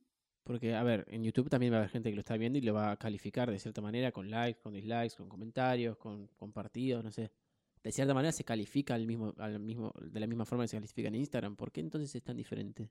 [0.43, 2.61] Porque, a ver, en YouTube también va a haber gente que lo está viendo y
[2.61, 7.03] lo va a calificar de cierta manera, con likes, con dislikes, con comentarios, con compartidos,
[7.03, 7.31] no sé.
[7.81, 10.77] De cierta manera se califica al mismo, al mismo, de la misma forma que se
[10.77, 11.55] califica en Instagram.
[11.55, 12.89] ¿Por qué entonces es tan diferente?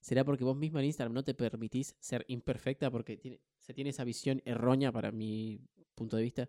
[0.00, 2.90] ¿Será porque vos misma en Instagram no te permitís ser imperfecta?
[2.90, 5.60] Porque tiene, se tiene esa visión errónea para mi
[5.94, 6.48] punto de vista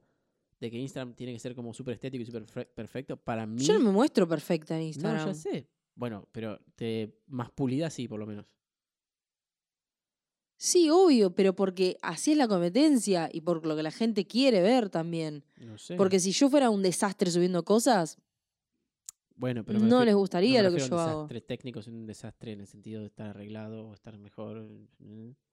[0.60, 3.18] de que Instagram tiene que ser como súper estético y súper fe- perfecto.
[3.18, 3.64] Para mí...
[3.64, 5.28] yo no me muestro perfecta en No, Instagram.
[5.28, 5.68] ya sé.
[5.96, 8.46] Bueno, pero te, más pulida sí, por lo menos.
[10.66, 14.62] Sí, obvio, pero porque así es la competencia y por lo que la gente quiere
[14.62, 15.44] ver también.
[15.60, 15.96] No sé.
[15.98, 18.18] Porque si yo fuera un desastre subiendo cosas,
[19.36, 21.20] Bueno, pero no refiero- les gustaría lo que yo a un hago.
[21.24, 24.66] desastre técnico, sino un desastre en el sentido de estar arreglado o estar mejor.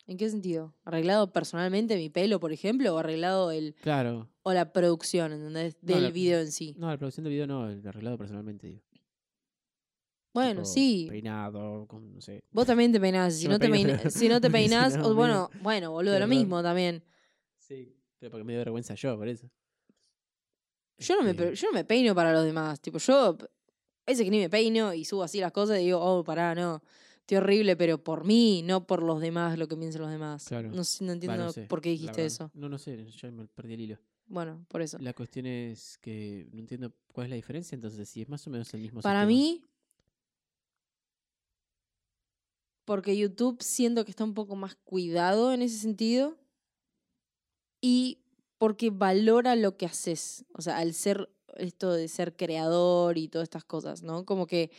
[0.06, 0.74] ¿En qué sentido?
[0.84, 2.94] ¿Arreglado personalmente mi pelo, por ejemplo?
[2.94, 4.28] ¿O arreglado el Claro.
[4.44, 5.76] o la producción, ¿entendés?
[5.82, 6.76] Del la- video en sí.
[6.78, 8.82] No, la producción de video no, el arreglado personalmente, digo.
[10.32, 11.06] Bueno, Tipo, sí.
[11.10, 12.44] Peinado, con, no sé.
[12.52, 13.34] Vos también te peinás.
[13.34, 16.18] Si no, te peino, peina- pero- si no te peinás, no, o bueno, bueno, boludo,
[16.18, 17.02] lo mismo también.
[17.58, 17.96] Sí.
[18.18, 19.50] Pero porque me dio vergüenza yo, por eso.
[20.98, 22.80] Yo no, me, Este, yo no me peino para los demás.
[22.80, 23.36] Tipo, yo,
[24.06, 26.82] ese que ni me peino y subo así las cosas y digo, oh, pará, no.
[27.20, 30.44] Estoy horrible, pero por mí, no por los demás, lo que piensan los demás.
[30.48, 30.68] Claro.
[30.70, 32.50] No, no entiendo sé, por qué dijiste eso.
[32.54, 33.98] No, no sé, yo me perdí el hilo.
[34.26, 34.98] Bueno, por eso.
[35.00, 38.50] La cuestión es que no entiendo cuál es la diferencia, entonces, si es más o
[38.50, 39.26] menos el mismo Para sistema.
[39.28, 39.64] mí,
[42.90, 46.36] porque YouTube siento que está un poco más cuidado en ese sentido
[47.80, 48.18] y
[48.58, 50.44] porque valora lo que haces.
[50.54, 54.24] O sea, al ser esto de ser creador y todas estas cosas, ¿no?
[54.24, 54.72] Como que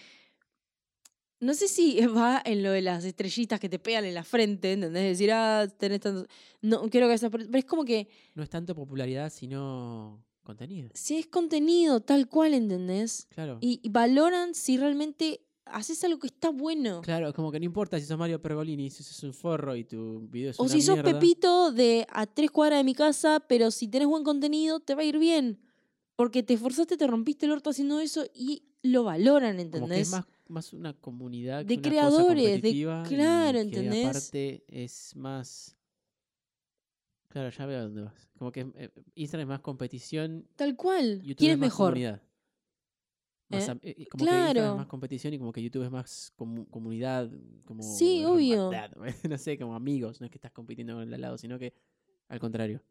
[1.40, 4.74] no sé si va en lo de las estrellitas que te pegan en la frente,
[4.74, 5.18] ¿entendés?
[5.18, 6.28] Decir, ah, tenés tanto...
[6.62, 7.30] No, quiero que esa...
[7.30, 10.90] Pero es como que No es tanto popularidad, sino contenido.
[10.96, 13.30] si es contenido tal cual, ¿entendés?
[13.30, 13.58] Claro.
[13.62, 17.02] Y, y valoran si realmente haces algo que está bueno.
[17.02, 20.28] Claro, como que no importa si sos Mario Pergolini, si sos un forro y tu
[20.30, 21.12] video es O una si sos mierda.
[21.20, 25.02] Pepito de a tres cuadras de mi casa, pero si tenés buen contenido, te va
[25.02, 25.60] a ir bien.
[26.16, 30.00] Porque te esforzaste, te rompiste el orto haciendo eso y lo valoran, Como que ¿entendés?
[30.08, 33.62] es más, más una comunidad De que una cosa creadores, de- competitiva y claro, que
[33.62, 34.06] ¿entendés?
[34.08, 35.78] aparte es más...
[37.30, 38.30] Claro, ya veo a dónde vas.
[38.38, 41.22] Como que eh, Instagram es más competición, Tal cual.
[41.22, 41.92] YouTube ¿Quién es mejor?
[41.94, 42.22] comunidad.
[43.52, 43.78] Más ¿Eh?
[43.84, 44.76] eh, como que Instagram es Claro.
[44.78, 47.30] más competición y como que YouTube es más comu- comunidad,
[47.66, 48.72] como Sí, obvio.
[49.30, 51.74] no sé, como amigos, no es que estás compitiendo con el al lado, sino que
[52.28, 52.82] al contrario.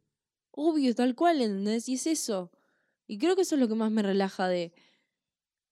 [0.52, 1.88] Obvio, tal cual, ¿entendés?
[1.88, 2.50] Y es eso.
[3.06, 4.72] Y creo que eso es lo que más me relaja de,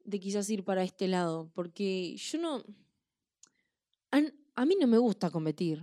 [0.04, 1.50] de quizás ir para este lado.
[1.54, 2.64] Porque yo no.
[4.10, 4.22] A,
[4.54, 5.82] a mí no me gusta competir.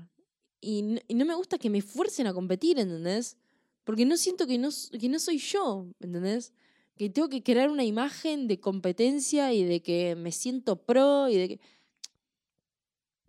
[0.61, 0.81] Y
[1.13, 3.37] no, me gusta que me fuercen a competir, ¿entendés?
[3.83, 4.69] Porque no siento que no,
[4.99, 6.53] que no soy yo, ¿entendés?
[6.95, 11.35] Que tengo que crear una imagen de competencia y de que me siento pro y
[11.37, 11.59] de que.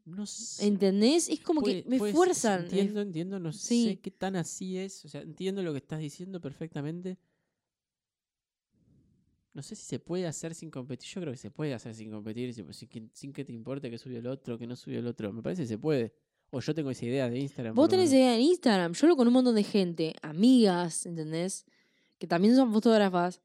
[0.05, 0.66] No sé.
[0.68, 1.28] ¿Entendés?
[1.28, 2.62] Es como Puede- que me puede ser, fuerzan.
[2.64, 3.84] Entiendo, entiendo, no sí.
[3.88, 5.05] sé qué tan así es.
[5.05, 7.18] O sea, entiendo lo que estás diciendo perfectamente.
[9.52, 11.09] No sé si se puede hacer sin competir.
[11.09, 13.90] Yo creo que se puede hacer sin competir, sin, sin que- sin que te importe
[13.90, 15.32] que subió el otro, que no subió el otro.
[15.32, 16.12] Me parece que se puede.
[16.51, 17.74] O yo tengo esa idea de Instagram.
[17.74, 18.20] Vos lo tenés menos.
[18.22, 18.93] idea en Instagram.
[18.93, 21.64] Yo hablo con un montón de gente, amigas, ¿entendés?
[22.18, 23.40] Que también son fotógrafas.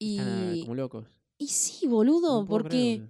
[0.00, 1.06] Y, Están ah, como locos.
[1.38, 3.02] y sí, boludo, No porque.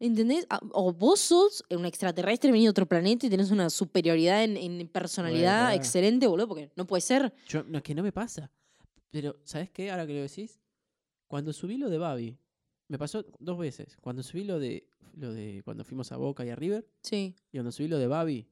[0.00, 0.44] ¿Entendés?
[0.50, 4.56] Ah, O vos sos un extraterrestre venido de otro planeta y tenés una superioridad en,
[4.56, 7.32] en personalidad excelente, boludo, porque no puede ser.
[7.46, 8.50] Yo, no, es que no me pasa.
[9.10, 9.92] Pero, ¿sabes qué?
[9.92, 10.60] Ahora que lo decís,
[11.28, 12.36] cuando subí lo de Babi,
[12.88, 13.96] me pasó dos veces.
[14.00, 17.36] Cuando subí lo de, lo de cuando fuimos a Boca y a River, Sí.
[17.52, 18.48] y cuando subí lo de Babi,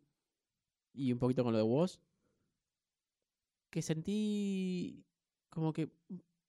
[0.94, 1.98] y un poquito con lo de Woz,
[3.70, 5.04] que sentí
[5.48, 5.90] como que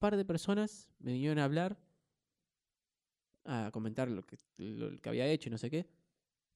[0.01, 1.77] par de personas me vinieron a hablar,
[3.45, 4.35] a comentar lo que,
[5.05, 5.87] había hecho y no sé qué.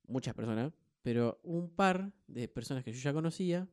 [0.08, 0.74] Muchas personas,
[1.04, 3.70] pero un par de personas que yo ya conocía,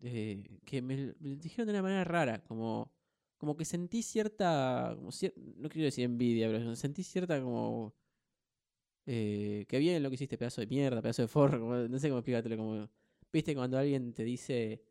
[0.00, 2.92] eh, que me, dijeron de una manera rara, como,
[3.36, 7.94] como que sentí cierta, no quiero decir envidia, pero sentí cierta como...
[9.10, 12.20] Eh, que bien lo que hiciste, pedazo de mierda, pedazo de forro, no sé cómo
[12.20, 12.88] explicártelo, como...
[13.32, 14.82] Viste cuando alguien te dice,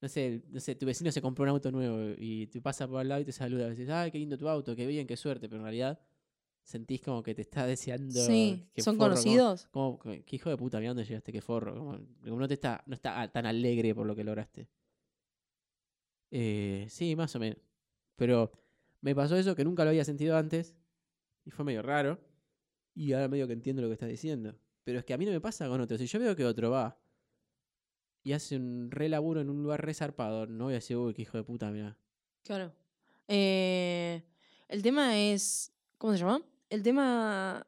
[0.00, 3.00] no sé, no sé, tu vecino se compró un auto nuevo y te pasa por
[3.00, 5.16] al lado y te saluda, y dices, ay, qué lindo tu auto, qué bien, qué
[5.16, 6.00] suerte, pero en realidad
[6.62, 8.24] sentís como que te está deseando...
[8.24, 8.68] Sí.
[8.78, 9.66] ¿Son forro, conocidos?
[9.70, 11.74] como, qué hijo de puta, mira dónde llegaste, qué forro.
[11.74, 14.68] Como, como no te está, no está tan alegre por lo que lograste.
[16.30, 17.58] Eh, sí, más o menos.
[18.16, 18.52] Pero
[19.00, 20.76] me pasó eso que nunca lo había sentido antes.
[21.44, 22.20] Y fue medio raro.
[22.94, 24.54] Y ahora medio que entiendo lo que estás diciendo.
[24.84, 25.98] Pero es que a mí no me pasa con otro.
[25.98, 26.99] Si yo veo que otro va
[28.22, 31.14] y hace un re laburo en un lugar re zarpado, no voy a decir, uy,
[31.14, 31.96] qué hijo de puta, mira.
[32.44, 32.72] Claro.
[33.28, 34.22] Eh,
[34.68, 35.72] el tema es.
[35.98, 36.42] ¿Cómo se llama?
[36.68, 37.66] El tema.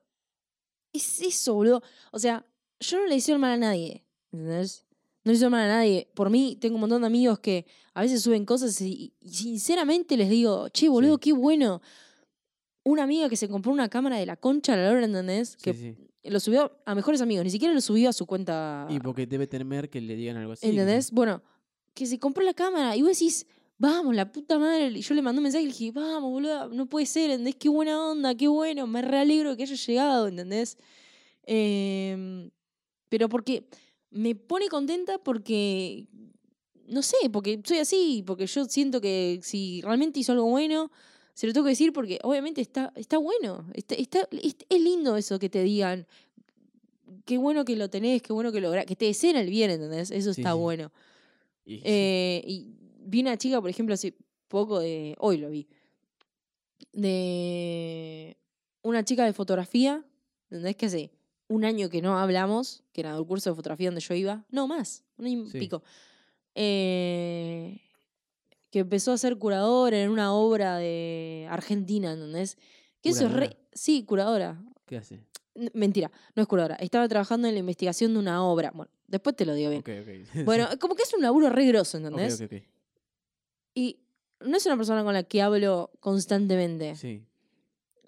[0.93, 1.83] Es eso, boludo.
[2.11, 2.45] O sea,
[2.81, 4.05] yo no le el mal a nadie.
[4.33, 4.85] ¿Entendés?
[5.25, 6.11] No le el mal a nadie.
[6.15, 10.17] Por mí, tengo un montón de amigos que a veces suben cosas y, y sinceramente
[10.17, 11.21] les digo, che, boludo, Sí.
[11.21, 11.81] qué bueno.
[12.85, 15.57] Una amiga que se compró una cámara de la concha la hora, ¿entendés?
[15.57, 15.97] Que sí.
[16.25, 18.87] lo subió a mejores amigos, ni siquiera lo subió a su cuenta.
[18.91, 20.67] Y porque debe temer que le digan algo así.
[20.67, 21.11] ¿Entendés?
[21.13, 21.43] Bueno,
[21.95, 23.47] que se compró la cámara y vos decís,
[23.79, 24.89] vamos, la puta madre.
[24.89, 27.57] Y yo le mandé un mensaje y le dije, vamos, boludo, no puede ser, ¿entendés?
[27.57, 30.79] Qué buena onda, qué bueno, me realegro de que haya llegado, ¿entendés?
[31.45, 32.51] Em,
[33.09, 33.69] pero porque
[34.11, 36.07] me pone contenta porque,
[36.87, 40.91] no sé, porque soy así, porque yo siento que si realmente hizo algo bueno,
[41.35, 45.39] se lo tengo que decir porque obviamente está, está bueno, está, está- es, lindo eso
[45.39, 46.07] que te digan.
[47.25, 50.11] Qué bueno que lo tenés, qué bueno que lo que te deseen el bien, ¿entendés?
[50.11, 50.59] Eso Sí, está sí.
[50.59, 50.93] bueno.
[51.65, 54.15] Y- Eh, y vi una chica, por ejemplo, hace
[54.49, 55.15] poco de.
[55.19, 55.69] Hoy lo vi.
[56.93, 58.37] De
[58.83, 60.05] una chica de fotografía.
[60.51, 60.77] ¿Entendés?
[60.77, 61.11] Que hace
[61.49, 64.45] un año que no hablamos, que era el curso de fotografía donde yo iba.
[64.51, 65.83] No, más, un año pico.
[66.55, 67.81] Eh,
[68.73, 72.57] que empezó a ser curadora en una obra de Argentina, ¿entendés?
[73.01, 73.57] Que eso es re.
[73.73, 74.61] Sí, curadora.
[74.87, 75.21] ¿Qué hace?
[75.55, 76.75] N- Mentira, no es curadora.
[76.77, 78.73] Estaba trabajando en la investigación de una obra.
[78.75, 79.83] Bueno, después te lo digo bien.
[79.83, 80.45] Ok, ok.
[80.47, 82.41] Bueno, como que es un laburo re grosso, ¿entendés?
[82.41, 82.63] ok, ok.
[83.75, 83.99] Y
[84.41, 86.97] no es una persona con la que hablo constantemente.
[86.97, 87.23] Sí.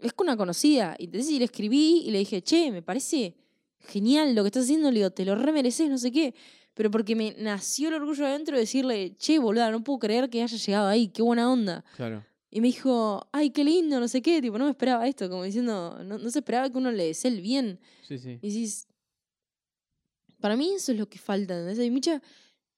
[0.00, 0.96] Es con una conocida.
[0.98, 3.34] Y le escribí y le dije, che, me parece
[3.80, 4.90] genial lo que estás haciendo.
[4.90, 6.34] Le digo, te lo remereces, no sé qué.
[6.74, 10.42] Pero porque me nació el orgullo adentro de decirle, che, boluda, no puedo creer que
[10.42, 11.84] haya llegado ahí, qué buena onda.
[11.96, 12.24] Claro.
[12.50, 14.40] Y me dijo, ay, qué lindo, no sé qué.
[14.42, 15.28] Tipo, no me esperaba esto.
[15.28, 17.80] Como diciendo, no, no se esperaba que uno le desee el bien.
[18.06, 18.38] Sí, sí.
[18.42, 18.86] Y decís,
[20.40, 21.78] para mí eso es lo que falta, ¿entendés?
[21.78, 22.20] Hay mucha,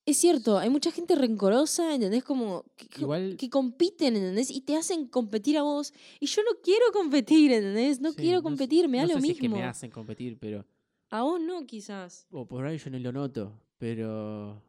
[0.04, 2.22] es cierto, hay mucha gente rencorosa, ¿entendés?
[2.24, 4.50] Como que, Igual- que compiten, ¿entendés?
[4.50, 5.92] Y te hacen competir a vos.
[6.20, 8.00] Y yo no quiero competir, ¿entendés?
[8.00, 9.46] No Sí, quiero competir, me da no lo sé si mismo.
[9.46, 10.64] es que me hacen competir, pero.
[11.10, 12.26] A vos no, quizás.
[12.30, 14.62] O por ahí yo no lo noto, pero.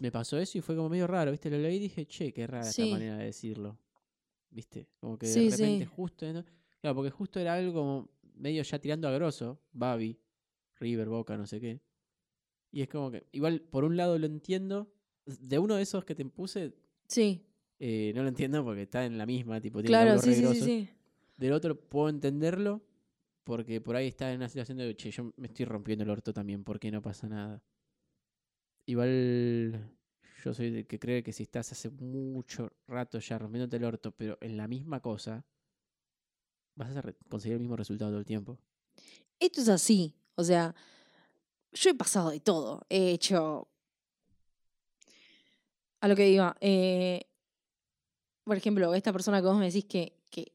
[0.00, 1.48] Me pasó eso y fue como medio raro, ¿viste?
[1.50, 2.82] Lo leí y dije, che, qué rara Sí.
[2.82, 3.78] esta manera de decirlo.
[4.50, 4.88] ¿Viste?
[4.98, 5.90] Como que Sí, de repente sí.
[5.96, 6.30] justo.
[6.32, 6.44] ¿no?
[6.80, 9.58] Claro, porque justo era algo como medio ya tirando a grosso.
[9.72, 10.18] Babi,
[10.78, 11.80] River, Boca, no sé qué.
[12.72, 13.26] Y es como que.
[13.32, 14.92] Igual, por un lado lo entiendo.
[15.24, 16.74] De uno de esos que te puse,
[17.06, 17.42] Sí,
[17.78, 20.64] eh, no lo entiendo porque está en la misma, tipo, tiene claro, laburo sí, grosso.
[20.64, 20.88] sí.
[21.36, 22.82] Del otro puedo entenderlo
[23.44, 26.32] porque por ahí está en una situación de, che, yo me estoy rompiendo el orto
[26.32, 27.62] también, ¿por qué no pasa nada?
[28.86, 29.96] Igual
[30.44, 34.12] yo soy de que cree que si estás hace mucho rato ya rompiéndote el orto,
[34.12, 35.44] pero en la misma cosa,
[36.74, 38.58] vas a conseguir el mismo resultado todo el tiempo.
[39.38, 40.14] Esto es así.
[40.34, 40.74] O sea,
[41.72, 42.86] yo he pasado de todo.
[42.88, 43.68] He hecho.
[46.00, 46.56] A lo que diga.
[46.60, 47.26] eh,
[48.44, 50.52] por ejemplo, esta persona que vos me decís que, que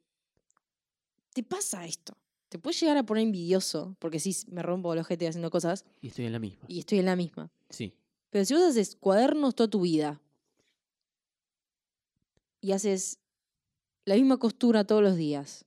[1.34, 2.18] te pasa esto.
[2.50, 6.08] Te puedes llegar a poner envidioso, porque sí, me rompo el ojete haciendo cosas Y
[6.08, 6.66] estoy en la misma.
[6.68, 7.52] y estoy en la misma.
[7.70, 7.94] Sí,
[8.30, 10.22] Pero si vos haces cuadernos toda tu vida
[12.62, 13.20] y haces
[14.06, 15.66] la misma costura todos los días,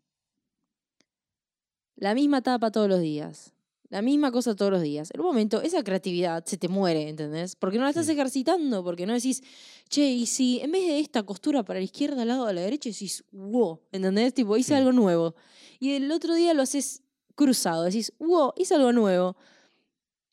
[1.97, 3.53] la misma tapa todos los días,
[3.91, 5.11] la misma cosa todos los días.
[5.15, 7.57] En un momento, esa creatividad se te muere, ¿entendés?
[7.57, 8.13] Porque no la estás Sí.
[8.13, 9.43] ejercitando, porque no decís,
[9.89, 12.61] che, y si en vez de esta costura para la izquierda al lado de la
[12.61, 14.35] derecha, decís, wow, ¿entendés?
[14.35, 14.75] Tipo, hice Sí.
[14.75, 15.35] algo nuevo.
[15.81, 17.03] Y el otro día lo haces
[17.35, 19.37] cruzado, decís, wow, hice algo nuevo.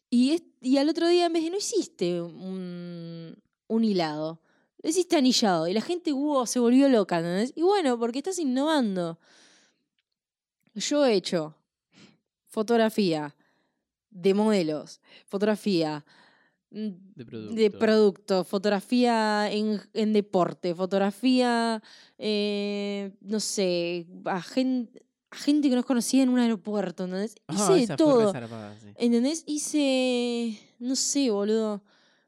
[0.10, 3.36] Y, es- y al otro día, en vez de no hiciste un,
[3.68, 4.41] un hilado,
[4.84, 5.68] lo hiciste anillado.
[5.68, 7.53] Y la gente, wow, se volvió loca, ¿entendés?
[7.56, 9.18] Y bueno, porque estás innovando.
[10.73, 11.56] Yo he hecho
[12.48, 13.36] fotografía
[14.15, 16.05] de modelos, fotografía
[16.71, 17.55] mm, De producto.
[17.55, 21.83] de producto, fotografía en, en deporte, fotografía,
[22.17, 27.35] eh, no sé, a gente, a gente que nos conocía en un aeropuerto, ¿entendés?
[27.51, 28.31] Hice Ah, de todo.
[28.31, 28.87] zarpada, sí.
[28.95, 29.43] ¿Entendés?
[29.45, 31.83] Hice, no sé, boludo.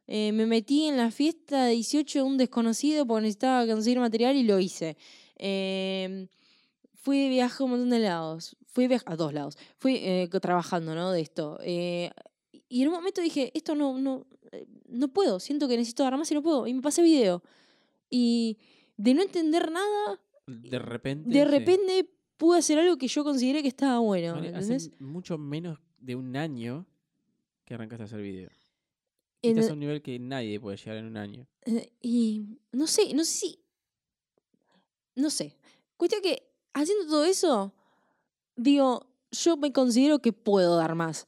[0.07, 4.35] Eh, me metí en la fiesta de 18 de un desconocido porque necesitaba conseguir material
[4.35, 4.97] y lo hice.
[5.37, 6.27] Eh,
[6.95, 8.55] fui de viaje a un montón de lados.
[8.77, 9.57] Fui a dos lados.
[9.79, 11.11] Fui eh, trabajando, ¿no?
[11.11, 11.57] De esto.
[11.63, 12.11] Eh,
[12.69, 15.39] y en un momento dije, esto no, no, eh, no puedo.
[15.39, 16.67] Siento que necesito dar más y no puedo.
[16.67, 17.41] Y me pasé video.
[18.07, 18.59] Y
[18.95, 21.27] de no entender nada, De repente.
[21.27, 21.49] de sí.
[21.49, 24.35] repente pude hacer algo que yo consideré que estaba bueno.
[24.35, 24.53] Vale.
[24.55, 26.85] Hace mucho menos de un año
[27.65, 28.51] que arrancaste a hacer video.
[29.41, 31.47] Estás a un nivel que nadie puede llegar en un año.
[31.65, 33.59] Eh, Y no sé, no sé si.
[35.15, 35.57] No sé.
[35.97, 36.43] Cuestión que
[36.73, 37.73] haciendo todo eso,
[38.57, 41.27] digo, yo me considero que puedo dar más.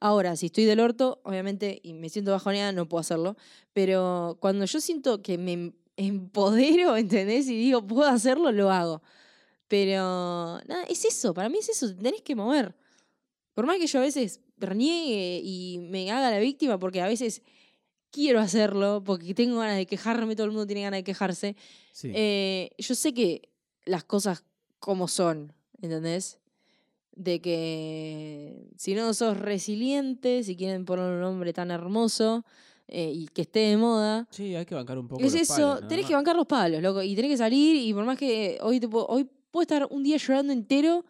[0.00, 3.36] Ahora, si estoy del orto, obviamente, y me siento bajoneada, no puedo hacerlo.
[3.72, 7.48] Pero cuando yo siento que me em- empodero, ¿entendés?
[7.48, 9.02] Y digo, puedo hacerlo, lo hago.
[9.66, 12.74] Pero, nada, es eso, para mí es eso, te tenés que mover.
[13.52, 17.42] Por más que yo a veces reniegue y me haga la víctima, porque a veces
[18.10, 21.56] quiero hacerlo, porque tengo ganas de quejarme, todo el mundo tiene ganas de quejarse.
[21.92, 22.12] Sí.
[22.14, 23.50] Eh, yo sé que
[23.84, 24.44] las cosas
[24.78, 25.52] como son,
[25.82, 26.38] ¿entendés?
[27.20, 32.44] De que si no sos resiliente, si quieren poner un nombre tan hermoso
[32.86, 35.20] eh, y que esté de moda, sí, hay que bancar un poco.
[35.24, 37.92] es los eso, palos, tenés que bancar los palos, loco, y tenés que salir y
[37.92, 41.04] por más que hoy, te puedo, hoy puedo estar un día llorando entero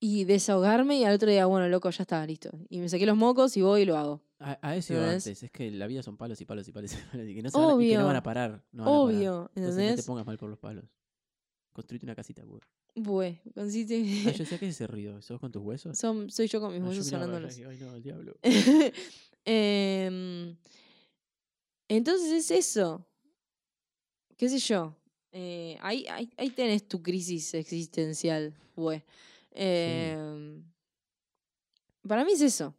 [0.00, 2.50] y desahogarme y al otro día, bueno, loco, ya está, listo.
[2.68, 4.22] Y me saqué los mocos y voy y lo hago.
[4.38, 5.26] A, a eso iba ¿Entendés?
[5.26, 5.42] antes.
[5.44, 7.26] Es que la vida son palos y palos y palos y palos.
[7.28, 8.62] Y que no, se van a, y que no van a parar.
[8.72, 9.00] no van a parar.
[9.02, 10.06] Obvio, Entonces no te ¿entendés?
[10.06, 10.84] pongas mal por los palos.
[11.72, 12.60] Construite una casita, güey.
[12.94, 13.96] Bue, consiste.
[14.26, 15.20] Ah, yo decía, ¿qué es ese ruido?
[15.22, 15.96] ¿Sos con tus huesos?
[15.98, 17.56] Son, soy yo con mis Ah, huesos sonándolos.
[17.56, 18.36] Ay, no, el diablo.
[19.44, 20.54] Em,
[21.88, 23.06] entonces es eso.
[24.36, 24.94] ¿Qué sé yo?
[25.32, 29.02] Eh, ahí, ahí, ahí tenés tu crisis existencial, güey.
[29.52, 30.62] Em,
[32.06, 32.74] Para mí es eso.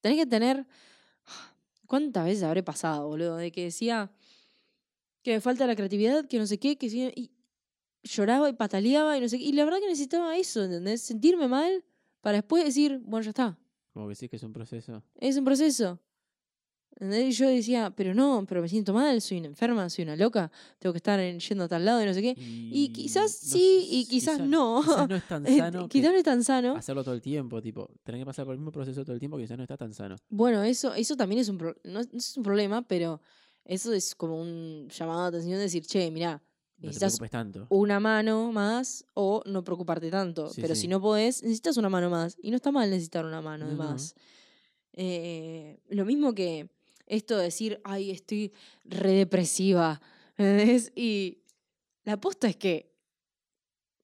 [0.00, 0.66] Tenés que tener.
[1.86, 3.36] ¿Cuántas veces habré pasado, boludo?
[3.36, 4.10] De que decía
[5.22, 7.30] que me falta la creatividad, que no sé qué, que sí, y
[8.02, 9.44] lloraba y pataleaba y no sé qué.
[9.44, 11.02] Y la verdad que necesitaba eso, ¿entendés?
[11.02, 11.84] Sentirme mal
[12.20, 13.58] para después decir, bueno, ya está.
[13.92, 15.02] Como que sí que es un proceso.
[15.20, 16.00] Es un proceso.
[17.00, 17.28] ¿Entendés?
[17.28, 20.50] Y yo decía, pero no, pero me siento mal, soy una enferma, soy una loca,
[20.80, 22.34] tengo que estar en- yendo a tal lado y no sé qué.
[22.36, 24.82] Y quizás no sí, y quizás no.
[24.84, 26.74] Quizás no es tan Eh, sano quizás no es tan sano.
[26.74, 27.62] hacerlo todo el tiempo.
[27.62, 29.94] Tipo, tener que pasar por el mismo proceso todo el tiempo quizás no está tan
[29.94, 30.16] sano.
[30.28, 33.20] Bueno, eso, eso también es un, pro- no, no es un problema, pero
[33.64, 36.42] eso es como un llamado de atención de decir, che, mirá,
[36.80, 37.66] necesitas tanto.
[37.70, 40.48] una mano más o no preocuparte tanto.
[40.50, 40.82] Sí, pero sí.
[40.82, 42.36] si no podés, necesitas una mano más.
[42.42, 44.14] Y no está mal necesitar una mano de No, más.
[44.92, 46.68] Eh, lo mismo que
[47.06, 48.52] esto de decir, ay, estoy
[48.84, 50.00] redepresiva.
[50.36, 50.92] ¿entendés?
[50.94, 51.38] Y
[52.04, 52.92] la aposta es que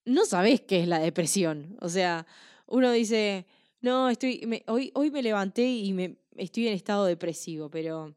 [0.04, 1.76] no sabés qué es la depresión.
[1.80, 2.26] O sea,
[2.66, 3.46] uno dice,
[3.80, 8.14] no, estoy, me- hoy, hoy me levanté y me, estoy en estado depresivo, pero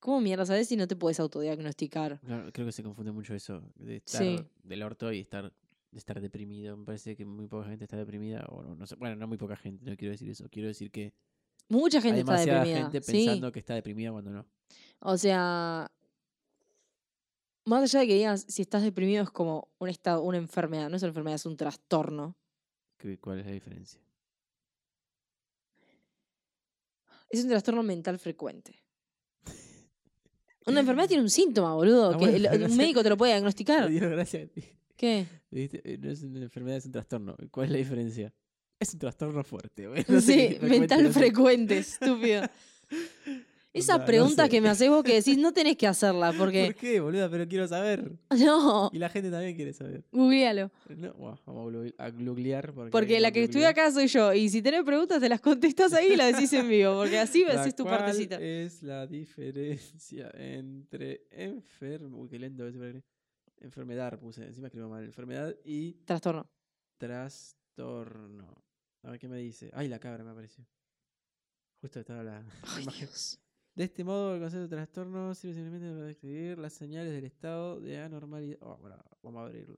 [0.00, 2.18] ¿cómo mierda sabes si no te puedes autodiagnosticar?
[2.20, 4.36] Claro, creo que se confunde mucho eso de estar Sí.
[4.62, 5.52] del orto y estar
[5.92, 6.76] de estar deprimido.
[6.76, 8.44] Me parece que muy poca gente está deprimida.
[8.48, 8.94] O no, no sé.
[8.96, 10.48] Bueno, no muy poca gente, no quiero decir eso.
[10.50, 11.12] Quiero decir que
[11.68, 12.90] Mucha hay gente está demasiada deprimida.
[12.90, 13.12] gente sí.
[13.12, 14.46] pensando que está deprimida cuando no.
[15.00, 15.90] O sea,
[17.64, 20.96] más allá de que digas si estás deprimido es como un estado, una enfermedad, no
[20.96, 22.36] es una enfermedad, es un trastorno.
[22.96, 24.00] ¿Qué- ¿Cuál es la diferencia?
[27.30, 28.82] Es un trastorno mental frecuente.
[30.66, 33.16] Una enfermedad tiene un síntoma, boludo, Ah, que bueno, el- pero un médico te lo
[33.16, 33.88] puede diagnosticar.
[33.90, 34.48] dieron gracia.
[34.96, 35.26] ¿Qué?
[35.50, 37.36] Dijiste, eh, No es una enfermedad, es un trastorno.
[37.50, 38.34] ¿Cuál es la diferencia?
[38.78, 39.86] Es un trastorno fuerte.
[39.88, 40.04] güey.
[40.08, 42.42] No Sí, qué mental frecuente, estúpido.
[43.72, 44.50] Esa no pregunta sé.
[44.50, 46.66] que me haces vos que decís no tenés que hacerla porque...
[46.66, 47.30] ¿Por qué, boluda?
[47.30, 48.10] Pero quiero saber.
[48.30, 50.02] No, Y la gente también quiere saber.
[50.10, 50.70] googlealo.
[50.88, 52.72] No, buah, vamos a googlear.
[52.74, 53.70] Porque, Porque la que googlear.
[53.70, 54.32] acá soy yo.
[54.34, 56.94] Y si tenés preguntas, te las contestas ahí y las decís en vivo.
[56.96, 58.40] Porque así La haces tu partecita.
[58.40, 62.18] es la diferencia entre enfermo...
[62.18, 62.64] Uy, qué lento.
[63.60, 64.44] Enfermedad puse.
[64.44, 65.04] Encima escribo mal.
[65.04, 66.50] Enfermedad y Trastorno.
[66.98, 68.64] trastorno.
[69.02, 69.70] A ver qué me dice.
[69.74, 70.66] Ay, la cabra me apareció.
[71.80, 72.42] Justo estaba la
[72.74, 73.06] Ay, imagen.
[73.08, 73.38] Dios.
[73.74, 77.80] De este modo, el concepto de trastorno sirve simplemente para describir las señales del estado
[77.80, 78.58] de anormalidad.
[78.60, 79.76] Oh, bueno, vamos a abrirlo.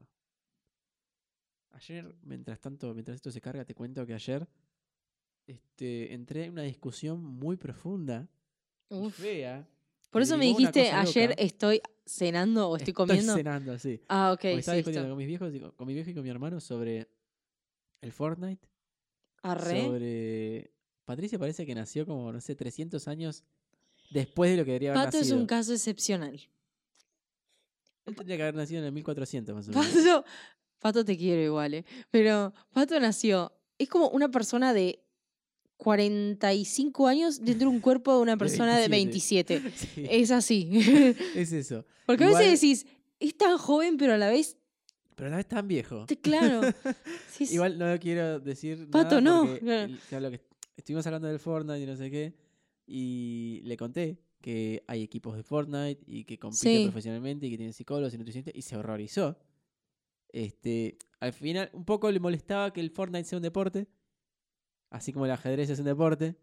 [1.71, 4.47] Ayer, mientras tanto, mientras esto se carga, te cuento que ayer
[5.47, 8.29] este, entré en una discusión muy profunda
[8.89, 9.17] y Uf.
[9.17, 9.67] fea.
[10.11, 11.43] Por eso me dijiste ayer loca.
[11.43, 13.35] estoy cenando o estoy comiendo.
[13.35, 14.01] cenando, sí.
[14.09, 16.15] Ah, ok, Porque sí, estaba discutiendo con mis viejos, y con, con mi viejo y
[16.15, 17.09] con mi hermano sobre
[18.03, 18.69] el Fortnite.
[19.43, 19.85] Arre.
[19.85, 20.71] Sobre.
[21.07, 23.43] Patricia parece que nació como, no sé, 300 años
[24.13, 25.39] después de lo que debería haber Pato es nacido.
[25.39, 26.41] un caso excepcional.
[28.05, 29.87] Él tendría que haber nacido en el 1400 más o menos.
[29.87, 30.25] Pato,
[30.81, 31.85] Pato te quiero igual, ¿eh?
[32.11, 34.99] Pero Pato nació, es como una persona de
[35.77, 39.63] 45 años dentro de un cuerpo de una persona de 27.
[39.77, 40.71] Sí, Es así.
[41.35, 41.85] es eso.
[42.07, 42.87] Porque a veces decís,
[43.21, 44.57] es tan joven, pero a la vez,
[45.15, 46.07] Pero a la vez tan viejo.
[46.21, 46.61] claro.
[47.31, 47.55] sí, sí.
[47.55, 48.89] Igual no quiero decir.
[48.91, 49.83] Pato, nada no, porque claro.
[49.85, 50.41] el- claro, lo que
[50.77, 52.35] estuvimos hablando del Fortnite y no sé qué.
[52.95, 56.85] Y le conté que hay equipos de Fortnite y que compiten Sí.
[56.85, 58.55] profesionalmente y que tienen psicólogos y nutricionistas.
[58.55, 59.39] Y se horrorizó.
[60.29, 63.87] Este, al final, un poco le molestaba que el Fortnite sea un deporte.
[64.91, 66.37] Así como el ajedrez es un deporte.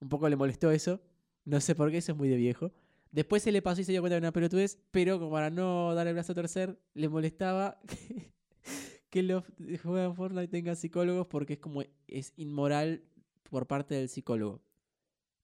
[0.00, 1.00] Un poco le molestó eso.
[1.44, 2.72] No sé por qué, eso es muy de viejo.
[3.12, 5.94] Después se le pasó y se dio cuenta de una pelotudez, pero como para no
[5.94, 8.32] dar el brazo a torcer, le molestaba que,
[9.10, 13.02] que los que juegan Fortnite tengan psicólogos porque es como es inmoral
[13.50, 14.62] por parte del psicólogo.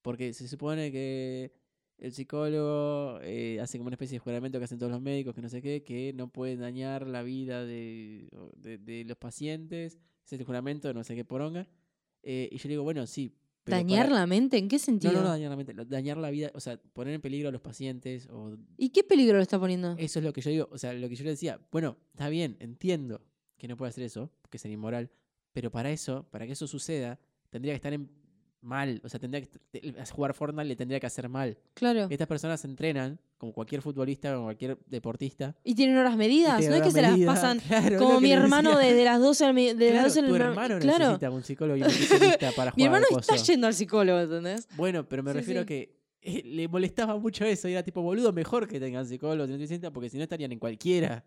[0.06, 1.50] Porque se supone que
[1.98, 5.42] el psicólogo eh, hace como una especie de juramento que hacen todos los médicos, que
[5.42, 10.44] no sé qué, que no puede dañar la vida de, de, de los pacientes, ese
[10.44, 11.66] juramento, no sé qué poronga.
[12.22, 13.34] Eh, y yo le digo, bueno, sí.
[13.64, 14.58] pero ¿Dañar para- la mente?
[14.58, 15.12] ¿En qué no, sentido?
[15.14, 17.60] no, no dañar la mente, dañar la vida, o sea, poner en peligro a los
[17.60, 19.96] pacientes o ¿Y qué peligro lo está poniendo?
[19.98, 22.28] eso es lo que yo digo, o sea, lo que yo le decía, bueno, está
[22.28, 23.22] bien, entiendo
[23.58, 25.10] que no puede hacer eso, que sería inmoral,
[25.52, 27.18] pero para eso, para que eso suceda,
[27.50, 28.08] tendría que estar en
[28.62, 31.56] mal, o sea, tendría que te- jugar Fortnite le tendría que hacer mal.
[31.74, 32.06] Claro.
[32.10, 35.54] Estas personas se entrenan como cualquier futbolista, como cualquier deportista.
[35.62, 36.58] ¿Y tienen horas medidas?
[36.58, 39.54] tienen No es que se las pasan claro, como mi hermano desde las 12 al
[39.54, 40.98] me- de las Claro, 12 en tu el- hermano claro.
[41.04, 41.88] necesita un psicólogo y un
[42.56, 44.66] para jugar Mi hermano al está yendo al psicólogo, ¿entendés?
[44.76, 45.62] Bueno, pero me Sí, refiero sí.
[45.62, 47.68] a que eh, le molestaba mucho eso.
[47.68, 49.48] Y era tipo, boludo, mejor que tengan psicólogos
[49.92, 51.24] porque si no estarían en cualquiera.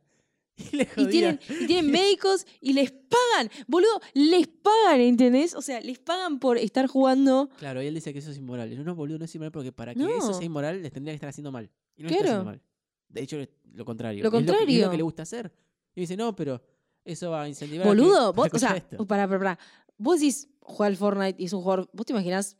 [0.97, 5.55] Y Y tienen, y tienen médicos y les pagan, boludo, les pagan, ¿entendés?
[5.55, 7.49] O sea, les pagan por estar jugando.
[7.57, 8.69] Claro, y él dice que eso es inmoral.
[8.69, 10.33] Yo, no, boludo, no es inmoral porque para que eso No.
[10.33, 11.69] sea inmoral les tendría que estar haciendo mal.
[11.95, 12.39] Y no le está Claro.
[12.41, 12.61] haciendo mal.
[13.09, 13.37] De hecho,
[13.73, 14.23] lo contrario.
[14.23, 14.91] Lo Y es que- y es lo contrario.
[14.91, 15.51] que le gusta hacer.
[15.95, 16.61] Y dice, no, pero
[17.03, 17.87] eso va a incentivar.
[17.87, 19.05] a que- Boludo, vos, o sea, esto.
[19.07, 19.59] para, para, para.
[19.97, 21.89] Vos decís, juega al Fortnite y es un jugador.
[21.93, 22.55] ¿Vos te imaginás?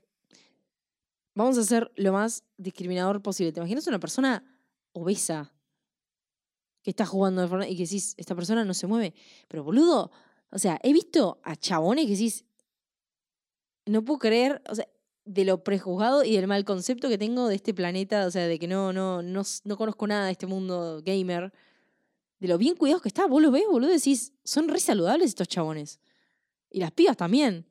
[1.35, 3.51] Vamos a hacer lo más discriminador posible.
[3.51, 4.43] ¿Te imaginas una persona
[4.91, 5.53] obesa
[6.81, 9.13] que está jugando al Fortnite y que decís, esta persona no se mueve?
[9.47, 10.11] Pero boludo,
[10.51, 12.45] o sea, he visto a chabones que decís,
[13.85, 14.87] no puedo creer, o sea,
[15.25, 18.57] de lo prejuzgado y del mal concepto que tengo de este planeta, o sea, de
[18.57, 21.53] que no, no, no, no conozco nada de este mundo gamer,
[22.39, 25.47] de lo bien cuidados que está, vos lo ves, boludo, decís, son re saludables estos
[25.47, 25.99] chabones.
[26.71, 27.65] Y las pibas también.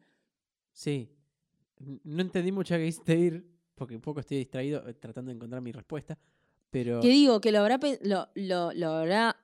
[0.73, 1.11] Sí.
[2.05, 3.45] No entendí mucho a qué hiciste ir,
[3.75, 6.19] porque un poco estoy distraído eh, tratando de encontrar mi respuesta.
[6.71, 9.37] Pero Que digo, que lo habrá, lo, lo, lo habrá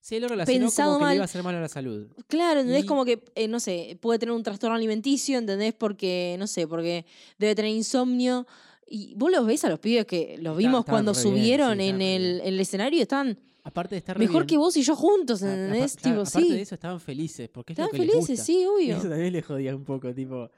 [0.00, 1.10] sí, lo relacionó pensado como que mal.
[1.10, 2.08] le iba a hacer mal a la salud.
[2.28, 2.84] Claro, ¿entendés?
[2.84, 5.74] Y- Como que, eh, no sé, puede tener un trastorno alimenticio, ¿entendés?
[5.74, 7.04] Porque, no sé, porque
[7.38, 8.46] debe tener insomnio.
[8.88, 11.40] Y vos los ves a los pibes que los vimos estaban cuando re bien, sí,
[11.40, 12.40] subieron estaban en, el, bien.
[12.40, 15.52] en el escenario, están Aparte de estar mejor bien, que vos y yo juntos, a-
[15.52, 15.96] ¿entendés?
[15.96, 16.54] claro, tipo, aparte sí.
[16.54, 18.44] de eso estaban felices, porque es Están lo que les felices, gusta.
[18.44, 18.96] sí, Y obvio.
[18.96, 20.48] eso también le jodía un poco, tipo,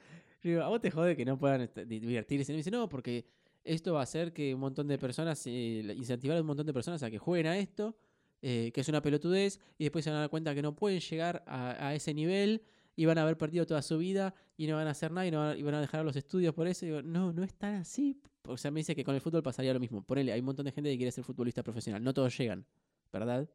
[0.43, 2.53] digo, a vos te jode que no puedan est- di- divertirse.
[2.53, 3.25] Y me dice, no, porque
[3.73, 6.73] esto va a hacer que un montón de personas, eh, incentivar a un montón de
[6.73, 7.97] personas a que jueguen a esto,
[8.43, 11.01] eh, que es una pelotudez, y después se van a dar cuenta que no pueden
[11.01, 12.62] llegar a, a ese nivel
[12.97, 15.31] y van a haber perdido toda su vida y no van a hacer nada y,
[15.31, 16.85] no van, a- y van a dejar los estudios por eso.
[16.85, 18.20] Y digo, no, no es tan así.
[18.47, 20.03] O sea, me dice que con el fútbol pasaría lo mismo.
[20.03, 22.03] Ponele, hay un montón de gente que quiere ser futbolista profesional.
[22.03, 22.66] No todos llegan,
[23.12, 23.49] ¿verdad?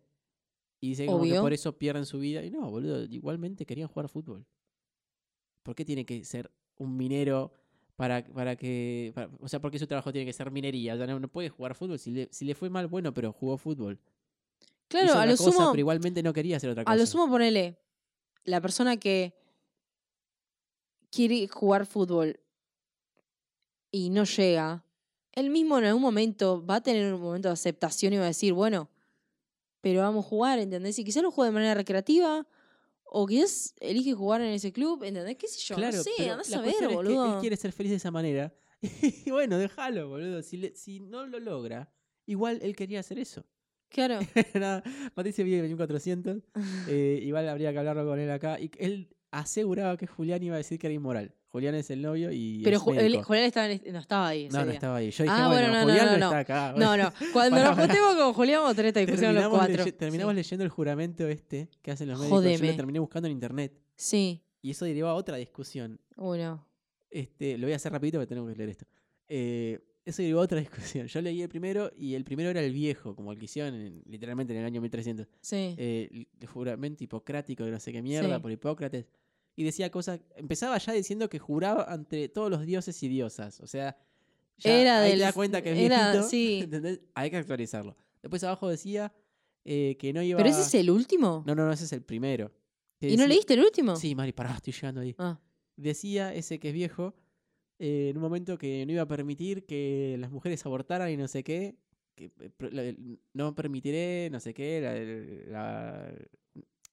[0.80, 2.44] Y dice como que por eso pierden su vida.
[2.44, 4.46] Y no, boludo, igualmente querían jugar fútbol.
[5.64, 7.54] ¿Por qué tiene que ser un minero
[7.96, 9.12] para, para que...
[9.16, 10.94] para- o sea, ¿por qué su trabajo tiene que ser minería?
[10.96, 12.00] O sea, no, no puede jugar fútbol.
[12.00, 14.00] Si le, si le fue mal, bueno, pero jugó fútbol.
[14.88, 16.94] Claro, Hizo a lo cosa, sumo, Pero igualmente no quería hacer otra cosa.
[16.94, 17.80] a lo sumo ponele,
[18.46, 19.34] la persona que
[21.12, 22.40] quiere jugar fútbol
[23.92, 24.84] y no llega,
[25.34, 28.28] él mismo en algún momento va a tener un momento de aceptación y va a
[28.28, 28.90] decir, bueno,
[29.82, 30.98] pero vamos a jugar, ¿entendés?
[31.00, 32.48] Y quizás lo juegue de manera recreativa
[33.16, 35.38] o quizás elige jugar en ese club, ¿entendés?
[35.38, 35.76] ¿Qué sé yo?
[35.76, 37.36] Claro, no sé, andás a ver, cuestión es que boludo.
[37.36, 38.54] él quiere ser feliz de esa manera.
[39.26, 40.42] Y bueno, déjalo, boludo.
[40.42, 41.94] Si, le- si no lo logra,
[42.26, 43.46] igual él quería hacer eso.
[43.90, 44.20] Claro.
[44.56, 44.84] Nada,
[45.14, 46.42] Patricia vive en 1400.
[46.90, 48.60] eh, igual habría que hablarlo con él acá.
[48.60, 51.36] Y él aseguraba que Julián iba a decir que era inmoral.
[51.54, 52.62] Julián es el novio y.
[52.64, 53.22] Pero es Ju- el-.
[53.24, 54.46] Julián estaba en- no estaba ahí.
[54.46, 54.74] ese No, no día.
[54.74, 55.12] estaba ahí.
[55.12, 56.74] Yo dije, Ah, bueno, bueno, no, Julián no, no, no, está acá.
[56.76, 57.14] No, no.
[57.34, 57.88] Cuando Pará, nos pará.
[57.94, 59.86] juntemos con Julián vamos a tener esta discusión los Terminamos, cuatro.
[59.86, 60.36] leye- terminamos Sí.
[60.38, 62.44] leyendo el juramento este que hacen los médicos.
[62.44, 62.72] Yo Jódeme.
[62.72, 63.80] lo terminé buscando en internet.
[63.96, 64.44] Sí.
[64.64, 66.00] Y eso derivó a otra discusión.
[66.18, 66.68] Uno.
[67.12, 68.86] Este, lo voy a hacer rapidito porque tenemos que leer esto.
[69.30, 70.60] Eh, eso derivó a otra
[70.98, 71.06] discusión.
[71.08, 74.02] Yo leí el primero y el primero era el viejo, como el que hicieron en-
[74.08, 75.28] literalmente en el año 1300.
[75.42, 75.76] Sí.
[75.78, 78.42] eh, el- el juramento hipocrático de no sé qué mierda Sí.
[78.42, 79.06] por Hipócrates.
[79.56, 80.20] Y decía cosas.
[80.36, 83.60] Empezaba ya diciendo que juraba ante todos los dioses y diosas.
[83.62, 83.98] O sea,
[84.58, 86.30] ya Era ahí del- te das cuenta que es era- viejito.
[86.30, 86.60] sí.
[86.64, 87.02] ¿entendés?
[87.14, 87.96] Hay que actualizarlo.
[88.22, 89.14] Después abajo decía
[89.66, 90.38] eh, que no iba.
[90.38, 91.44] ¿Pero ese es el último?
[91.46, 92.52] No, no, no, ese es el primero.
[93.00, 93.96] ¿Y no leíste el último?
[93.98, 95.14] Sí, Mari, pará, estoy llegando ahí.
[95.18, 95.40] Ah,
[95.76, 97.14] Decía ese que es viejo.
[97.80, 101.28] eh, en un momento que no iba a permitir que las mujeres abortaran y no
[101.28, 101.76] sé qué.
[102.16, 104.80] Que, eh, no permitiré, no sé qué.
[105.50, 106.14] la- la-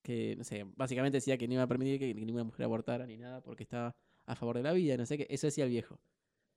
[0.03, 3.17] que, no sé, básicamente decía que no iba a permitir que ninguna mujer abortara ni
[3.17, 3.95] nada porque estaba
[4.27, 5.27] a favor de la vida, no sé qué.
[5.31, 5.99] Eso decía el viejo.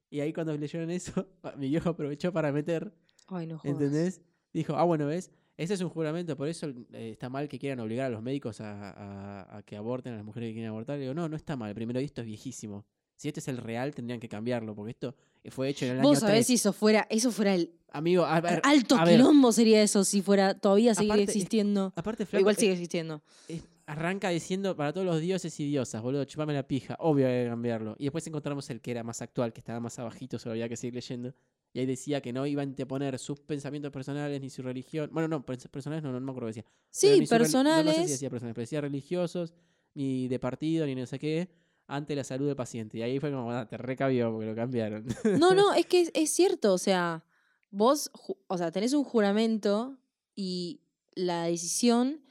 [0.09, 2.93] Y ahí cuando leyeron eso, mi viejo aprovechó para meter,
[3.27, 3.73] Ay, no jodas.
[3.81, 4.21] ¿entendés?
[4.53, 5.31] Dijo, ah, bueno, ¿ves?
[5.57, 8.59] Ese es un juramento, por eso eh, está mal que quieran obligar a los médicos
[8.61, 10.95] a, a- a que aborten a las mujeres que quieren abortar.
[10.97, 11.73] Le digo, no, no está mal.
[11.75, 12.85] Primero, esto es viejísimo.
[13.23, 15.15] Si este es el real, tendrían que cambiarlo, porque esto
[15.49, 16.47] fue hecho en el año Vos sabés 3.
[16.47, 20.03] si eso fuera, eso fuera el Amigo, a ver, alto a ver, quilombo sería eso
[20.03, 21.93] si fuera todavía seguir Aparte, es- existiendo.
[21.95, 23.21] aparte, flaco, igual es- sigue existiendo.
[23.47, 26.97] es- arranca diciendo para todos los dioses y diosas, boludo, chupame la pija.
[26.99, 27.95] Obvio hay que cambiarlo.
[27.97, 30.75] Y después encontramos el que era más actual, que estaba más abajito, solo había que
[30.75, 31.33] seguir leyendo.
[31.71, 35.09] Y ahí decía que no iba a anteponer sus pensamientos personales ni su religión.
[35.13, 36.65] Bueno, no, pers- personales no, no, no me acuerdo qué decía.
[36.89, 37.85] Sí, reli- no- personales.
[37.85, 39.53] No, sé si decía personales, pero decía religiosos,
[39.93, 41.47] ni de partido, ni no sé qué,
[41.87, 42.97] ante la salud del paciente.
[42.97, 45.05] Y ahí fue como, ah, te recabió porque lo cambiaron.
[45.39, 47.23] No, no, es que es, es cierto, o sea,
[47.71, 48.11] vos,
[48.47, 49.97] o sea, tenés un juramento
[50.35, 50.81] y
[51.13, 52.21] la decisión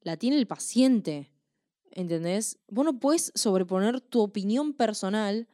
[0.00, 1.30] la tiene el paciente,
[1.90, 2.58] ¿entendés?
[2.68, 5.48] Vos no puedes sobreponer tu opinión personal,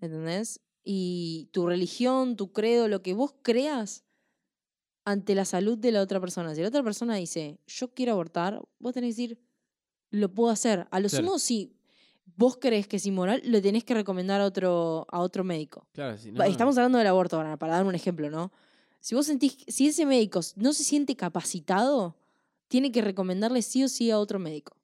[0.00, 0.60] ¿entendés?
[0.84, 4.04] Y tu religión, tu credo, lo que vos creas
[5.04, 6.54] ante la salud de la otra persona.
[6.54, 9.38] Si la otra persona dice, yo quiero abortar, vos tenés que decir,
[10.10, 10.86] lo puedo hacer.
[10.90, 11.24] A lo Claro.
[11.26, 11.76] sumo, si
[12.24, 15.86] vos crees que es inmoral, lo tenés que recomendar a otro, a otro médico.
[15.92, 18.52] claro, sí, Va, Estamos hablando del aborto ahora, para dar un ejemplo, ¿no?
[19.00, 22.16] Si vos sentís, si ese médico no se siente capacitado,
[22.68, 24.76] tiene que recomendarle sí o sí a otro médico.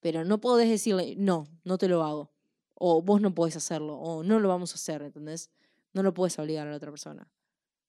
[0.00, 2.30] Pero no podés decirle, no, no te lo hago.
[2.74, 5.50] O vos no podés hacerlo, o no lo vamos a hacer, ¿entendés?
[5.92, 7.28] No lo puedes obligar a la otra persona.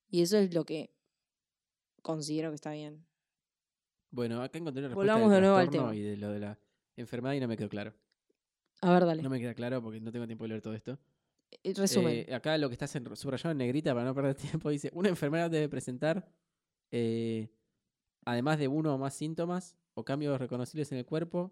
[0.10, 0.92] Y eso es lo que
[2.02, 3.06] considero que está bien.
[4.10, 5.96] Bueno, acá encontré la respuesta Volvamos del de nuevo al tema.
[5.96, 6.60] y de lo de la
[6.96, 7.94] enfermedad y no me quedó claro.
[8.82, 9.22] A ver, dale.
[9.22, 10.98] No me queda claro porque no tengo tiempo de leer todo esto.
[11.64, 12.26] Eh, Resumen.
[12.28, 15.50] Eh, acá lo que está subrayado en negrita para no perder tiempo dice, una enfermedad
[15.50, 16.32] debe presentar,
[16.92, 17.50] eh,
[18.26, 21.52] además de uno o más síntomas o cambios reconocibles en el cuerpo.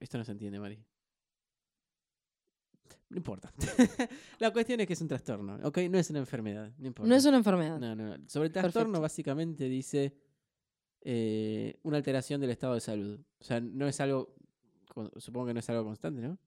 [0.00, 0.82] Esto no se entiende, Mari.
[3.10, 3.52] No importa.
[4.38, 5.78] la cuestión es que es un trastorno, ¿ok?
[5.90, 7.08] No es una enfermedad, no importa.
[7.08, 7.78] no es una enfermedad.
[7.78, 8.16] No, no.
[8.26, 9.02] Sobre el trastorno Perfecto.
[9.02, 10.16] básicamente dice
[11.04, 13.20] eh, una alteración del estado de salud.
[13.40, 14.34] O sea, no es algo,
[15.16, 16.38] supongo que no es algo constante, ¿no?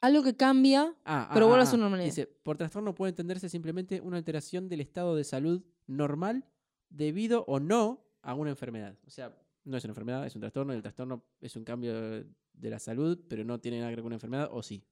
[0.00, 1.80] Algo que cambia, Ah, Pero ah, vuelve a ah, su ah.
[1.80, 2.06] normalidad.
[2.06, 6.46] Dice, por trastorno puede entenderse simplemente una alteración del estado de salud normal
[6.88, 8.96] debido o no a una enfermedad.
[9.06, 10.72] O sea, no es una enfermedad, es un trastorno.
[10.72, 12.26] y El trastorno es un cambio de
[12.60, 14.84] de la salud, pero no tiene nada que ver con una enfermedad, o sí.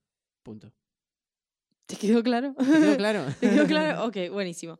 [0.42, 0.72] Punto.
[1.86, 2.54] ¿te quedó claro?
[2.54, 3.24] ¿Te quedó claro?
[3.40, 4.06] ¿Te quedó claro?
[4.06, 4.78] Ok, buenísimo.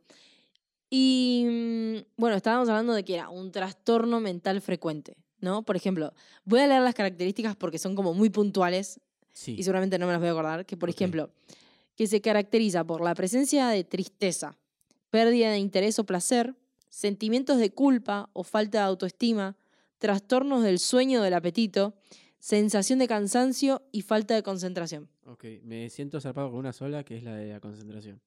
[0.91, 5.63] Y mm, bueno, estábamos hablando de que era un trastorno mental frecuente, ¿no?
[5.63, 9.01] Por ejemplo, voy a leer las características porque son como muy puntuales
[9.33, 9.55] Sí.
[9.57, 11.31] y seguramente no me las voy a acordar, que por ejemplo,
[11.95, 14.57] que se caracteriza por la presencia de tristeza,
[15.11, 16.55] pérdida de interés o placer,
[16.89, 19.57] sentimientos de culpa o falta de autoestima,
[19.99, 21.95] trastornos del sueño o del apetito,
[22.41, 25.09] sensación de cansancio y falta de concentración.
[25.25, 28.21] Ok, me siento zarpado con una sola, que es la de la concentración.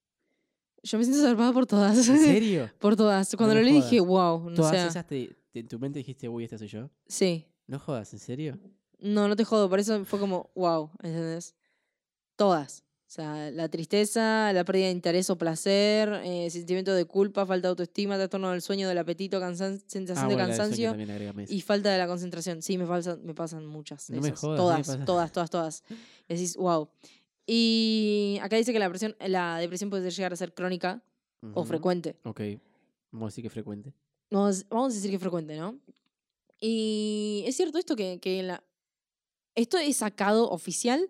[0.83, 2.07] Yo me siento salvada por todas.
[2.07, 2.69] ¿En serio?
[2.79, 3.35] por todas.
[3.35, 3.89] Cuando me lo leí jodas.
[3.91, 4.47] dije, wow.
[4.47, 6.89] O Todas sea, esas te, te- en tu mente dijiste, uy, esta soy yo.
[7.07, 7.45] Sí.
[7.67, 8.59] No jodas, ¿en serio?
[8.99, 9.69] No, no te jodo.
[9.69, 10.89] Por eso fue como, wow.
[11.03, 11.55] ¿Entendés?
[12.35, 12.83] Todas.
[13.07, 17.67] O sea, la tristeza, la pérdida de interés o placer, eh, sentimiento de culpa, falta
[17.67, 20.95] de autoestima, trastorno del sueño, del apetito, cansan sensación Ah, de bueno, cansancio
[21.49, 22.61] y falta de la concentración.
[22.61, 24.09] Sí, me, falsan, me pasan muchas.
[24.09, 24.39] No me esas.
[24.39, 25.05] jodas, me todas, pasa.
[25.05, 25.83] todas, todas, todas.
[26.29, 26.87] Y decís, wow.
[27.53, 31.03] Y acá dice que la, presión, la depresión puede llegar a ser crónica
[31.41, 31.65] o Ujú.
[31.65, 32.15] frecuente.
[32.23, 32.39] Ok,
[33.11, 33.93] vamos a decir que frecuente.
[34.29, 35.77] Vamos, vamos a decir que frecuente, ¿no?
[36.61, 38.63] Y es cierto esto que, que la,
[39.55, 41.09] esto es sacado oficial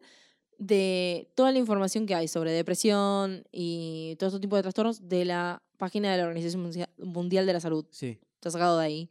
[0.57, 5.25] de toda la información que hay sobre depresión y todo este tipo de trastornos de
[5.25, 7.85] la página de la Organización Mundia- Mundial de la Salud.
[7.91, 8.17] Sí.
[8.35, 9.09] Está sacado de ahí.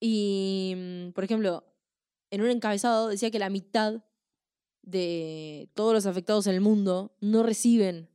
[0.00, 1.62] Y, mm, por ejemplo,
[2.30, 4.02] en un encabezado decía que la mitad
[4.84, 8.08] de todos los afectados en el mundo no reciben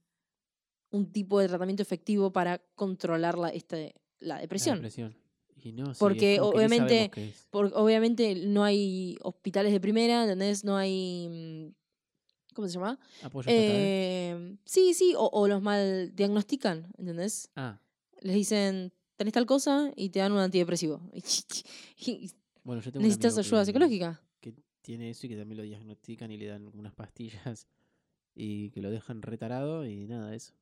[0.91, 4.75] un tipo de tratamiento efectivo para controlar la, este, la La depresión.
[4.77, 5.15] depresión.
[5.61, 7.11] Y no, sí, es Porque obviamente-
[7.51, 10.63] obviamente no hay hospitales de primera, ¿entendés?
[10.63, 11.27] No hay...
[11.29, 11.73] mm,
[12.55, 12.99] ¿Cómo se llama?
[13.23, 13.47] Apoyo.
[13.51, 17.49] Eh, sí, sí, o, o los mal diagnostican, ¿entendés?
[17.55, 17.79] Ah,
[18.21, 21.01] Les dicen, tenés tal cosa y te dan un antidepresivo.
[22.63, 24.21] Bueno, yo tengo ¿Necesitas ayuda que- psicológica?
[24.81, 27.67] Tiene eso y que también lo diagnostican y le dan unas pastillas
[28.35, 30.53] y que lo dejan retarado y nada, eso.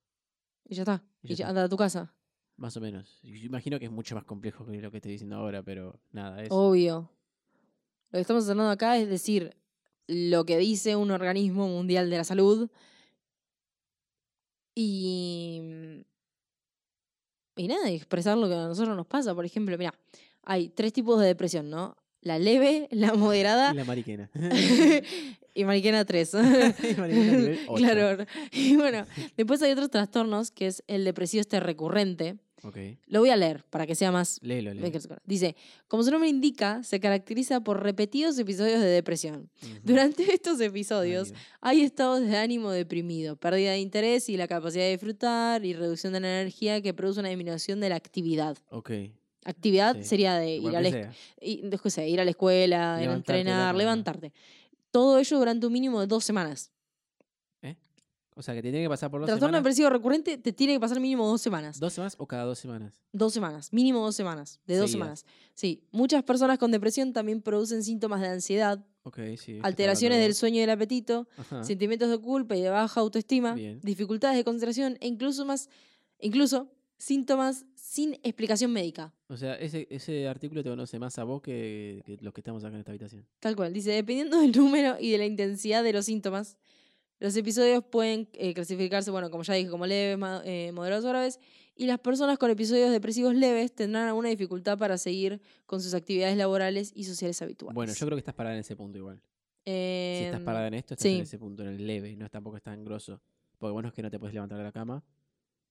[0.65, 1.03] Y ya está.
[1.23, 2.13] Y Y, ya anda a tu casa.
[2.57, 3.19] Más o menos.
[3.21, 6.41] Yo imagino que es mucho más complejo que lo que estoy diciendo ahora, pero nada,
[6.43, 6.55] eso.
[6.55, 7.11] Obvio.
[8.09, 9.55] Lo que estamos hablando acá es decir
[10.07, 12.69] lo que dice un organismo mundial de la salud.
[14.73, 15.61] Y.
[17.55, 19.33] Y nada, y expresar lo que a nosotros nos pasa.
[19.33, 19.93] Por ejemplo, mira,
[20.43, 21.97] hay tres tipos de depresión, ¿no?
[22.21, 24.29] La leve, la moderada Y la mariquena.
[25.53, 26.31] y mariquena 3.
[26.33, 28.25] Y mariquena nivel claro.
[28.51, 32.37] Y bueno, después hay otros trastornos, que es el depresivo este recurrente.
[32.63, 32.77] ok.
[33.07, 34.99] Lo voy a leer para que sea más Léelo, léelo.
[35.25, 35.55] Dice,
[35.87, 39.49] como su nombre indica, se caracteriza por repetidos episodios de depresión.
[39.83, 41.39] Durante estos episodios Dios.
[41.61, 46.13] hay estados de ánimo deprimido, pérdida de interés y la capacidad de disfrutar y reducción
[46.13, 48.57] de la energía que produce una disminución de la actividad.
[48.69, 48.91] Ok.
[49.49, 50.03] Actividad Sí.
[50.03, 51.13] sería de ir a, la, sea.
[51.41, 54.33] y- no sé, ir a la escuela, ir a entrenar, levantarte.
[54.91, 56.71] Todo ello durante un mínimo de dos semanas.
[58.39, 59.63] O sea, que te tiene que pasar por dos Trastorno semanas.
[59.63, 61.79] depresivo recurrente te tiene que pasar mínimo dos semanas.
[61.79, 63.01] ¿Dos semanas o cada dos semanas?
[63.11, 65.21] Dos semanas, mínimo dos semanas, de dos Seguidas.
[65.21, 65.25] semanas.
[65.55, 68.85] Sí, muchas personas con depresión también producen síntomas de ansiedad,
[69.37, 69.57] sí.
[69.63, 71.27] alteraciones del de sueño y del apetito.
[71.35, 71.63] Ajá.
[71.63, 73.79] sentimientos de culpa y de baja autoestima, Bien.
[73.81, 75.67] dificultades de concentración e incluso más,
[76.19, 79.13] incluso síntomas sin explicación médica.
[79.27, 82.63] O sea, ese, ese artículo te conoce más a vos que, que los que estamos
[82.63, 83.25] acá en esta habitación.
[83.39, 83.73] Tal cual.
[83.73, 86.57] Dice, dependiendo del número y de la intensidad de los síntomas,
[87.19, 91.39] los episodios pueden eh, clasificarse, bueno, como ya dije, como leves, eh, moderados o graves,
[91.75, 96.37] y las personas con episodios depresivos leves tendrán alguna dificultad para seguir con sus actividades
[96.37, 97.75] laborales y sociales habituales.
[97.75, 99.21] Bueno, yo creo que estás parada en ese punto igual.
[99.65, 102.31] si estás Em, parada en esto, estás en ese punto, en el leve, no es
[102.31, 103.21] tampoco es tan grosso.
[103.57, 105.03] Porque bueno es que no te puedes levantar de la cama.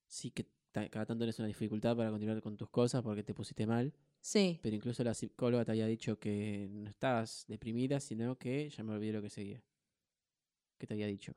[0.06, 0.46] Sí que
[0.90, 3.92] cada tanto tienes una dificultad para continuar con tus cosas porque te pusiste mal.
[4.20, 4.58] Sí.
[4.62, 8.92] Pero incluso la psicóloga te había dicho que no estabas deprimida, sino que ya me
[8.92, 9.62] olvidé lo que seguía.
[10.78, 11.32] ¿Qué te había dicho?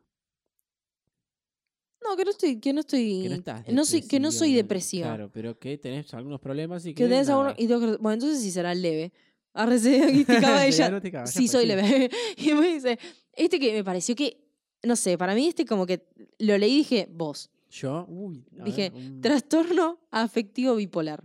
[2.04, 3.22] No, que no estoy, que no estoy.
[3.24, 5.08] Que no estás no soy, que no soy depresiva.
[5.08, 7.04] Claro, pero que tenés algunos problemas y que.
[7.04, 7.50] Que tenés nada.
[7.50, 9.12] alguno- y tengo que- Bueno, entonces sí será leve.
[9.80, 11.02] Se ella.
[11.26, 11.68] Sí, fue, soy sí.
[11.68, 12.10] leve.
[12.38, 12.98] Y me dice,
[13.34, 14.38] este que me pareció que,
[14.84, 16.08] no sé, para mí este como que
[16.40, 21.24] lo leí y dije, vos, Yo, uy, Dije, ver, un- trastorno afectivo bipolar.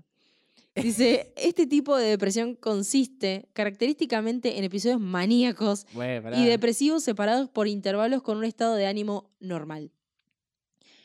[0.75, 5.87] Dice, este tipo de depresión consiste característicamente en episodios maníacos
[6.37, 9.91] y depresivos separados por intervalos con un estado de ánimo normal.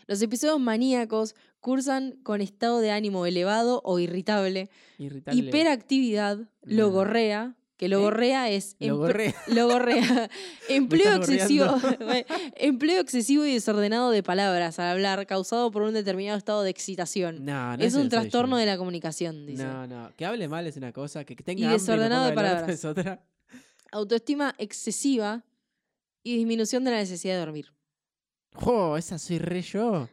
[0.07, 5.39] Los episodios maníacos cursan con estado de ánimo elevado o irritable, Irritable.
[5.39, 9.33] hiperactividad, logorrea, que logorrea es emple- Logorrea.
[9.47, 10.29] logorrea,
[10.69, 11.65] empleo excesivo.
[11.99, 12.25] Bueno,
[12.57, 17.45] empleo excesivo y desordenado de palabras al hablar causado por un determinado estado de excitación.
[17.45, 19.63] No, no es un trastorno de la comunicación, dice.
[19.63, 20.11] No, no.
[20.17, 22.67] Que hable mal es una cosa, que, tenga Y hambre desordenado de palabras.
[22.69, 23.23] es otra.
[23.93, 25.45] Autoestima excesiva
[26.21, 27.73] y disminución de la necesidad de dormir.
[28.55, 28.97] ¡Jo!
[28.97, 30.09] Esa soy re yo.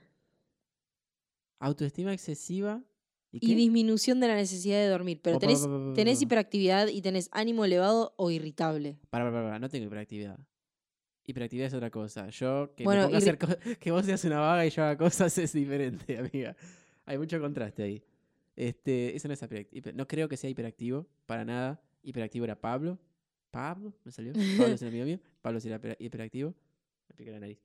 [1.59, 2.81] Autoestima excesiva.
[3.41, 5.21] ¿Y, disminución de la necesidad de dormir.
[5.23, 8.99] Pero pa, tenés, pa, pa, pa, tenés hiperactividad y tenés ánimo elevado o irritable.
[9.11, 10.39] Para, para, para, no tengo hiperactividad.
[11.25, 12.29] Hiperactividad es otra cosa.
[12.31, 13.49] Yo, que, me Bueno, irri- hacer co-
[13.81, 16.57] que vos seas una vaga y yo haga cosas es diferente, amiga.
[17.05, 18.03] Hay mucho contraste ahí.
[18.55, 19.91] Este, eso no es hiperactivo.
[19.95, 21.81] No creo que sea hiperactivo, para nada.
[22.03, 22.99] Hiperactivo era Pablo.
[23.51, 24.33] Pablo, me salió.
[24.57, 25.21] Pablo es un amigo mío.
[25.43, 26.55] Pablo era hiper- hiperactivo.
[27.09, 27.59] Me pica la nariz.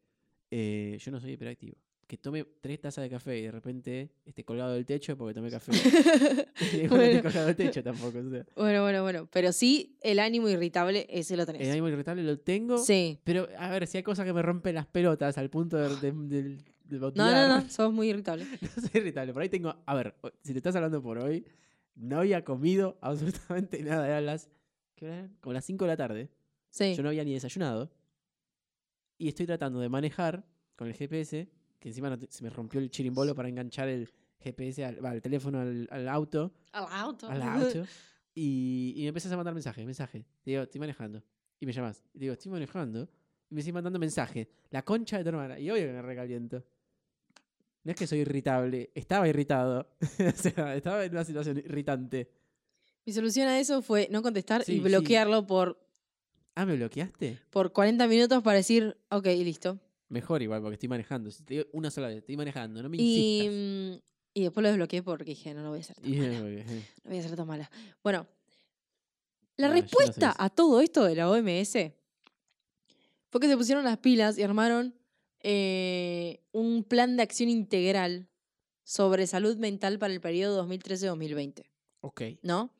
[0.50, 1.76] Eh, yo no soy hiperactivo.
[2.12, 5.50] Que tome tres tazas de café y de repente esté colgado del techo porque tomé
[5.50, 5.72] café.
[6.60, 8.20] esté bueno, colgado del techo tampoco.
[8.20, 8.46] o sea.
[8.58, 9.30] bueno, bueno, bueno.
[9.32, 11.62] Pero sí, el ánimo irritable, ese lo tenés.
[11.62, 12.80] El ánimo irritable lo tengo.
[12.80, 13.18] Sí.
[13.24, 16.58] Pero, a ver, si hay cosas que me rompen las pelotas al punto de, de,
[16.84, 18.46] de- No, no, no, sos muy irritable.
[18.62, 19.32] no soy irritable.
[19.32, 19.74] Por ahí tengo.
[19.86, 20.14] A ver,
[20.44, 21.46] si te estás hablando por hoy,
[21.96, 24.06] no había comido absolutamente nada.
[24.06, 24.50] Eran las.
[24.96, 25.38] ¿Qué hora eran?
[25.40, 26.30] Como las 5 de la tarde.
[26.72, 26.94] Sí.
[26.94, 27.90] Yo no había ni desayunado.
[29.18, 31.48] Y estoy tratando de manejar con el GPS,
[31.82, 34.08] que encima no te- se me rompió el chirimbolo para enganchar el
[34.40, 36.54] GPS al, teléfono al, al auto.
[36.72, 37.28] Al auto.
[37.28, 37.84] Al auto.
[38.34, 40.24] Y, y me empiezas a mandar mensajes, mensajes.
[40.46, 41.22] Digo, estoy manejando.
[41.60, 42.02] Y me llamas.
[42.14, 43.10] Y digo, estoy manejando.
[43.50, 44.48] Y me sigues mandando mensajes.
[44.70, 45.60] La concha de tu hermana.
[45.60, 46.64] Y obvio que me recaliento.
[47.84, 48.92] No es que soy irritable.
[48.96, 49.90] Estaba irritado.
[50.02, 52.30] o sea, estaba en una situación irritante.
[53.06, 54.82] Mi solución a eso fue no contestar Sí, y sí.
[54.82, 55.80] bloquearlo por
[56.56, 57.40] Ah, ¿me bloqueaste?
[57.50, 59.80] por 40 minutos para decir, ok, listo.
[60.12, 61.32] Mejor igual, porque estoy manejando.
[61.32, 63.56] Si te digo una sola vez, estoy manejando, no me Y, insistas.
[63.56, 66.40] mm, y después lo desbloqueé porque dije, no, no voy a ser tan Y- mala.
[66.40, 67.72] No voy a ser tan mala.
[68.04, 68.28] Bueno,
[69.58, 71.94] la No, no respuesta a todo esto de la OMS
[73.30, 74.94] fue que se pusieron las pilas y armaron
[75.44, 78.28] eh, un plan de acción integral
[78.84, 81.64] sobre salud mental para el periodo 2013-2020.
[82.02, 82.22] ok.
[82.42, 82.74] ¿no?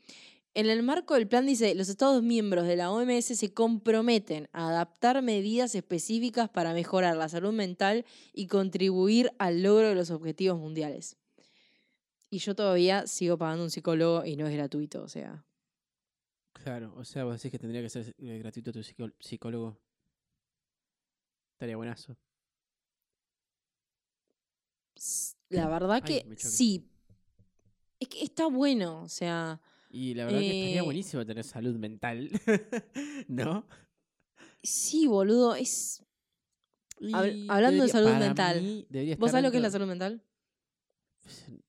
[0.54, 4.70] En el marco del plan dice, los Estados miembros de la OMS se comprometen a
[4.70, 10.60] adaptar medidas específicas para mejorar la salud mental y contribuir al logro de los objetivos
[10.60, 11.16] mundiales.
[12.30, 15.46] Y yo todavía sigo pagando un psicólogo y no es gratuito, o sea.
[16.52, 19.78] Claro, o sea, vos decís que tendría que ser eh, gratuito tu psicólogo.
[21.54, 22.18] Estaría buenazo.
[25.50, 26.88] La verdad que sí.
[28.00, 29.62] Es que está bueno, o sea,
[29.94, 32.30] Y la verdad que estaría Eh, buenísimo tener salud mental.
[33.28, 33.66] ¿No?
[34.64, 36.04] sí, boludo, es...
[37.50, 38.86] Hablando de salud para mental, mí
[39.18, 40.22] ¿Vos sabés lo que es la salud mental?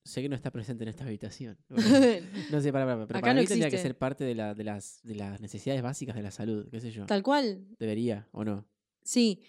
[0.04, 1.56] Sé que no está presente en esta habitación.
[2.50, 4.54] No sé, para, para, pero Acá para no mí tendría que ser parte de, la,
[4.54, 7.06] de, las, de las necesidades básicas de la salud, qué sé yo.
[7.06, 8.66] Tal cual, Debería, ¿o no?
[9.02, 9.40] Sí.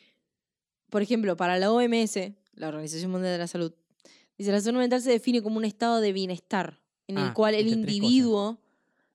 [0.89, 2.15] Por ejemplo, para la OMS,
[2.53, 3.73] la Organización Mundial de la Salud,
[4.37, 7.55] dice la salud mental se define como un estado de bienestar en el Ah, cual
[7.55, 8.61] el individuo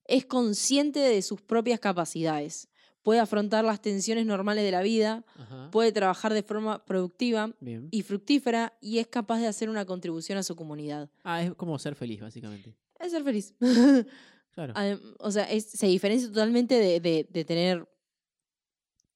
[0.08, 2.68] es consciente de sus propias capacidades,
[3.04, 5.70] puede afrontar las tensiones normales de la vida, Ajá.
[5.70, 7.88] puede trabajar de forma productiva Bien.
[7.90, 11.08] y fructífera y es capaz de hacer una contribución a su comunidad.
[11.22, 12.74] Ah, es como ser feliz, básicamente.
[12.98, 13.54] Es ser feliz.
[14.50, 14.74] Claro.
[15.20, 17.88] O sea, es- se diferencia totalmente de, de- de tener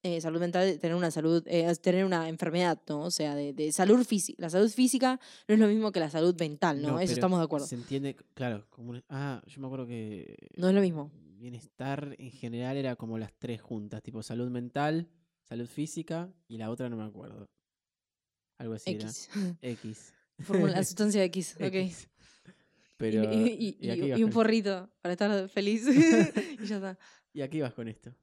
[0.02, 3.02] eh, salud mental, de tener una salud, eh, tener una enfermedad, ¿no?
[3.02, 4.36] O sea, de, de salud física.
[4.42, 6.98] La salud física no es lo mismo que la salud mental, ¿no?
[6.98, 7.66] Eso estamos de acuerdo.
[7.66, 8.66] Se entiende, claro.
[8.70, 10.36] Como un- ah, yo me acuerdo que.
[10.56, 11.10] No es lo mismo.
[11.38, 15.08] Bienestar en general era como las tres juntas, tipo salud mental,
[15.44, 17.48] salud física y la otra no me acuerdo.
[18.58, 19.28] Algo así X.
[19.36, 19.56] era.
[19.62, 20.14] X.
[20.40, 21.62] Fórmula, la sustancia X, ok.
[21.74, 22.08] X.
[22.96, 25.84] Pero, y, y- ¿y a qué y- ibas y un porrito para estar feliz.
[26.60, 26.98] y ya está.
[27.32, 28.14] ¿Y a qué ibas con esto?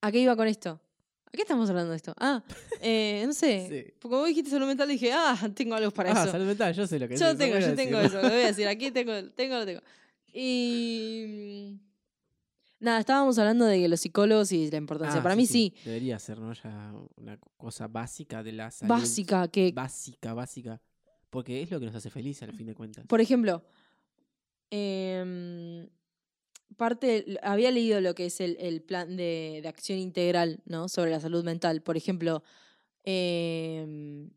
[0.00, 0.80] ¿A qué iba con esto?
[1.26, 2.14] ¿A qué estamos hablando de esto?
[2.18, 2.42] Ah,
[2.80, 3.66] eh, no sé.
[3.68, 3.92] Sí.
[4.00, 6.32] Porque vos dijiste salud mental dije, ah, tengo algo para ah, eso.
[6.32, 8.46] salud mental, yo sé lo que es Yo tengo, yo tengo eso, lo voy a
[8.46, 8.66] decir.
[8.66, 9.80] Aquí tengo, tengo, lo tengo.
[10.32, 11.24] Y.
[11.78, 11.90] mm,
[12.80, 15.20] Nada, estábamos hablando de los psicólogos y la importancia.
[15.20, 16.50] Ah, Para mí sí, Debería ser, ¿no?
[16.54, 18.88] Ya una cosa básica de la salud.
[18.88, 20.80] básica, que, Básica, básica.
[21.28, 23.04] Porque es lo que nos hace feliz al fin de cuentas.
[23.06, 23.62] por ejemplo,
[24.70, 25.86] em,
[26.76, 30.88] parte, había leído lo que es el, el plan de, de acción integral, ¿no?
[30.88, 31.82] Sobre la salud mental.
[31.82, 32.42] Por ejemplo,
[33.04, 34.30] em,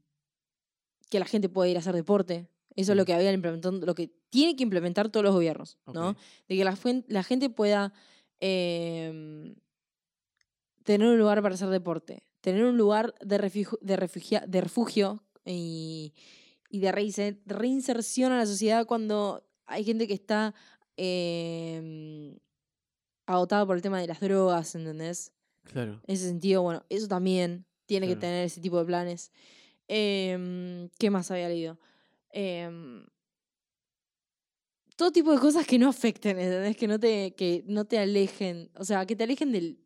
[1.10, 2.48] que la gente pueda ir a hacer deporte.
[2.76, 3.08] Eso es lo Sí.
[3.08, 6.16] que habían implementado, lo que tiene que implementar todos los gobiernos, ¿no?
[6.48, 6.76] De que la,
[7.08, 7.94] la gente pueda
[8.40, 9.56] em,
[10.84, 15.24] tener un lugar para hacer deporte, tener un lugar de refugio, de refugia- de refugio
[15.46, 16.14] y,
[16.70, 20.54] y de reinse- reinserción a la sociedad cuando hay gente que está
[20.98, 22.38] em,
[23.26, 25.32] agotada por el tema de las drogas, ¿entendés?
[25.64, 26.02] Claro.
[26.06, 29.32] En ese sentido, bueno, eso también tiene que tener ese tipo de planes.
[29.88, 31.80] Em, ¿Qué más había leído?
[32.32, 33.06] Em,
[34.96, 36.78] todo tipo de cosas que no afecten, ¿entendés?
[36.78, 39.83] Que no te, que no te alejen, o sea, que te alejen del,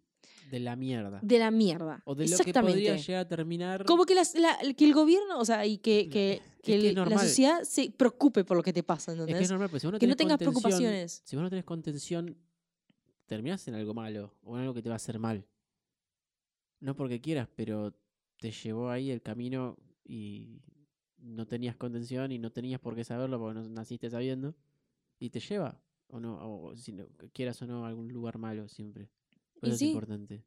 [0.50, 1.20] De la mierda.
[1.22, 2.02] de la mierda.
[2.06, 3.86] o de lo que podría llegar a terminar.
[3.86, 7.64] Como que, las- la- que el gobierno, o sea, y que, La- que, la sociedad
[7.64, 9.44] se preocupe por lo que te pasa, Es que ¿entendés?
[9.44, 11.22] es normal, porque si vos no que no tengas preocupaciones.
[11.26, 12.38] Si vos no tenés contención,
[13.26, 14.34] terminás en algo malo.
[14.44, 15.46] O en algo que te va a hacer mal.
[16.80, 17.94] No porque quieras, pero
[18.40, 20.62] te llevó ahí el camino y
[21.18, 24.56] no tenías contención y no tenías por qué saberlo porque no naciste sabiendo.
[25.20, 28.68] Y te lleva, o no, o si no, quieras o no, a algún lugar malo
[28.70, 29.10] siempre.
[29.62, 29.88] Eso es sí.
[29.88, 30.44] importante.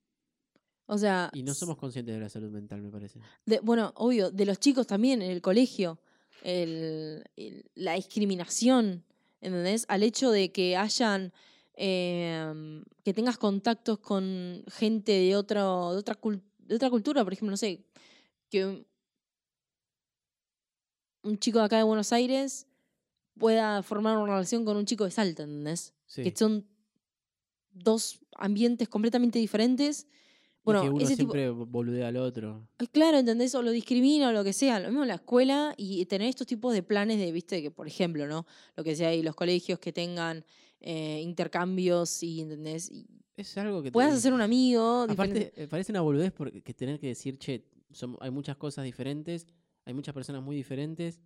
[0.86, 3.20] O sea, Y no somos conscientes de la salud mental, me parece.
[3.46, 6.00] de- bueno, obvio, de los chicos también en el colegio,
[6.42, 9.04] el- el- la discriminación,
[9.40, 9.84] ¿entendés?
[9.88, 11.32] Al hecho de que hayan,
[11.74, 16.18] em, que tengas contactos con gente de, otro, de, otra,
[16.58, 17.84] de otra cultura, por ejemplo, no sé,
[18.50, 18.86] que un-
[21.22, 22.66] un chico de acá de Buenos Aires
[23.38, 25.94] pueda formar una relación con un chico de Salta, ¿entendés?
[26.06, 26.22] Sí.
[26.22, 26.66] Que son
[27.72, 30.06] dos ambientes completamente diferentes.
[30.06, 32.68] Y Bueno, que uno ese tipo, siempre boludea al otro.
[32.78, 33.54] Ay, Claro, ¿entendés?
[33.54, 34.78] O lo discrimina o lo que sea.
[34.78, 37.86] Lo mismo en la escuela y tener estos tipos de planes de, viste, que por
[37.86, 38.46] ejemplo, ¿no?
[38.76, 40.44] Lo que sea ahí, los colegios que tengan
[40.80, 42.90] eh, intercambios y, ¿entendés?
[42.90, 43.06] Y
[43.36, 45.06] Es algo que te- puedas hacer un amigo.
[45.06, 47.64] diferente- Aparte, eh, parece una boludez porque que tener que decir, che,
[48.20, 49.46] hay muchas cosas diferentes,
[49.86, 51.20] hay muchas personas muy diferentes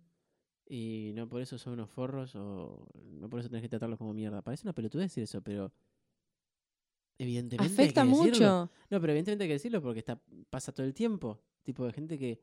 [0.67, 4.13] y no por eso son unos forros o no por eso tenés que tratarlos como
[4.13, 4.41] mierda.
[4.41, 5.71] Parece una pelotudez decir eso, pero
[7.17, 7.63] Evidentemente.
[7.63, 8.31] hay Afecta que decirlo.
[8.31, 8.71] mucho.
[8.89, 11.41] No, pero evidentemente hay que decirlo porque está, pasa todo el tiempo.
[11.63, 12.39] Tipo de gente que,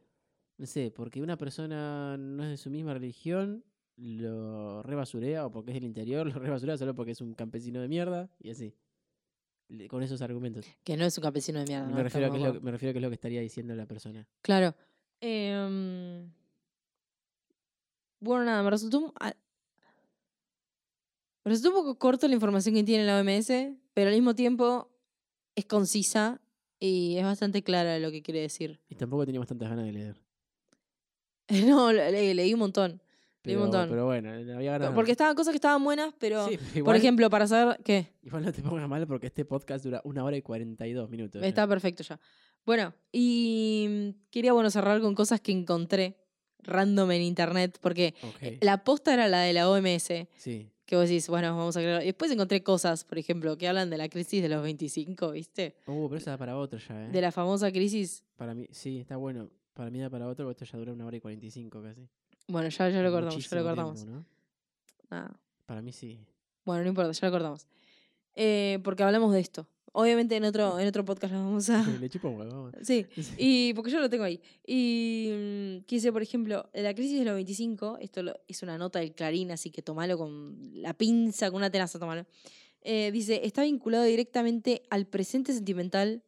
[0.58, 3.64] no sé, porque una persona no es de su misma religión,
[3.96, 7.88] lo rebasurea, o porque es del interior, lo rebasurea solo porque es un campesino de
[7.88, 8.74] mierda, y así.
[9.88, 10.66] Con esos argumentos.
[10.84, 11.86] Que no es un campesino de mierda.
[11.86, 12.02] me, ¿no?
[12.02, 14.28] refiero a que lo, me refiero a que es lo que estaría diciendo la persona.
[14.42, 14.74] Claro.
[15.18, 16.30] Em,
[18.20, 19.14] bueno, nada, me resultó,
[21.44, 23.48] me resultó un poco corto la información que tiene la OMS,
[23.94, 24.90] pero al mismo tiempo
[25.54, 26.40] es concisa
[26.78, 28.80] y es bastante clara lo que quiere decir.
[28.88, 30.22] Y tampoco teníamos tantas ganas de leer.
[31.66, 33.02] No, le- leí un montón.
[33.44, 33.88] Leí Pero, un montón.
[33.90, 34.94] pero bueno, había ganas.
[34.94, 38.12] Porque estaban cosas que estaban buenas, pero, Sí, pero por igual- ejemplo, para saber qué.
[38.22, 41.42] Igual no te pongas mal porque este podcast dura una hora y 42 minutos.
[41.42, 41.48] ya.
[41.48, 42.20] Está perfecto ya.
[42.64, 46.16] Bueno, y mm, quería bueno cerrar con cosas que encontré
[46.60, 48.14] random en internet, porque
[48.60, 50.70] la posta era la de la OMS, Sí.
[50.92, 52.02] Que vos decís, bueno, vamos a crear.
[52.02, 55.74] Y después encontré cosas, por ejemplo, que hablan de la crisis de los 25, ¿viste?
[55.86, 57.08] Uh, pero esa da para otro ya, ¿eh?
[57.08, 58.22] De la famosa crisis.
[58.36, 59.48] Para mí, sí, está bueno.
[59.72, 62.06] Para mí da para otro porque esto ya dura una hora y 45 casi.
[62.46, 64.04] Bueno, ya, ya lo cortamos, ya lo cortamos.
[64.04, 64.26] tiempo, ¿no?
[65.08, 65.40] Nada.
[65.64, 66.20] Para mí sí.
[66.66, 67.66] Bueno, no importa, ya lo cortamos.
[68.34, 69.66] Eh, porque hablamos de esto.
[69.94, 71.86] Obviamente en otro, en otro podcast lo vamos a.
[71.86, 72.70] Le chupa un huevo.
[72.82, 73.06] Sí,
[73.36, 74.40] y porque yo lo tengo ahí.
[74.66, 75.28] Y
[75.80, 79.12] mm, quise, por ejemplo, la crisis de los 25, esto lo- es una nota del
[79.14, 82.24] Clarín, así que tomalo con la pinza, con una tenaza, tomalo.
[82.80, 86.22] Eh, dice, está vinculado directamente al presente sentimental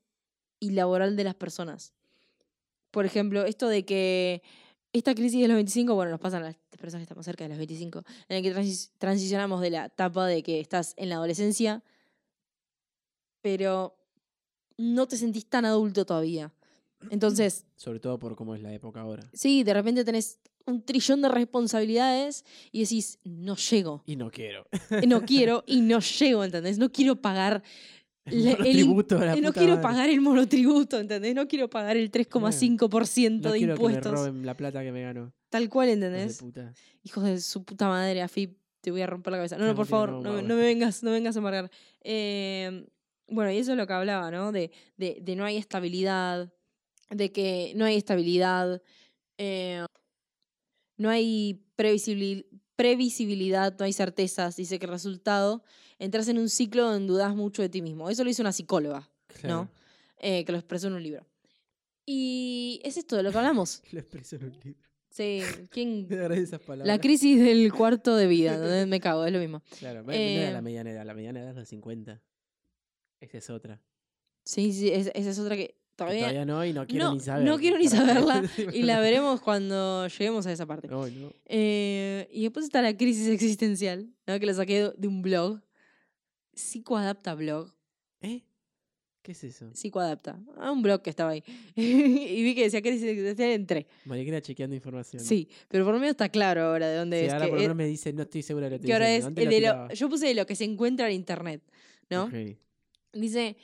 [0.61, 1.95] y laboral de las personas.
[2.91, 4.43] Por ejemplo, esto de que
[4.93, 7.49] esta crisis de los 25, bueno, nos pasan a las personas que estamos cerca de
[7.49, 11.17] los 25, en el que transi- transicionamos de la etapa de que estás en la
[11.17, 11.83] adolescencia,
[13.45, 13.95] pero
[14.79, 16.51] no te sentís tan adulto todavía.
[17.11, 19.23] Entonces, Sobre todo por cómo es la época ahora.
[19.35, 22.43] sí, de repente tenés un trillón de responsabilidades
[22.73, 24.67] y decís, no llego, Y no quiero.
[25.07, 26.79] no quiero y no llego, ¿entendés?
[26.79, 27.63] No quiero pagar
[28.25, 29.83] El el a la no quiero madre.
[29.83, 31.35] pagar el monotributo, ¿entendés?
[31.35, 34.03] No quiero pagar el 3,5% No de quiero impuestos.
[34.05, 35.35] que me roben la plata que me gano.
[35.51, 36.39] Tal cual, hijos de ¿entendés?
[36.39, 36.73] puta.
[37.03, 39.59] Hijos de su puta madre, Afip, te voy a romper la cabeza.
[39.59, 41.71] No, no, No, por favor, no me vengas, no vengas a amargar.
[42.01, 42.87] Eh,
[43.29, 44.53] bueno, y eso es lo que hablaba, ¿no?
[44.53, 46.53] De, de, de no hay estabilidad,
[47.11, 48.83] de que no hay estabilidad,
[49.39, 49.85] eh,
[50.97, 52.47] no hay previsibil-
[52.77, 54.57] previsibilidad, no hay certezas.
[54.57, 55.63] Dice que el resultado,
[55.99, 58.11] entras en un ciclo donde dudas mucho de ti mismo.
[58.11, 59.09] Eso lo hizo una psicóloga,
[59.41, 59.69] Claro.
[60.19, 61.27] eh, que lo expresó en un libro.
[62.07, 63.83] Y es esto de lo que hablamos.
[63.93, 64.81] Lo expreso en un libro.
[65.11, 65.41] Sí,
[65.71, 69.63] ¿quién, esas la crisis del cuarto de vida, donde me cago, es lo mismo.
[69.79, 71.05] Claro, no era Eh, la mediana edad.
[71.07, 72.21] La mediana edad es los 50.
[73.25, 73.81] Esa es otra.
[74.45, 77.15] Sí, sí, es- esa es otra que Que todavía, todavía no, y no quiero no,
[77.15, 77.45] ni saber.
[77.47, 78.43] no quiero ni saberla
[78.75, 80.89] y la veremos cuando lleguemos a esa parte.
[80.89, 81.33] No, no.
[81.47, 84.39] Eh, y después está la crisis existencial, ¿no?
[84.39, 85.61] que la saqué de- un blog.
[86.53, 87.73] Psicoadapta blog.
[88.21, 88.43] ¿Eh?
[89.23, 89.71] ¿Qué es eso?
[89.73, 90.39] Psicoadapta.
[90.59, 91.43] Ah, un blog que estaba ahí.
[91.77, 93.87] y vi que decía crisis existencial, entré.
[94.05, 95.23] Mariquera chequeando información.
[95.23, 97.33] Sí, pero por lo menos está claro ahora de dónde Sí, es.
[97.33, 98.93] ahora que por lo es- menos me dice, no estoy segura de lo que que
[98.93, 101.63] ahora es el de lo yo puse de lo que se encuentra en internet,
[102.11, 102.25] ¿no?
[102.25, 102.35] Ok.
[103.15, 103.57] Dice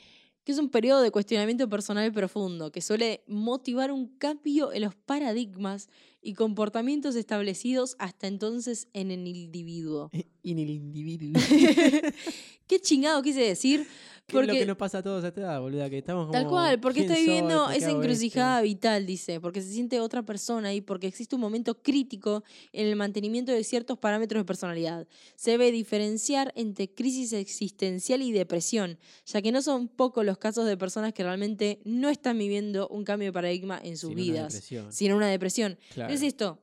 [0.43, 4.95] que es un periodo de cuestionamiento personal profundo que suele motivar un cambio en los
[4.95, 5.87] paradigmas
[6.21, 10.09] y comportamientos establecidos hasta entonces en el individuo.
[10.43, 11.39] En el individuo.
[12.67, 13.85] ¿Qué chingado quise decir?
[14.31, 15.89] ¿Qué es lo Porque que nos pasa a todos a esta edad, boluda?
[15.89, 17.99] Que estamos como, Tal cual, porque ¿quién estoy viviendo ¿Por qué esa esto?
[17.99, 22.87] encrucijada vital, dice, porque se siente otra persona y porque existe un momento crítico en
[22.87, 25.07] el mantenimiento de ciertos parámetros de personalidad.
[25.35, 30.65] Se debe diferenciar entre crisis existencial y depresión, ya que no son pocos los casos
[30.65, 34.71] de personas que realmente no están viviendo un cambio de paradigma en sus Sin vidas,
[34.89, 35.77] sino una depresión.
[35.93, 36.13] Claro.
[36.13, 36.59] Es esto.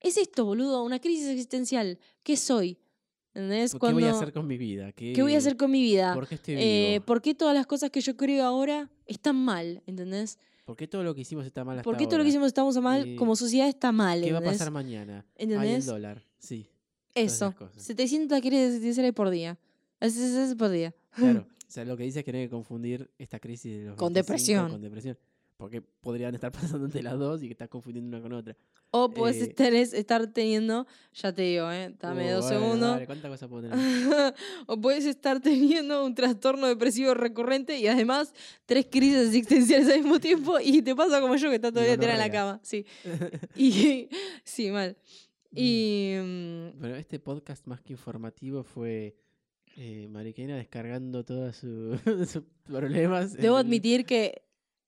[0.00, 1.98] Es esto, boludo, una crisis existencial.
[2.22, 2.78] ¿Qué soy?
[3.34, 3.72] ¿Entendés?
[3.72, 4.92] ¿Qué voy a hacer con mi vida?
[4.92, 6.12] ¿Qué, ¿Qué voy a hacer con mi vida?
[6.14, 7.04] ¿Por qué estoy Eh, vivo?
[7.06, 9.82] ¿Por qué todas las cosas que yo creo ahora están mal?
[9.86, 10.38] ¿Entendés?
[10.64, 12.46] ¿Por qué todo lo que hicimos está mal hasta ¿Por qué todo lo que hicimos
[12.48, 14.22] estamos mal Eh, como sociedad está mal?
[14.22, 14.58] ¿Qué va a ¿entendés?
[14.58, 15.24] pasar mañana?
[15.38, 15.86] Ay, el ¿Entendés?
[15.86, 16.22] dólar.
[16.38, 16.68] Sí.
[17.14, 17.46] Eso.
[17.46, 17.82] esas cosas.
[17.82, 19.58] 700 crisis por día.
[20.00, 20.94] Es, por día.
[21.14, 21.46] Claro.
[21.72, 23.96] O sea, lo que dice es que no hay que confundir esta crisis de los
[23.96, 24.70] Con 25 depresión.
[24.70, 25.18] Con depresión.
[25.56, 28.54] Porque podrían estar pasando entre las dos y que estás confundiendo una con otra.
[28.94, 31.94] O puedes Eh, estar, es- estar teniendo, ya te digo, ¿eh?
[31.98, 33.00] dame dos segundos.
[34.66, 38.34] o puedes estar teniendo un trastorno depresivo recurrente y además
[38.66, 42.14] tres crisis existenciales al mismo tiempo y te pasa como yo que está todavía tirada
[42.14, 42.60] en la cama.
[42.62, 42.84] Sí.
[43.56, 44.08] Y,
[44.44, 44.96] sí, mal.
[45.54, 46.14] Y.
[46.22, 49.16] mm, Bueno, este podcast más que informativo fue
[49.76, 51.96] eh, Mariquena descargando todos su-
[52.26, 53.32] sus problemas.
[53.32, 54.42] Debo el- admitir que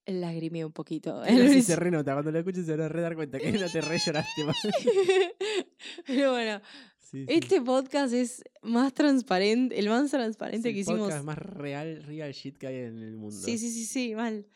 [0.06, 1.22] lagrimé un poquito.
[1.26, 3.80] Sí se renota, cuando lo escuches se van a re dar cuenta que no te
[3.80, 4.44] re lloraste.
[4.44, 4.56] más.
[6.06, 6.60] Pero bueno,
[6.98, 7.32] Sí, sí.
[7.32, 11.00] este podcast es más transparente, el más transparente el que hicimos.
[11.00, 13.36] podcast más real, real shit que hay en el mundo.
[13.36, 14.46] Sí, sí, sí, sí, mal.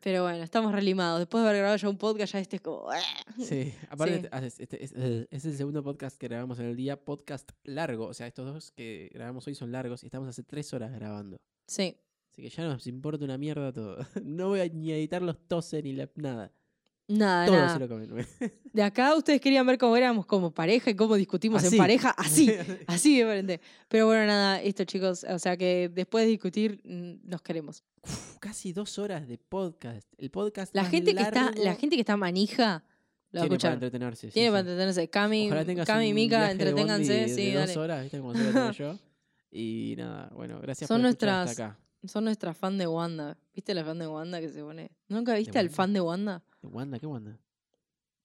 [0.00, 1.20] Pero bueno, estamos relimados.
[1.20, 2.88] Después de haber grabado ya un podcast, ya este es como.
[3.38, 4.56] Sí, aparte Sí.
[4.58, 4.92] este es,
[5.30, 8.06] es el segundo podcast que grabamos en el día, podcast largo.
[8.06, 11.36] O sea, estos dos que grabamos hoy son largos y estamos hace tres horas grabando.
[11.68, 11.96] Sí.
[12.32, 13.98] Así que ya nos importa una mierda todo.
[14.24, 16.50] No voy a ni a editar los toses ni la, nada.
[17.08, 17.74] Nada, todo nada.
[17.74, 18.26] se lo comen.
[18.72, 21.76] De acá ustedes querían ver cómo éramos como pareja y cómo discutimos Así.
[21.76, 22.10] en pareja.
[22.16, 22.50] Así.
[22.86, 23.60] Así de frente.
[23.88, 27.84] Pero bueno, nada, esto chicos, o sea que después de discutir, mm, nos queremos.
[28.02, 30.08] Uf, casi dos horas de podcast.
[30.16, 32.82] El podcast La más gente que está, la gente que está manija,
[33.30, 34.28] lo va a tiene para entretenerse.
[34.28, 34.50] sí, Tiene sí.
[34.52, 35.10] para entretenerse.
[35.10, 35.50] Cami,
[35.84, 37.28] Cami y Mika, de entreténganse.
[37.28, 38.18] Sí, de dos horas, ¿viste?
[38.20, 38.98] Como suelo tener yo.
[39.50, 41.78] Y nada, bueno, gracias Son por nuestras- hasta acá.
[42.04, 43.36] Son nuestras fan de Wanda.
[43.54, 44.90] ¿Viste la fan de Wanda que se pone?
[45.08, 46.42] ¿Nunca viste al fan de Wanda?
[46.60, 46.98] ¿Qué Wanda?
[46.98, 47.38] ¿Qué Wanda?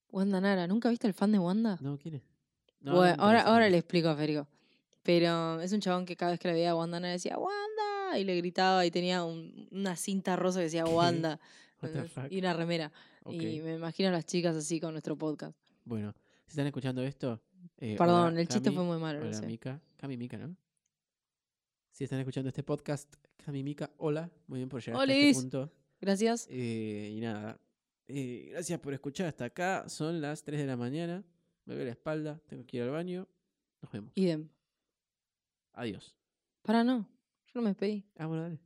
[0.10, 1.78] Wanda Nara, ¿nunca viste al fan de Wanda?
[1.82, 2.24] No, ¿quién es?
[2.80, 4.48] No, bueno, no ahora, ahora le explico a Federico.
[5.04, 8.18] Pero es un chabón que cada vez que le veía a Wanda Nara decía ¡Wanda!
[8.20, 10.86] Y le gritaba y tenía un- una cinta rosa que decía
[11.34, 11.40] Wanda.
[12.30, 12.92] Y una remera.
[13.30, 15.58] Y me imagino a las chicas así con nuestro podcast.
[15.84, 16.14] Bueno,
[16.46, 17.42] si están escuchando esto.
[17.78, 19.46] eh, Perdón, hola, el chiste fue muy malo, lo Hola, sé.
[19.46, 19.80] Mika.
[19.98, 20.56] Cami Mika, ¿no?
[21.98, 23.12] Si están escuchando este podcast,
[23.44, 24.30] Cami y Mika, hola.
[24.46, 25.30] Muy bien por llegar hasta Olis.
[25.36, 25.74] este punto.
[26.00, 26.46] Gracias.
[26.48, 27.60] Eh, y nada.
[28.06, 29.90] eh, gracias por escuchar hasta acá.
[29.90, 31.24] Son las 3 de la mañana.
[31.66, 32.40] Me veo la espalda.
[32.46, 33.28] Tengo que ir al baño.
[33.82, 34.12] Nos vemos.
[34.14, 34.48] Idem.
[35.74, 36.16] Adiós.
[36.62, 37.10] Para no.
[37.48, 38.06] Yo no me despedí.
[38.16, 38.60] Ah, bueno, dale.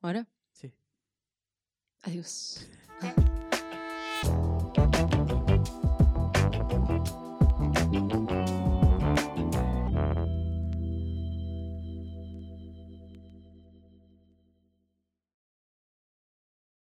[0.00, 0.72] Ahora, Sí.
[2.02, 2.64] adiós.